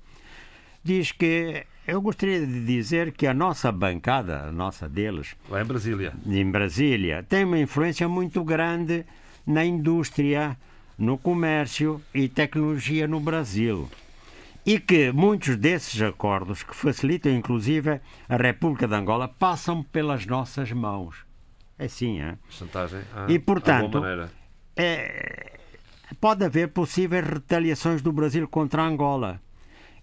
[0.84, 5.64] diz que eu gostaria de dizer que a nossa bancada, a nossa deles, lá em
[5.64, 9.04] Brasília, em Brasília, tem uma influência muito grande
[9.44, 10.56] na indústria,
[10.96, 13.88] no comércio e tecnologia no Brasil
[14.64, 20.70] e que muitos desses acordos, que facilitam inclusive a República de Angola, passam pelas nossas
[20.70, 21.29] mãos.
[21.80, 22.36] É assim, é?
[22.50, 23.00] Chantagem.
[23.14, 24.02] Ah, e, portanto,
[24.76, 25.58] é,
[26.20, 29.40] pode haver possíveis retaliações do Brasil contra Angola.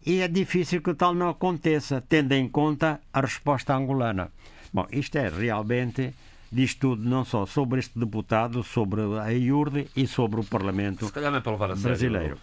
[0.03, 4.31] E é difícil que tal não aconteça, tendo em conta a resposta angolana.
[4.73, 6.15] Bom, isto é realmente
[6.51, 11.11] diz tudo não só sobre este deputado, sobre a IURD e sobre o Parlamento Se
[11.11, 12.37] calhar não é para levar a brasileiro.
[12.37, 12.39] Sério.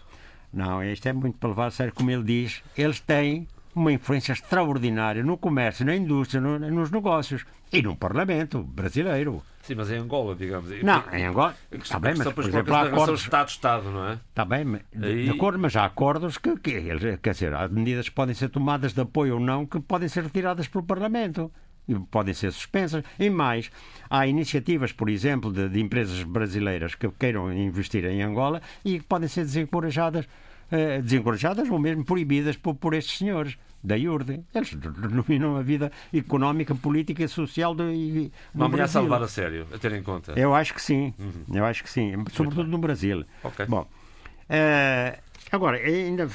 [0.52, 2.62] Não, isto é muito para levar a sério, como ele diz.
[2.76, 8.62] Eles têm uma influência extraordinária no comércio, na indústria, no, nos negócios e no Parlamento
[8.62, 9.42] brasileiro.
[9.62, 10.70] Sim, mas em Angola, digamos.
[10.82, 11.56] Não, em Angola.
[11.72, 13.22] Está bem, mas, por exemplo, há acordos...
[13.22, 14.18] Estado-Estado, não é?
[14.28, 15.24] Está bem, Aí...
[15.24, 18.92] de acordo, mas há acordos que, que, quer dizer, há medidas que podem ser tomadas
[18.92, 21.50] de apoio ou não que podem ser retiradas pelo Parlamento
[21.88, 23.04] e podem ser suspensas.
[23.18, 23.70] E mais,
[24.08, 29.04] há iniciativas, por exemplo, de, de empresas brasileiras que queiram investir em Angola e que
[29.04, 30.26] podem ser desencorajadas
[30.70, 34.42] eh, desencorajadas ou mesmo proibidas por, por estes senhores da IURD.
[34.54, 39.28] Eles dominam a vida económica, política e social do, do Uma ameaça a levar a
[39.28, 40.32] sério, a ter em conta.
[40.36, 41.12] Eu acho que sim.
[41.18, 41.44] Uhum.
[41.54, 42.12] Eu acho que sim.
[42.32, 43.24] Sobretudo no Brasil.
[43.42, 43.66] Okay.
[43.66, 45.24] Bom, uh,
[45.54, 46.28] Agora, ainda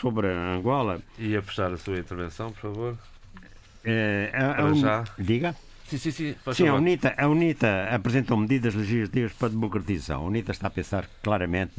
[0.00, 1.00] sobre Angola.
[1.18, 2.98] Ia fechar a sua intervenção, por favor.
[4.32, 5.04] A, a, já.
[5.18, 5.56] Diga.
[5.88, 6.36] Sim, sim, sim.
[6.52, 10.22] Sim, a UNITA, a UNITA apresentou medidas legislativas para a democratização.
[10.22, 11.72] A UNITA está a pensar claramente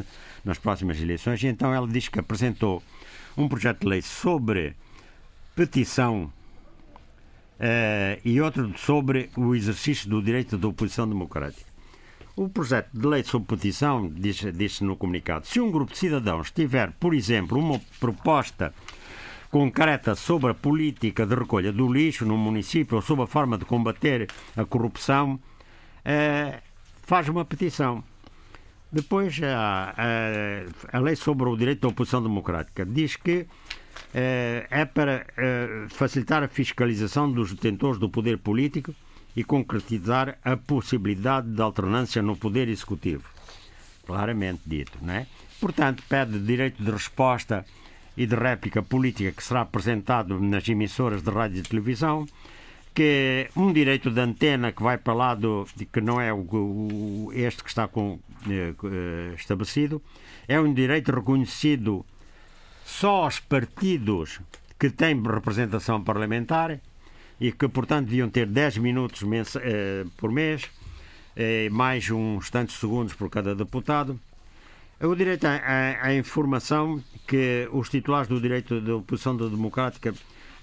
[0.44, 2.82] nas próximas eleições e então ela diz que apresentou
[3.38, 4.76] um projeto de lei sobre
[5.56, 6.32] petição
[7.60, 11.70] uh, e outro sobre o exercício do direito de oposição democrática.
[12.36, 16.50] O projeto de lei sobre petição diz, diz no comunicado: se um grupo de cidadãos
[16.50, 18.74] tiver, por exemplo, uma proposta
[19.52, 23.66] concreta sobre a política de recolha do lixo no município ou sobre a forma de
[23.66, 25.38] combater a corrupção,
[26.06, 26.62] eh,
[27.04, 28.02] faz uma petição.
[28.92, 33.48] Depois, a, a, a, lei sobre o direito da oposição democrática diz que
[34.14, 38.94] eh, é para eh, facilitar a fiscalização dos detentores do poder político
[39.34, 43.24] e concretizar a possibilidade de alternância no poder executivo.
[44.06, 45.28] Claramente dito, não é?
[45.62, 47.66] Portanto, pede direito de resposta
[48.18, 52.26] e de réplica política que será apresentado nas emissoras de rádio e televisão,
[52.94, 57.32] que um direito de antena que vai para lá do que não é o, o
[57.34, 58.20] este que está com,
[58.50, 60.02] eh, eh, estabelecido,
[60.48, 62.06] é um direito reconhecido
[62.84, 64.42] só aos partidos
[64.78, 66.80] que têm representação parlamentar
[67.40, 69.24] e que, portanto, deviam ter 10 minutos
[69.56, 70.70] eh, por mês,
[71.72, 74.20] mais uns tantos segundos por cada deputado.
[75.00, 80.14] O direito à, à, informação, que os titulares do direito de oposição democrática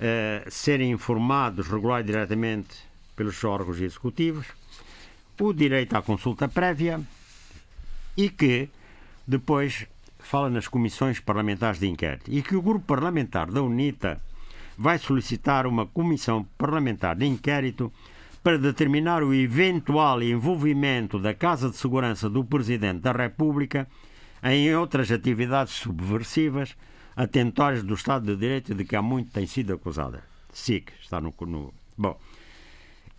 [0.00, 2.76] eh, serem informados regular e diretamente
[3.16, 4.46] pelos órgãos executivos,
[5.40, 7.00] o direito à consulta prévia
[8.16, 8.68] e que
[9.26, 9.86] depois
[10.18, 12.30] fala nas comissões parlamentares de inquérito.
[12.30, 14.20] E que o grupo parlamentar da UNITA
[14.76, 17.92] vai solicitar uma comissão parlamentar de inquérito
[18.42, 23.88] para determinar o eventual envolvimento da Casa de Segurança do Presidente da República
[24.42, 26.76] em outras atividades subversivas,
[27.18, 30.22] atentórias do Estado de Direito de que há muito tem sido acusada.
[30.52, 31.34] SIC, está no.
[31.40, 32.16] no bom.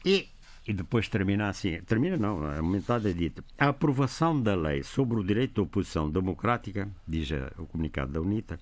[0.06, 0.30] E,
[0.66, 3.44] e depois termina assim: termina não, a metade é dita.
[3.58, 8.58] A aprovação da lei sobre o direito de oposição democrática, diz o comunicado da UNITA,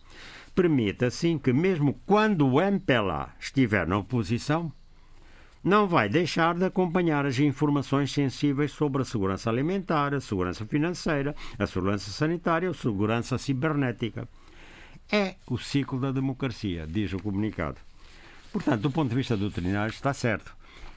[0.55, 4.71] permite assim que, mesmo quando o MPLA estiver na oposição,
[5.63, 11.35] não vai deixar de acompanhar as informações sensíveis sobre a segurança alimentar, a segurança financeira,
[11.59, 14.27] a segurança sanitária, a segurança cibernética.
[15.11, 17.77] É o ciclo da democracia, diz o comunicado.
[18.51, 20.55] Portanto, do ponto de vista doutrinário, está certo.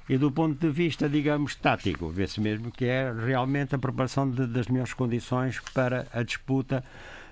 [0.09, 4.47] E do ponto de vista, digamos, tático, vê-se mesmo que é realmente a preparação de,
[4.47, 6.83] das melhores condições para a disputa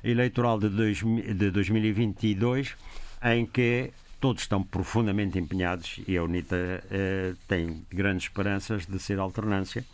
[0.04, 2.76] eleitoral de, dois, de 2022,
[3.24, 3.90] em que
[4.20, 9.84] todos estão profundamente empenhados e a UNITA eh, tem grandes esperanças de ser alternância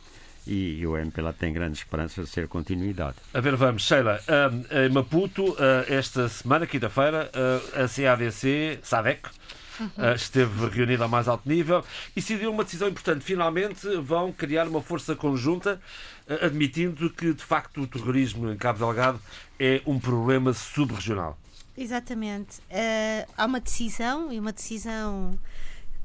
[0.46, 3.16] e o MPLA tem grandes esperanças de ser continuidade.
[3.32, 4.20] A ver, vamos, Sheila.
[4.70, 5.56] em Maputo,
[5.88, 7.30] esta semana, quinta-feira,
[7.74, 9.28] a CADC, SADEC,
[10.14, 13.24] esteve reunida ao mais alto nível e decidiu uma decisão importante.
[13.24, 15.80] Finalmente vão criar uma força conjunta,
[16.42, 19.20] admitindo que, de facto, o terrorismo em Cabo Delgado
[19.58, 21.38] é um problema subregional.
[21.76, 22.58] Exatamente.
[22.70, 25.36] Uh, há uma decisão e uma decisão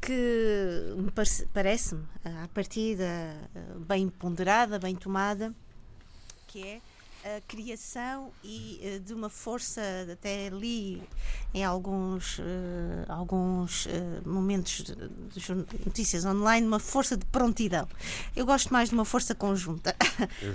[0.02, 1.12] que me
[1.54, 3.06] parece-me, à partida,
[3.88, 5.54] bem ponderada, bem tomada,
[6.48, 6.82] que é
[7.24, 9.82] a criação e uh, de uma força,
[10.12, 11.02] até li
[11.54, 12.44] em alguns, uh,
[13.10, 13.90] alguns uh,
[14.26, 15.54] momentos de, de,
[15.86, 17.88] notícias online, uma força de prontidão.
[18.36, 19.96] Eu gosto mais de uma força conjunta.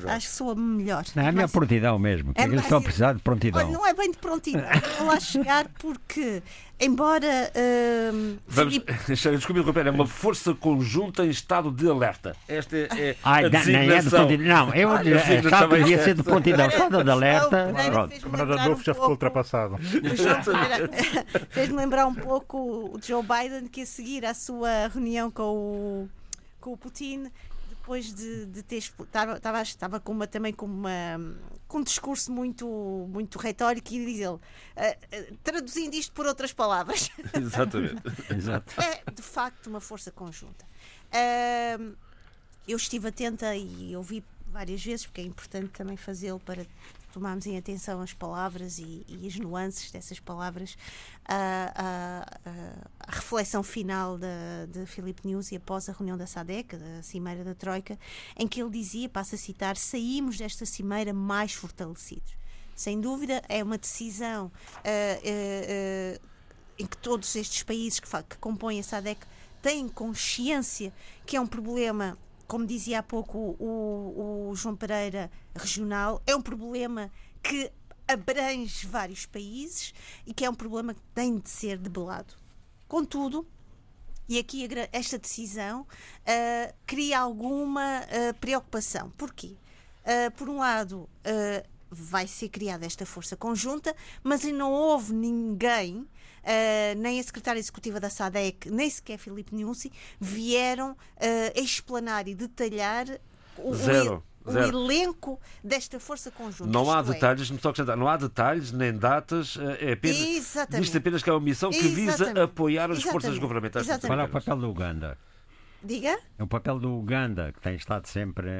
[0.08, 1.04] Acho que soa melhor.
[1.14, 2.32] Não, é a minha prontidão mesmo.
[2.34, 3.60] É, eles estão a precisar de prontidão.
[3.60, 4.64] Olha, não é bem de prontidão.
[4.98, 6.42] Vou lá chegar porque
[6.84, 7.50] embora.
[7.54, 8.78] Uh, Vamos,
[9.08, 12.36] desculpe interromper, é uma força conjunta em estado de alerta.
[12.48, 14.36] Esta é, Ai, a não, não é de.
[14.38, 16.66] Não, eu achava que devia ser de prontidão.
[16.66, 17.72] Estado de alerta.
[18.22, 19.78] Camarada novo já ficou ultrapassado.
[21.50, 26.08] Fez-me lembrar um pouco o Joe Biden que a seguir à sua reunião com o,
[26.60, 27.30] com o Putin
[27.84, 30.90] depois de, de ter estava, estava, estava com uma, também com, uma,
[31.66, 32.66] com um discurso muito,
[33.10, 37.10] muito retórico e diz ele, uh, uh, traduzindo isto por outras palavras.
[37.34, 38.02] Exatamente.
[38.34, 38.80] Exato.
[38.80, 40.64] É de facto uma força conjunta.
[41.10, 41.96] Uh,
[42.66, 46.64] eu estive atenta e ouvi várias vezes, porque é importante também fazê-lo para
[47.14, 50.76] tomarmos em atenção as palavras e, e as nuances dessas palavras,
[51.24, 54.26] a, a, a reflexão final de,
[54.72, 57.96] de Filipe News e após a reunião da SADEC, da Cimeira da Troika,
[58.36, 62.34] em que ele dizia, passa a citar, saímos desta cimeira mais fortalecidos.
[62.74, 66.28] Sem dúvida, é uma decisão uh, uh, uh,
[66.76, 69.24] em que todos estes países que, que compõem a SADEC
[69.62, 70.92] têm consciência
[71.24, 76.42] que é um problema como dizia há pouco o, o, João Pereira, regional, é um
[76.42, 77.10] problema
[77.42, 77.70] que
[78.06, 79.94] abrange vários países
[80.26, 82.34] e que é um problema que tem de ser debelado.
[82.86, 83.46] Contudo,
[84.28, 89.10] e aqui esta decisão uh, cria alguma uh, preocupação.
[89.16, 89.56] Porquê?
[90.02, 91.08] Uh, por um lado,
[91.90, 96.06] vai ser criada esta força conjunta, mas não houve ninguém
[96.44, 99.90] Uh, nem a secretária executiva da SADEC, nem sequer Filipe Niusi,
[100.20, 100.96] vieram uh,
[101.58, 103.06] explanar e detalhar
[103.56, 104.22] o, Zero.
[104.44, 106.70] o, o elenco desta força conjunta.
[106.70, 107.02] Não há é.
[107.02, 107.52] detalhes, é.
[107.52, 110.86] me toca não há detalhes nem datas, eh, é apenas, Exatamente.
[110.86, 112.34] diz apenas que é uma missão que Exatamente.
[112.34, 113.12] visa apoiar as Exatamente.
[113.12, 113.86] forças governamentais.
[113.86, 115.18] Qual é o papel do Uganda?
[115.82, 116.18] Diga?
[116.38, 118.50] É o papel do Uganda, que tem estado sempre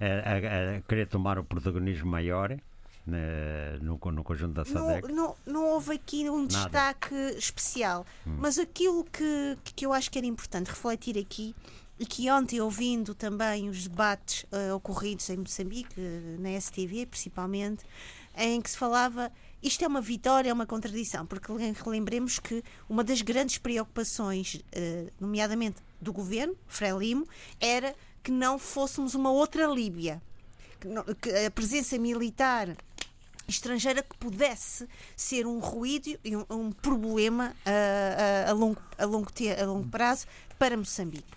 [0.00, 2.58] a, a, a querer tomar o protagonismo maior
[3.08, 5.08] no, no conjunto da SADEC?
[5.08, 6.48] Não, não, não houve aqui um Nada.
[6.48, 8.36] destaque especial, hum.
[8.38, 11.54] mas aquilo que, que eu acho que era importante refletir aqui
[11.98, 16.00] e que ontem, ouvindo também os debates uh, ocorridos em Moçambique,
[16.38, 17.84] na STV principalmente,
[18.36, 21.50] em que se falava isto é uma vitória, é uma contradição, porque
[21.84, 27.26] relembremos que uma das grandes preocupações, uh, nomeadamente do governo, Frelimo,
[27.60, 30.22] era que não fôssemos uma outra Líbia.
[31.20, 32.76] Que a presença militar
[33.48, 39.04] estrangeira que pudesse ser um ruído e um, um problema uh, uh, a, longo, a,
[39.04, 40.26] longo ter, a longo prazo
[40.58, 41.32] para Moçambique.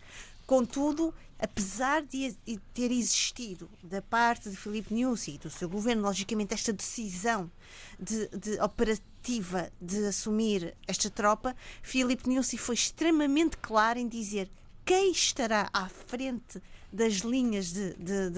[0.45, 2.35] Contudo, apesar de
[2.73, 7.49] ter existido da parte de Filipe Nyusi e do seu governo, logicamente, esta decisão
[7.97, 14.51] de, de operativa de assumir esta tropa, Filipe Nyusi foi extremamente claro em dizer
[14.83, 16.61] quem estará à frente
[16.91, 18.29] das linhas de, de,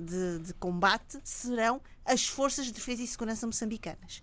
[0.00, 4.22] de, de, combate serão as forças de defesa e segurança moçambicanas.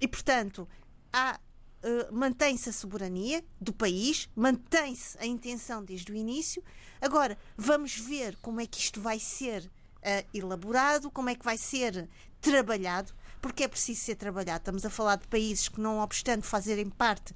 [0.00, 0.68] E, portanto,
[1.12, 1.38] há
[1.82, 6.62] Uh, mantém-se a soberania do país, mantém-se a intenção desde o início.
[7.00, 11.56] Agora, vamos ver como é que isto vai ser uh, elaborado, como é que vai
[11.56, 12.06] ser
[12.38, 14.58] trabalhado porque é preciso ser trabalhado.
[14.58, 17.34] Estamos a falar de países que, não obstante fazerem parte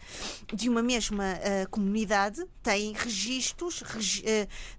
[0.53, 4.23] de uma mesma uh, comunidade, têm registros, regi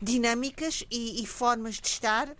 [0.02, 2.36] dinâmicas e, e, formas de estar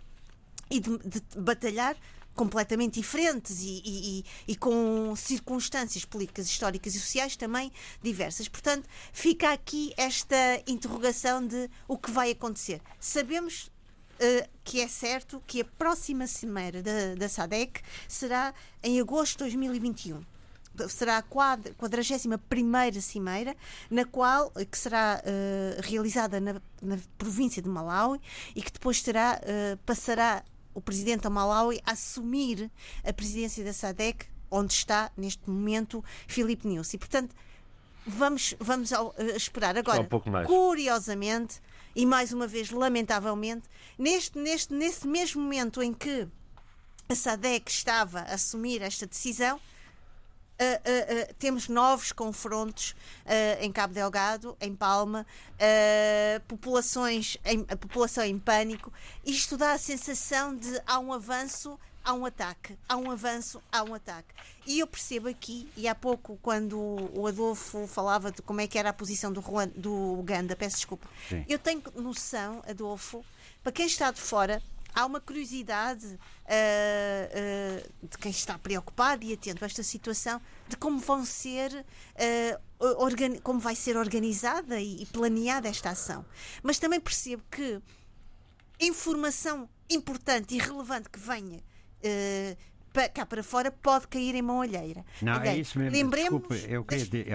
[0.70, 1.96] e de, de batalhar
[2.36, 7.72] completamente diferentes e, e, e, com circunstâncias políticas, históricas e sociais também
[8.02, 8.46] diversas.
[8.46, 10.36] Portanto, fica aqui esta
[10.66, 12.80] interrogação de o que vai acontecer.
[13.00, 13.74] Sabemos
[14.16, 19.50] Uh, que é certo que a próxima cimeira da, da SADEC será em agosto de
[19.50, 20.22] 2021
[20.88, 23.56] será a 41 cimeira,
[23.90, 28.20] na qual, que será uh, realizada na, na, província de Malawi
[28.54, 30.44] e que depois terá, uh, passará
[30.76, 32.70] o presidente da Malawi assumir
[33.02, 36.98] a presidência da SADEC, onde está neste momento Filipe Nilsi.
[36.98, 37.34] Portanto,
[38.06, 39.74] vamos, vamos ao, uh, esperar.
[39.78, 41.62] Agora, um curiosamente,
[41.94, 43.66] e mais uma vez, lamentavelmente,
[43.98, 46.28] neste, neste, nesse mesmo momento em que
[47.08, 49.58] a SADEC estava a assumir esta decisão,
[50.58, 52.96] Uh, uh, uh, temos novos confrontos
[53.60, 55.26] em Cabo Delgado, em Palma,
[56.48, 58.92] populações em, a população em pânico.
[59.24, 63.82] Isto dá a sensação de há um avanço há um ataque, há um avanço, há
[63.82, 64.32] um ataque.
[64.64, 66.78] E eu percebo aqui, e há pouco, quando
[67.12, 69.42] o Adolfo falava de como é que era a posição do,
[69.74, 71.44] do Uganda, peço desculpa, Sim.
[71.48, 73.24] eu tenho noção, Adolfo,
[73.60, 74.62] para quem está de fora,
[74.96, 80.76] há uma curiosidade uh, uh, de quem está preocupado e atento a esta situação de
[80.78, 81.84] como vão ser
[82.80, 86.24] uh, como vai ser organizada e, e planeada esta ação.
[86.62, 87.80] Mas também percebo que
[88.80, 91.62] informação importante e relevante que venha
[93.12, 95.04] cá para fora pode cair em mão alheira.
[95.22, 95.96] Não, é é isso mesmo.
[95.96, 96.40] Lembremos...
[96.40, 97.26] Desculpe, eu queria dizer,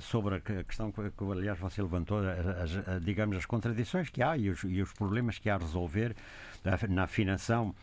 [0.00, 1.00] sobre a questão que,
[1.30, 5.48] aliás, você levantou, as, digamos, as contradições que há e os, e os problemas que
[5.48, 6.14] há a resolver
[6.88, 7.74] na afinação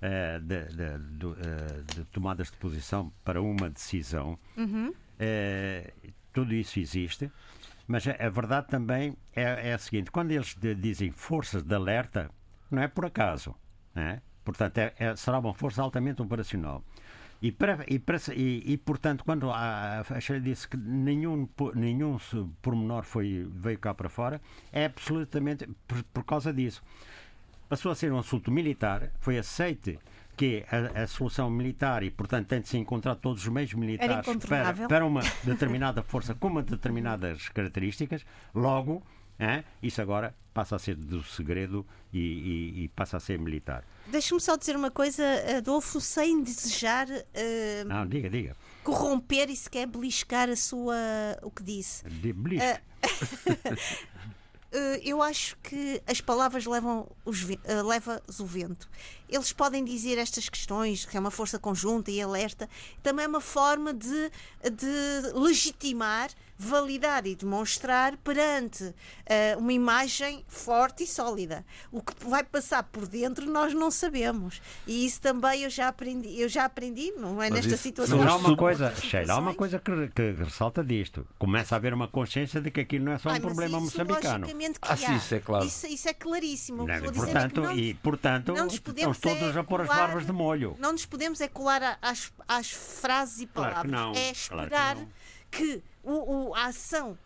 [0.00, 4.38] uh, de, de, de, de, tomadas de posição para uma decisão.
[4.56, 4.88] Uhum.
[4.90, 7.30] Uh, tudo isso existe.
[7.86, 12.30] Mas a, a verdade também é, é, a seguinte: quando eles dizem forças de alerta,
[12.70, 13.54] não é por acaso.
[13.94, 14.22] Não é?
[14.50, 16.82] Portanto, é, é, será uma força altamente operacional.
[17.42, 22.18] E, para, e, para, e, e, portanto, quando a, a Sheila disse que nenhum, nenhum
[22.60, 24.40] pormenor foi, veio cá para fora,
[24.70, 26.82] é absolutamente por, por causa disso.
[27.68, 29.98] Passou a ser um assunto militar, foi aceite
[30.36, 34.26] que a, a, solução militar e, portanto, tem de se encontrar todos os meios militares
[34.46, 38.24] para, para uma determinada força com uma determinadas características,
[38.54, 39.02] logo?
[39.82, 43.84] Isso agora passa a ser do segredo e, e, e passa a ser militar.
[44.10, 45.24] Deixa-me só dizer uma coisa,
[45.56, 48.56] Adolfo, sem desejar uh, Não, diga, diga.
[48.82, 50.96] corromper e sequer beliscar a sua
[51.42, 52.04] o que disse.
[52.08, 52.80] De belisco.
[54.72, 58.88] Uh, eu acho que as palavras levam os, uh, leva o vento.
[59.30, 62.68] Eles podem dizer estas questões, que é uma força conjunta e alerta,
[63.02, 64.30] também é uma forma de,
[64.72, 66.30] de legitimar
[66.60, 71.64] validar e demonstrar perante uh, uma imagem forte e sólida.
[71.90, 74.60] O que vai passar por dentro nós não sabemos.
[74.86, 78.18] E isso também eu já aprendi, eu já aprendi, não é Mas nesta situação.
[78.18, 81.26] Mas há uma coisa, Sheila, há uma coisa que, que, ressalta disto.
[81.38, 83.80] Começa a haver uma consciência de que aquilo não é só um Ai, problema isso,
[83.80, 84.46] moçambicano.
[84.82, 85.64] Ah, sim, isso é claro.
[85.64, 86.86] Isso, isso é claríssimo.
[86.86, 90.76] Não, é portanto, é e, portanto, não estamos todos a pôr as barbas de molho.
[90.78, 93.90] Não nos podemos é colar às, às frases e palavras.
[93.90, 95.08] Claro é esperar claro
[95.50, 97.18] que, que o, o, a ação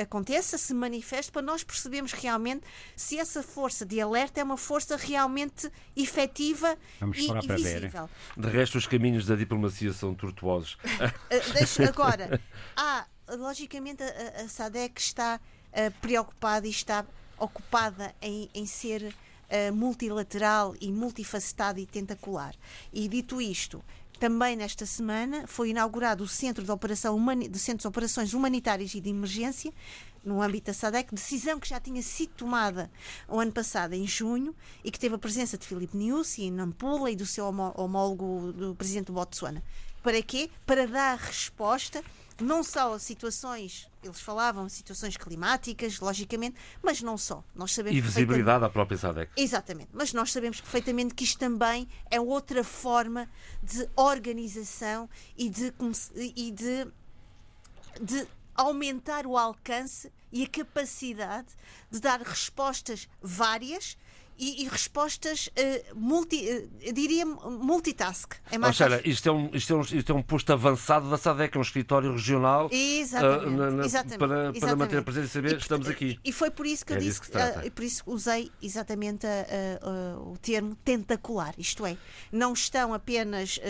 [0.00, 2.66] aconteça, se manifeste, para nós percebermos realmente
[2.96, 6.76] se essa força de alerta é uma força realmente efetiva
[7.14, 8.10] e, e visível.
[8.36, 10.76] De resto, os caminhos da diplomacia são tortuosos.
[11.30, 12.40] Uh, agora,
[12.76, 15.40] há, logicamente, a, a SADEC está
[15.72, 17.04] uh, preocupada e está
[17.38, 19.14] ocupada em, em ser
[19.50, 22.54] uh, multilateral e multifacetada e tentacular.
[22.92, 23.82] E dito isto,
[24.18, 28.94] também nesta semana foi inaugurado o Centro de, Operação Humani de Centros de Operações Humanitárias
[28.94, 29.72] e de Emergência,
[30.22, 32.90] no âmbito da SADEC, decisão que já tinha sido tomada
[33.26, 34.54] o ano passado, em junho,
[34.84, 38.74] e que teve a presença de Filipe Nyusi em Nampula e do seu homólogo do
[38.74, 39.62] presidente do Botsuana.
[40.02, 40.50] Para quê?
[40.66, 42.04] Para dar resposta
[42.40, 47.44] não só situações, eles falavam situações climáticas, logicamente, mas não só.
[47.54, 49.32] Nós sabemos e visibilidade à própria SADEC.
[49.36, 53.28] Exatamente, mas nós sabemos perfeitamente que isto também é outra forma
[53.62, 55.72] de organização e de,
[56.36, 56.86] e de,
[58.00, 61.48] de aumentar o alcance e a capacidade
[61.90, 63.96] de dar respostas várias
[64.40, 68.32] e, e respostas uh, multi, uh, diria multitask.
[68.50, 71.10] É mais Ou seja, isto é, um, isto, é um, isto é um posto avançado
[71.10, 74.60] da SADEC, um escritório regional exatamente, uh, na, na, exatamente, para, exatamente.
[74.60, 76.18] para manter a presença e saber e, estamos aqui.
[76.24, 79.26] E foi por isso que é eu disse, que por isso usei exatamente
[80.24, 81.98] o termo tentacular, isto é,
[82.32, 83.60] não estão apenas.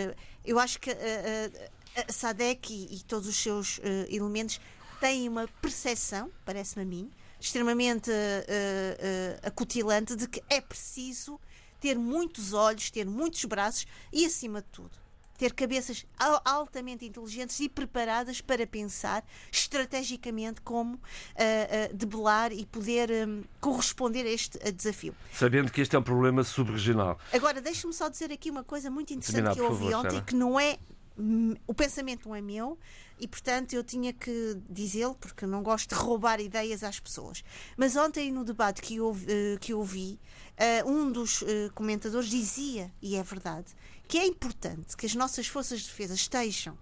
[0.44, 4.60] eu acho que a SADEC e, e todos os seus elementos
[5.00, 7.10] têm uma percepção, parece-me a mim,
[7.40, 11.40] extremamente uh, uh, acutilante de que é preciso
[11.80, 14.90] ter muitos olhos, ter muitos braços e, acima de tudo,
[15.38, 16.04] ter cabeças
[16.44, 24.28] altamente inteligentes e preparadas para pensar estrategicamente como uh, debelar e poder um, corresponder a
[24.28, 25.14] este a desafio.
[25.32, 27.18] Sabendo que este é um problema subregional.
[27.32, 30.34] Agora, deixe-me só dizer aqui uma coisa muito interessante que eu ouvi favor, ontem, que
[30.34, 30.76] não é.
[31.18, 32.78] Hum, o pensamento não é meu,
[33.20, 37.44] e, portanto, eu tinha que dizê-lo, porque não gosto de roubar ideias às pessoas.
[37.76, 40.18] Mas ontem, no debate que eu, eh, que eu ouvi,
[40.56, 43.66] eh, um dos eh, comentadores dizia, e é verdade,
[44.08, 46.78] que é importante que as nossas forças de defesa estejam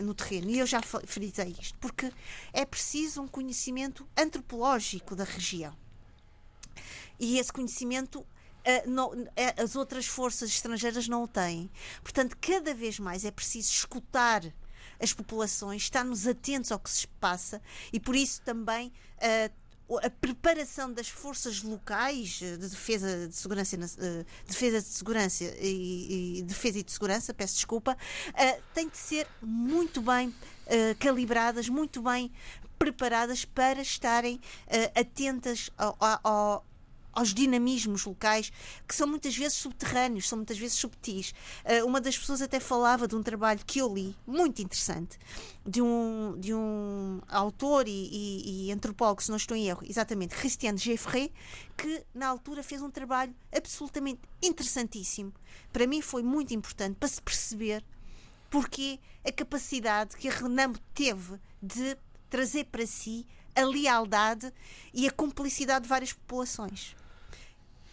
[0.00, 2.12] no terreno, e eu já frisei isto, porque
[2.52, 5.76] é preciso um conhecimento antropológico da região.
[7.18, 8.24] E esse conhecimento
[9.56, 11.70] as outras forças estrangeiras não o têm.
[12.02, 14.42] Portanto, cada vez mais é preciso escutar
[15.00, 17.60] as populações, estarmos atentos ao que se passa
[17.92, 24.26] e por isso também uh, a preparação das forças locais de defesa de segurança, uh,
[24.46, 27.96] defesa de segurança e, e, defesa e de segurança, peço desculpa,
[28.28, 30.34] uh, tem de ser muito bem
[31.00, 32.30] calibradas, muito bem
[32.78, 34.40] preparadas para estarem
[34.94, 36.64] atentas ao, ao,
[37.12, 38.52] aos dinamismos locais
[38.86, 41.32] que são muitas vezes subterrâneos, são muitas vezes subtis.
[41.64, 45.18] Uh, uma das pessoas até falava de um trabalho que eu li, muito interessante,
[45.66, 50.34] de um, de um autor e, e, e antropólogo, se não estou em erro, exatamente,
[50.34, 51.32] Christian Geffrey,
[51.76, 55.32] que na altura fez um trabalho absolutamente interessantíssimo.
[55.72, 57.84] Para mim foi muito importante para se perceber
[58.50, 61.96] porque a capacidade que a Renamo teve de
[62.28, 64.52] trazer para si a lealdade
[64.92, 66.96] e a cumplicidade de várias populações.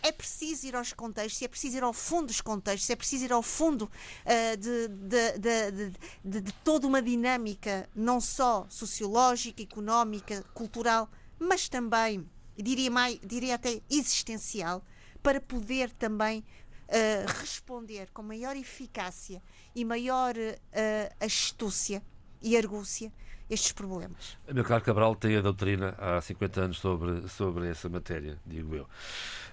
[0.01, 3.33] É preciso ir aos contextos, é preciso ir ao fundo dos contextos, é preciso ir
[3.33, 5.91] ao fundo uh, de, de,
[6.23, 11.09] de, de, toda uma dinâmica, não só sociológica, económica, cultural,
[11.39, 14.83] mas também, diria, mais, diria até existencial,
[15.21, 19.41] para poder também uh, responder com maior eficácia
[19.75, 22.03] e maior uh, astúcia
[22.41, 23.11] e argúcia
[23.49, 24.37] estes problemas.
[24.65, 28.87] Caro Cabral tem a doutrina há 50 anos sobre, sobre essa matéria, digo eu.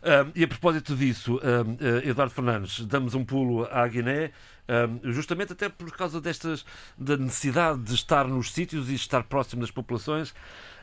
[0.04, 4.32] Um, e a propósito disso, um, uh, eh, Eduardo Fernandes, damos um pulo à Guiné,
[4.68, 6.64] um, justamente até por causa destas,
[6.98, 10.34] da necessidade de estar nos sítios e estar próximo das populações.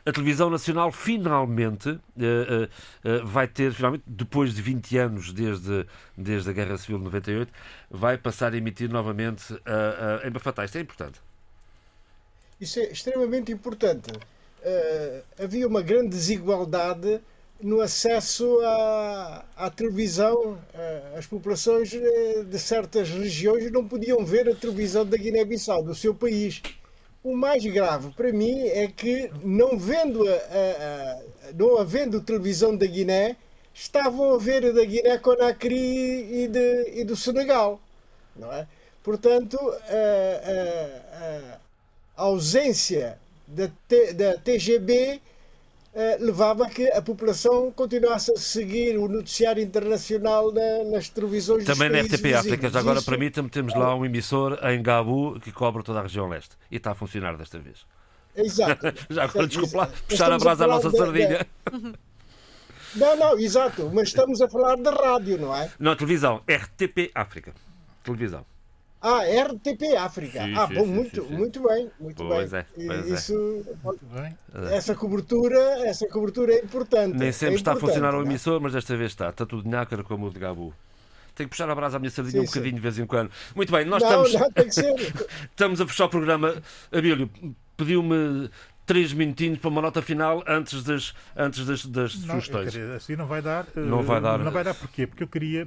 [0.04, 5.86] A televisão nacional finalmente uh, uh, vai ter, finalmente, depois de 20 anos desde,
[6.16, 7.52] desde a Guerra Civil de 98,
[7.88, 9.54] vai passar a emitir novamente
[10.24, 10.64] em Bafatá.
[10.64, 11.20] Isto é importante.
[12.62, 14.08] Isso é extremamente importante.
[14.12, 17.20] Uh, havia uma grande desigualdade
[17.60, 20.56] no acesso à, à televisão.
[20.72, 25.94] Eh, as populações eh, de certas regiões não podiam ver a televisão da Guiné-Bissau, do
[25.94, 26.60] seu país.
[27.22, 30.38] O mais grave para mim é que, não, vendo a, a,
[31.48, 33.36] a, não havendo televisão da Guiné,
[33.74, 37.80] estavam a ver a da Guiné-Conakry e, de, e do Senegal.
[38.36, 38.66] Não é?
[39.02, 39.58] Portanto,
[42.16, 43.70] ausência da,
[44.14, 45.20] da TGB
[45.94, 51.66] eh, levava a que a população continuasse a seguir o noticiário internacional na, nas televisões
[51.66, 55.82] Também na RTP África, já agora permita-me, temos lá um emissor em Gabu que cobre
[55.82, 57.84] toda a região leste e está a funcionar desta vez.
[58.34, 58.86] Exato.
[59.10, 61.46] já agora, desculpa lá, puxar a brasa à nossa da, sardinha.
[61.70, 61.92] Da...
[62.94, 65.70] Não, não, exato, mas estamos a falar da rádio, não é?
[65.78, 67.54] Não, televisão, RTP África.
[68.04, 68.44] Televisão.
[69.02, 70.44] Ah, RTP África.
[70.44, 72.60] Sim, ah, sim, bom, sim, muito, muito bem, muito pois bem.
[72.60, 73.14] É, pois é.
[73.14, 73.64] Isso,
[74.14, 74.76] é.
[74.76, 77.18] essa cobertura, essa cobertura é importante.
[77.18, 78.24] Nem sempre é está a funcionar o é?
[78.24, 79.30] emissor, mas desta vez está.
[79.30, 80.72] Está tudo de nácara como o de Gabu.
[81.34, 83.30] Tenho que puxar a brasa à minha sardinha um bocadinho de vez em quando.
[83.56, 84.34] Muito bem, nós não, estamos.
[84.34, 84.94] Não, tem que ser.
[85.50, 86.62] estamos a fechar o programa.
[86.92, 87.28] Abílio,
[87.76, 88.50] pediu-me
[88.86, 92.70] três minutinhos para uma nota final antes das, antes das, das não, sugestões.
[92.70, 93.66] Queria, assim não vai dar.
[93.74, 94.38] Não vai dar.
[94.38, 95.08] Não vai dar porquê?
[95.08, 95.66] Porque eu queria.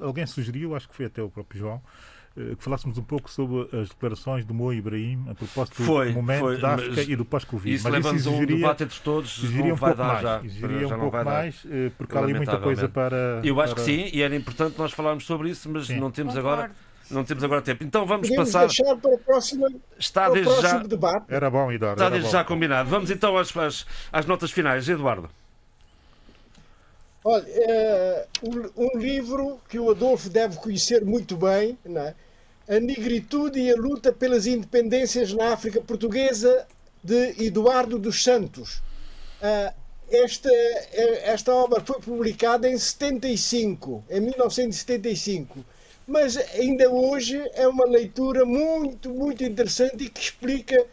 [0.00, 2.17] Alguém sugeriu, acho que foi até o próprio João eh,
[2.56, 6.40] que falássemos um pouco sobre as declarações do Mo Ibrahim a propósito foi, do momento
[6.40, 7.74] foi, da África e do pós-Covid.
[7.74, 11.24] Isso leva-nos a um debate entre todos, exigiria um pouco mais, já, exigiria um pouco
[11.24, 13.40] mais, dar, eh, porque há ali muita coisa para...
[13.42, 13.84] Eu acho para...
[13.84, 15.98] que sim, e era importante nós falarmos sobre isso, mas sim.
[15.98, 16.70] não temos agora...
[17.10, 17.82] Não temos agora tempo.
[17.84, 18.66] Então vamos Podemos passar.
[18.66, 19.66] deixar para o próximo,
[19.98, 20.78] Está para o próximo já...
[20.82, 21.24] debate.
[21.30, 22.02] Era bom, Eduardo.
[22.02, 22.90] Está desde já combinado.
[22.90, 24.86] Vamos então às, às, às notas finais.
[24.86, 25.30] Eduardo.
[27.24, 32.14] Olha, é, um, um, livro que o Adolfo deve conhecer muito bem, não é?
[32.68, 36.66] A Negritude e a Luta pelas Independências na África Portuguesa,
[37.02, 38.82] de Eduardo dos Santos.
[39.40, 39.72] Uh,
[40.10, 40.50] esta,
[41.24, 45.64] esta obra foi publicada em 75, em 1975,
[46.06, 50.86] mas ainda hoje é uma leitura muito, muito interessante e que explica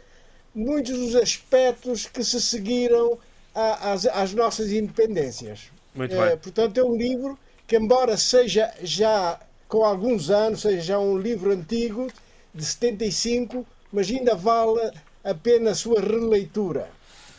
[0.54, 3.18] muitos dos aspectos que se seguiram
[3.54, 5.70] às, às nossas independências.
[5.94, 6.36] Muito é, bem.
[6.36, 11.52] Portanto, é um livro que, embora seja já com alguns anos, seja já um livro
[11.52, 12.08] antigo,
[12.54, 14.92] de 75, mas ainda vale
[15.24, 16.88] a pena a sua releitura.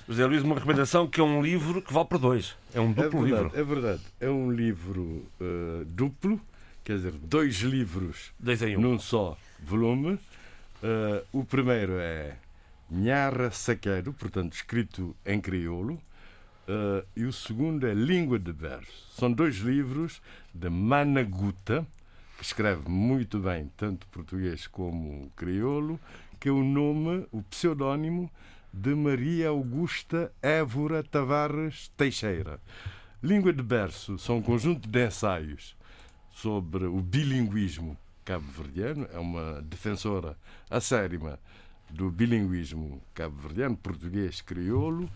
[0.07, 2.55] José Luís, uma recomendação que é um livro que vale por dois.
[2.73, 3.59] É um duplo é verdade, livro.
[3.59, 4.01] É verdade.
[4.21, 5.01] É um livro
[5.41, 6.39] uh, duplo,
[6.83, 8.81] quer dizer, dois livros dois em um.
[8.81, 10.13] num só volume.
[10.13, 12.35] Uh, o primeiro é
[12.89, 16.01] Nhara Saqueiro, portanto, escrito em crioulo.
[16.67, 19.07] Uh, e o segundo é Língua de Verso.
[19.11, 20.21] São dois livros
[20.53, 21.85] de Managuta,
[22.43, 25.99] escreve muito bem tanto português como crioulo,
[26.39, 28.29] que é o nome, o pseudónimo
[28.71, 32.59] de Maria Augusta Évora Tavares Teixeira.
[33.23, 35.75] Língua de Berço são um conjunto de ensaios
[36.31, 40.37] sobre o bilinguismo cabo-verdiano, é uma defensora
[40.69, 41.39] acérrima
[41.89, 45.09] do bilinguismo cabo-verdiano, português, crioulo,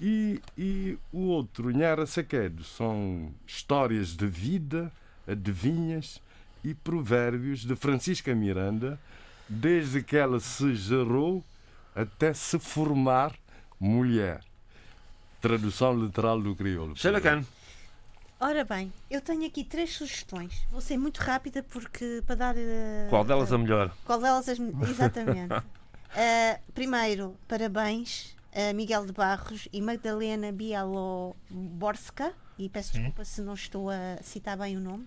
[0.00, 4.92] e, e o outro, Nhara Saquedo, são histórias de vida,
[5.26, 6.20] adivinhas
[6.62, 8.98] e provérbios de Francisca Miranda,
[9.48, 11.42] desde que ela se gerou
[11.94, 13.34] até se formar
[13.78, 14.40] mulher.
[15.40, 16.96] Tradução literal do crioulo.
[16.96, 17.44] Sheila Khan.
[18.38, 20.66] Ora bem, eu tenho aqui três sugestões.
[20.70, 22.56] Vou ser muito rápida porque para dar.
[22.56, 23.94] Uh, qual delas a melhor?
[24.04, 24.58] Qual delas as,
[24.88, 25.52] exatamente.
[25.52, 25.62] uh,
[26.72, 32.98] primeiro, parabéns a Miguel de Barros e Magdalena Bialoborska, e peço Sim.
[32.98, 35.06] desculpa se não estou a citar bem o nome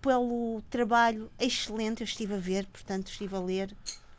[0.00, 3.74] pelo trabalho excelente, eu estive a ver, portanto, estive a ler,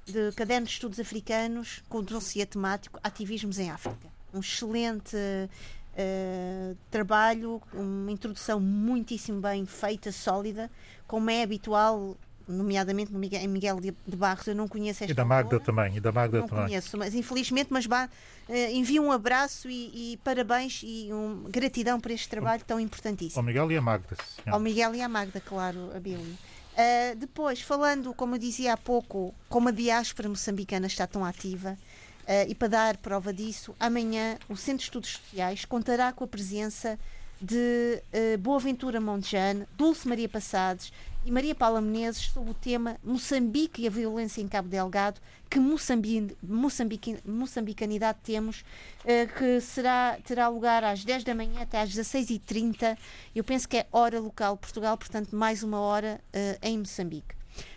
[0.06, 4.08] de Caderno de Estudos Africanos com dossiê temático Ativismos em África.
[4.34, 10.72] Um excelente uh, trabalho, uma introdução muitíssimo bem feita, sólida,
[11.08, 12.18] como é habitual
[12.50, 15.96] nomeadamente no Miguel, em Miguel de Barros, eu não conheço esta E da Magda também,
[15.96, 16.66] e da Magda não também.
[16.66, 18.10] conheço, mas infelizmente, mas uh,
[18.72, 23.40] envio um abraço e, e parabéns e um, gratidão por este trabalho tão importantíssimo.
[23.40, 24.16] Ao Miguel e à Magda.
[24.16, 24.52] Senhora.
[24.52, 26.38] Ao Miguel e à Magda, claro, a Billy.
[26.80, 31.78] Uh, depois, falando, como eu dizia há pouco, como a diáspora moçambicana está tão ativa,
[32.24, 36.28] uh, e para dar prova disso, amanhã o Centro de Estudos Sociais contará com a
[36.28, 36.98] presença
[37.42, 40.92] de uh, Boaventura Montejane, Dulce Maria Passades
[41.26, 45.20] e Maria Paula Menezes sobre o tema Moçambique e a violência em Cabo Delgado,
[45.50, 48.64] que Moçambique, Moçambique, moçambicanidade temos,
[49.04, 52.98] uh, que será, terá lugar às 10 da manhã até às 16h30.
[53.36, 57.36] Eu penso que é hora local Portugal, portanto, mais uma hora uh, em Moçambique.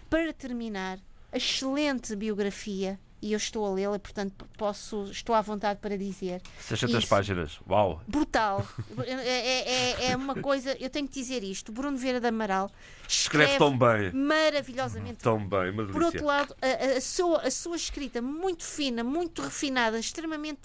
[0.09, 0.99] Para terminar,
[1.33, 6.43] a excelente biografia e eu estou a lê-la, portanto posso, estou à vontade para dizer.
[6.61, 7.09] 600 isso.
[7.09, 8.03] páginas, uau!
[8.07, 8.67] Brutal.
[9.05, 12.71] É, é, é, é, uma coisa, eu tenho que dizer isto: Bruno Vieira de Amaral
[13.09, 14.13] escreve, escreve tão bem.
[14.13, 15.19] Maravilhosamente.
[15.19, 19.43] Tão bem, uma Por outro lado, a, a, sua, a sua escrita muito fina, muito
[19.43, 20.61] refinada, extremamente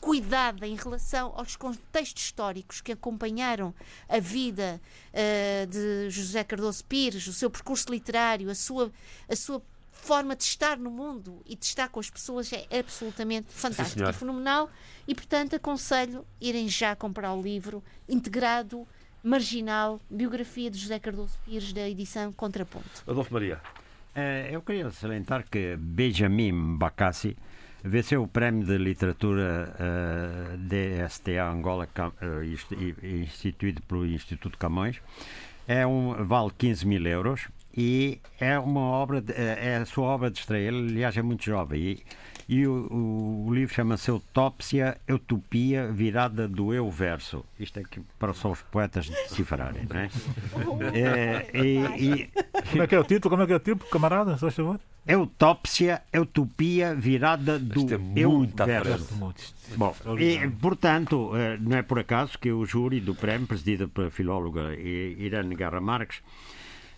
[0.00, 3.74] cuidada em relação aos contextos históricos que acompanharam
[4.08, 4.80] a vida
[5.12, 8.92] uh, de José Cardoso Pires, o seu percurso literário, a sua,
[9.28, 9.62] a sua
[9.98, 14.12] forma de estar no mundo e de estar com as pessoas é absolutamente fantástica e
[14.12, 14.70] fenomenal.
[15.06, 18.86] E, portanto, aconselho irem já comprar o livro integrado,
[19.22, 23.02] marginal, biografia de José Cardoso Pires, da edição Contraponto.
[23.06, 23.60] Adolfo Maria.
[24.14, 27.36] É, eu queria salientar que Benjamin Bacassi
[27.84, 32.44] venceu o prémio de literatura uh, DSTA Angola, uh,
[33.04, 35.00] instituído pelo Instituto Camões.
[35.66, 37.48] É um, vale 15 mil euros
[37.78, 40.66] e é uma obra, de, é, é a sua obra de estreia.
[40.66, 41.80] Ele, aliás, é muito jovem.
[41.80, 42.02] E,
[42.48, 47.44] e o, o, o, livro chama-se Autópsia, Utopia, Virada do Eu Verso.
[47.56, 50.10] Isto é que para só os poetas decifrarem, não é?
[50.92, 52.30] é e, e...
[52.68, 53.30] Como é que é o título?
[53.30, 54.36] Como é que é o título, camarada?
[54.38, 54.80] Só favor?
[55.06, 59.14] Autópsia, Utopia, Virada do é Eu Verso.
[59.76, 64.10] Bom, e, portanto, eh, não é por acaso que o júri do prémio, presidido pela
[64.10, 66.20] filóloga Irene Garra Marques,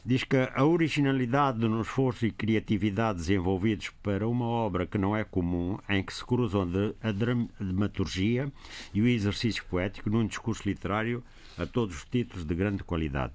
[0.05, 5.25] diz que a originalidade no esforço e criatividade desenvolvidos para uma obra que não é
[5.25, 6.69] comum, em que se cruzam
[7.03, 8.51] a dramaturgia
[8.95, 11.23] e o exercício poético num discurso literário
[11.59, 13.35] a todos os títulos de grande qualidade.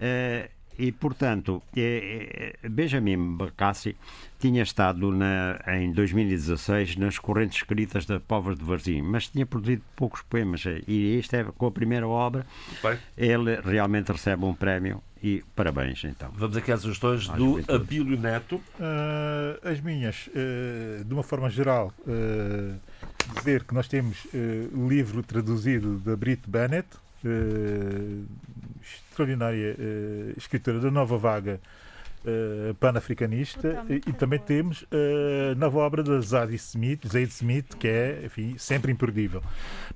[0.00, 3.96] Uh, e, portanto, é, é, Benjamin Bacassi
[4.38, 9.82] tinha estado na, em 2016 nas correntes escritas da Povas de Varzim, mas tinha produzido
[9.94, 10.64] poucos poemas.
[10.86, 12.46] E isto é com a primeira obra.
[13.16, 16.30] Ele realmente recebe um prémio e parabéns, então.
[16.36, 18.56] Vamos aqui às sugestões do Abílio Neto.
[18.78, 22.76] Uh, as minhas, uh, de uma forma geral, uh,
[23.34, 24.24] dizer que nós temos
[24.72, 26.86] o livro traduzido da Brit Bennett,
[28.80, 31.60] extraordinária uh, escritora da nova vaga
[32.26, 37.74] uh, panafricanista e, e, também temos a uh, nova obra da Zadie Smith, Zaid Smith,
[37.78, 39.42] que é enfim, sempre imperdível.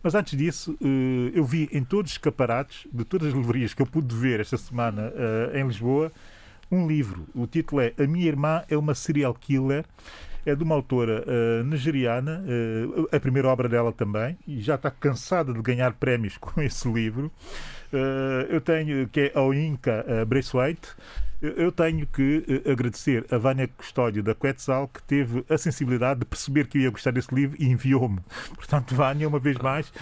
[0.02, 3.82] Mas antes disso, uh, eu vi em todos os escaparates de todas as livrarias que
[3.82, 5.12] eu pude ver esta semana
[5.54, 6.12] em Lisboa
[6.70, 7.26] um livro.
[7.34, 9.84] O título é A Minha Irmã é uma Serial Killer
[10.44, 14.90] é de uma autora uh, nigeriana, uh, a primeira obra dela também, e já está
[14.90, 17.30] cansada de ganhar prémios com esse livro.
[17.92, 20.88] Uh, eu tenho, que é a Inca uh, Braithwaite.
[21.40, 26.66] Eu tenho que agradecer a Vânia Custódio da Quetzal, que teve a sensibilidade de perceber
[26.66, 28.20] que eu ia gostar desse livro e enviou-me.
[28.54, 29.92] Portanto, Vânia, uma vez mais,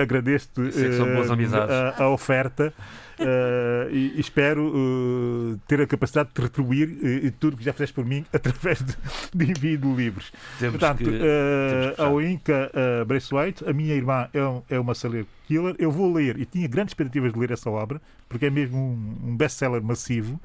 [0.00, 2.72] agradeço-te é a, a oferta.
[3.18, 8.04] Uh, e, espero uh, ter a capacidade de retribuir uh, tudo que já fizeste por
[8.04, 8.94] mim através de,
[9.34, 10.30] de envio de livros.
[10.58, 14.94] Temos Portanto, que, uh, ao Inca uh, Braithwaite, a minha irmã é, um, é uma
[14.94, 15.74] serial killer.
[15.78, 19.30] Eu vou ler, e tinha grandes expectativas de ler essa obra, porque é mesmo um,
[19.30, 20.40] um best-seller massivo.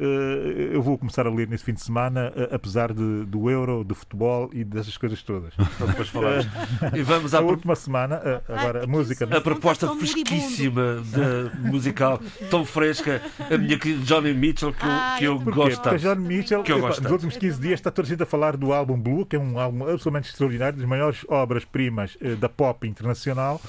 [0.00, 3.84] Uh, eu vou começar a ler nesse fim de semana, uh, apesar de, do euro,
[3.84, 5.52] do futebol e dessas coisas todas.
[5.80, 6.46] Então depois falamos.
[6.94, 9.24] e vamos à a última semana, uh, agora a música.
[9.24, 12.20] A proposta fresquíssima da musical,
[12.50, 15.82] tão fresca, a minha querida Johnny Mitchell, que eu, que eu gosto.
[15.82, 18.26] Porque Johnny Mitchell, que eu gosto nos últimos 15 dias, está toda a gente a
[18.26, 22.86] falar do álbum Blue, que é um álbum absolutamente extraordinário, das maiores obras-primas da pop
[22.86, 23.60] internacional.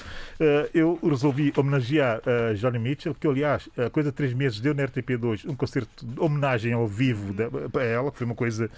[0.72, 2.20] eu resolvi homenagear
[2.56, 6.72] Johnny Mitchell, que aliás, a coisa de três meses deu na RTP2 um concerto homenagem
[6.72, 7.34] ao vivo
[7.70, 8.70] para ela, que foi uma coisa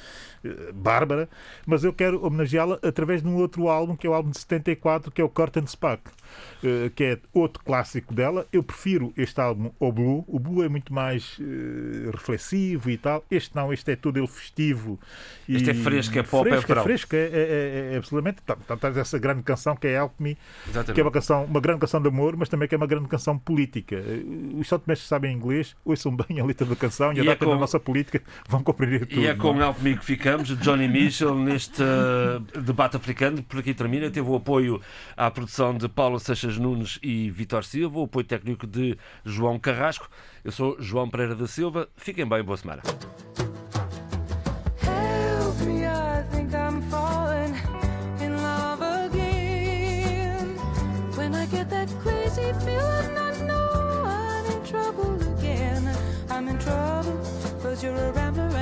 [0.44, 1.28] uh, bárbara,
[1.66, 5.10] mas eu quero homenageá-la através de um outro álbum, que é o álbum de 74,
[5.10, 6.08] que é o Curtain Spark.
[6.64, 8.46] Eh, que é outro clássico dela.
[8.50, 10.24] Eu prefiro este álbum ao Blue.
[10.26, 13.22] O Blue é muito mais uh, reflexivo e tal.
[13.30, 14.98] Este não, este é todo ele festivo.
[15.46, 18.38] Este é fresco, é pop, fresco, é fresco, é, é, é, é absolutamente.
[18.42, 20.94] Então, tens essa grande canção que é Alchemy, Exatamente.
[20.94, 23.08] que é uma, canção, uma grande canção de amor, mas também que é uma grande
[23.08, 23.96] canção política.
[23.96, 24.22] Eh,
[24.58, 27.46] os que sabem inglês, ouçam bem a letra da canção e, e a é da
[27.56, 29.20] nossa política vão compreender tudo.
[29.20, 31.82] E é com Alchemy que ficamos, Johnny Mitchell, neste
[32.58, 33.42] debate africano.
[33.42, 34.10] Por aqui termina.
[34.10, 34.80] Teve o apoio
[35.14, 40.08] à produção de Paulo Seixas Nunes e Vitor Silva, o apoio técnico de João Carrasco.
[40.42, 41.88] Eu sou João Pereira da Silva.
[41.96, 42.82] Fiquem bem, boa semana.
[57.84, 58.53] you're a rambler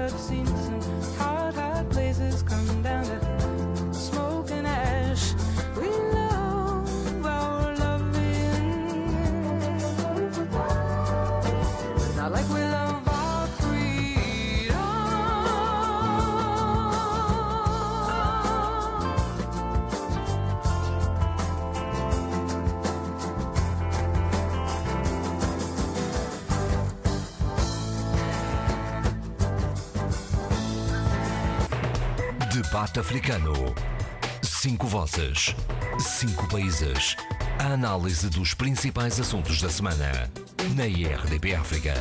[0.00, 0.59] I've seen
[32.80, 33.74] Debate Africano.
[34.42, 35.54] Cinco vozes,
[35.98, 37.14] cinco países.
[37.58, 40.30] A análise dos principais assuntos da semana
[40.74, 41.92] na IRDP África.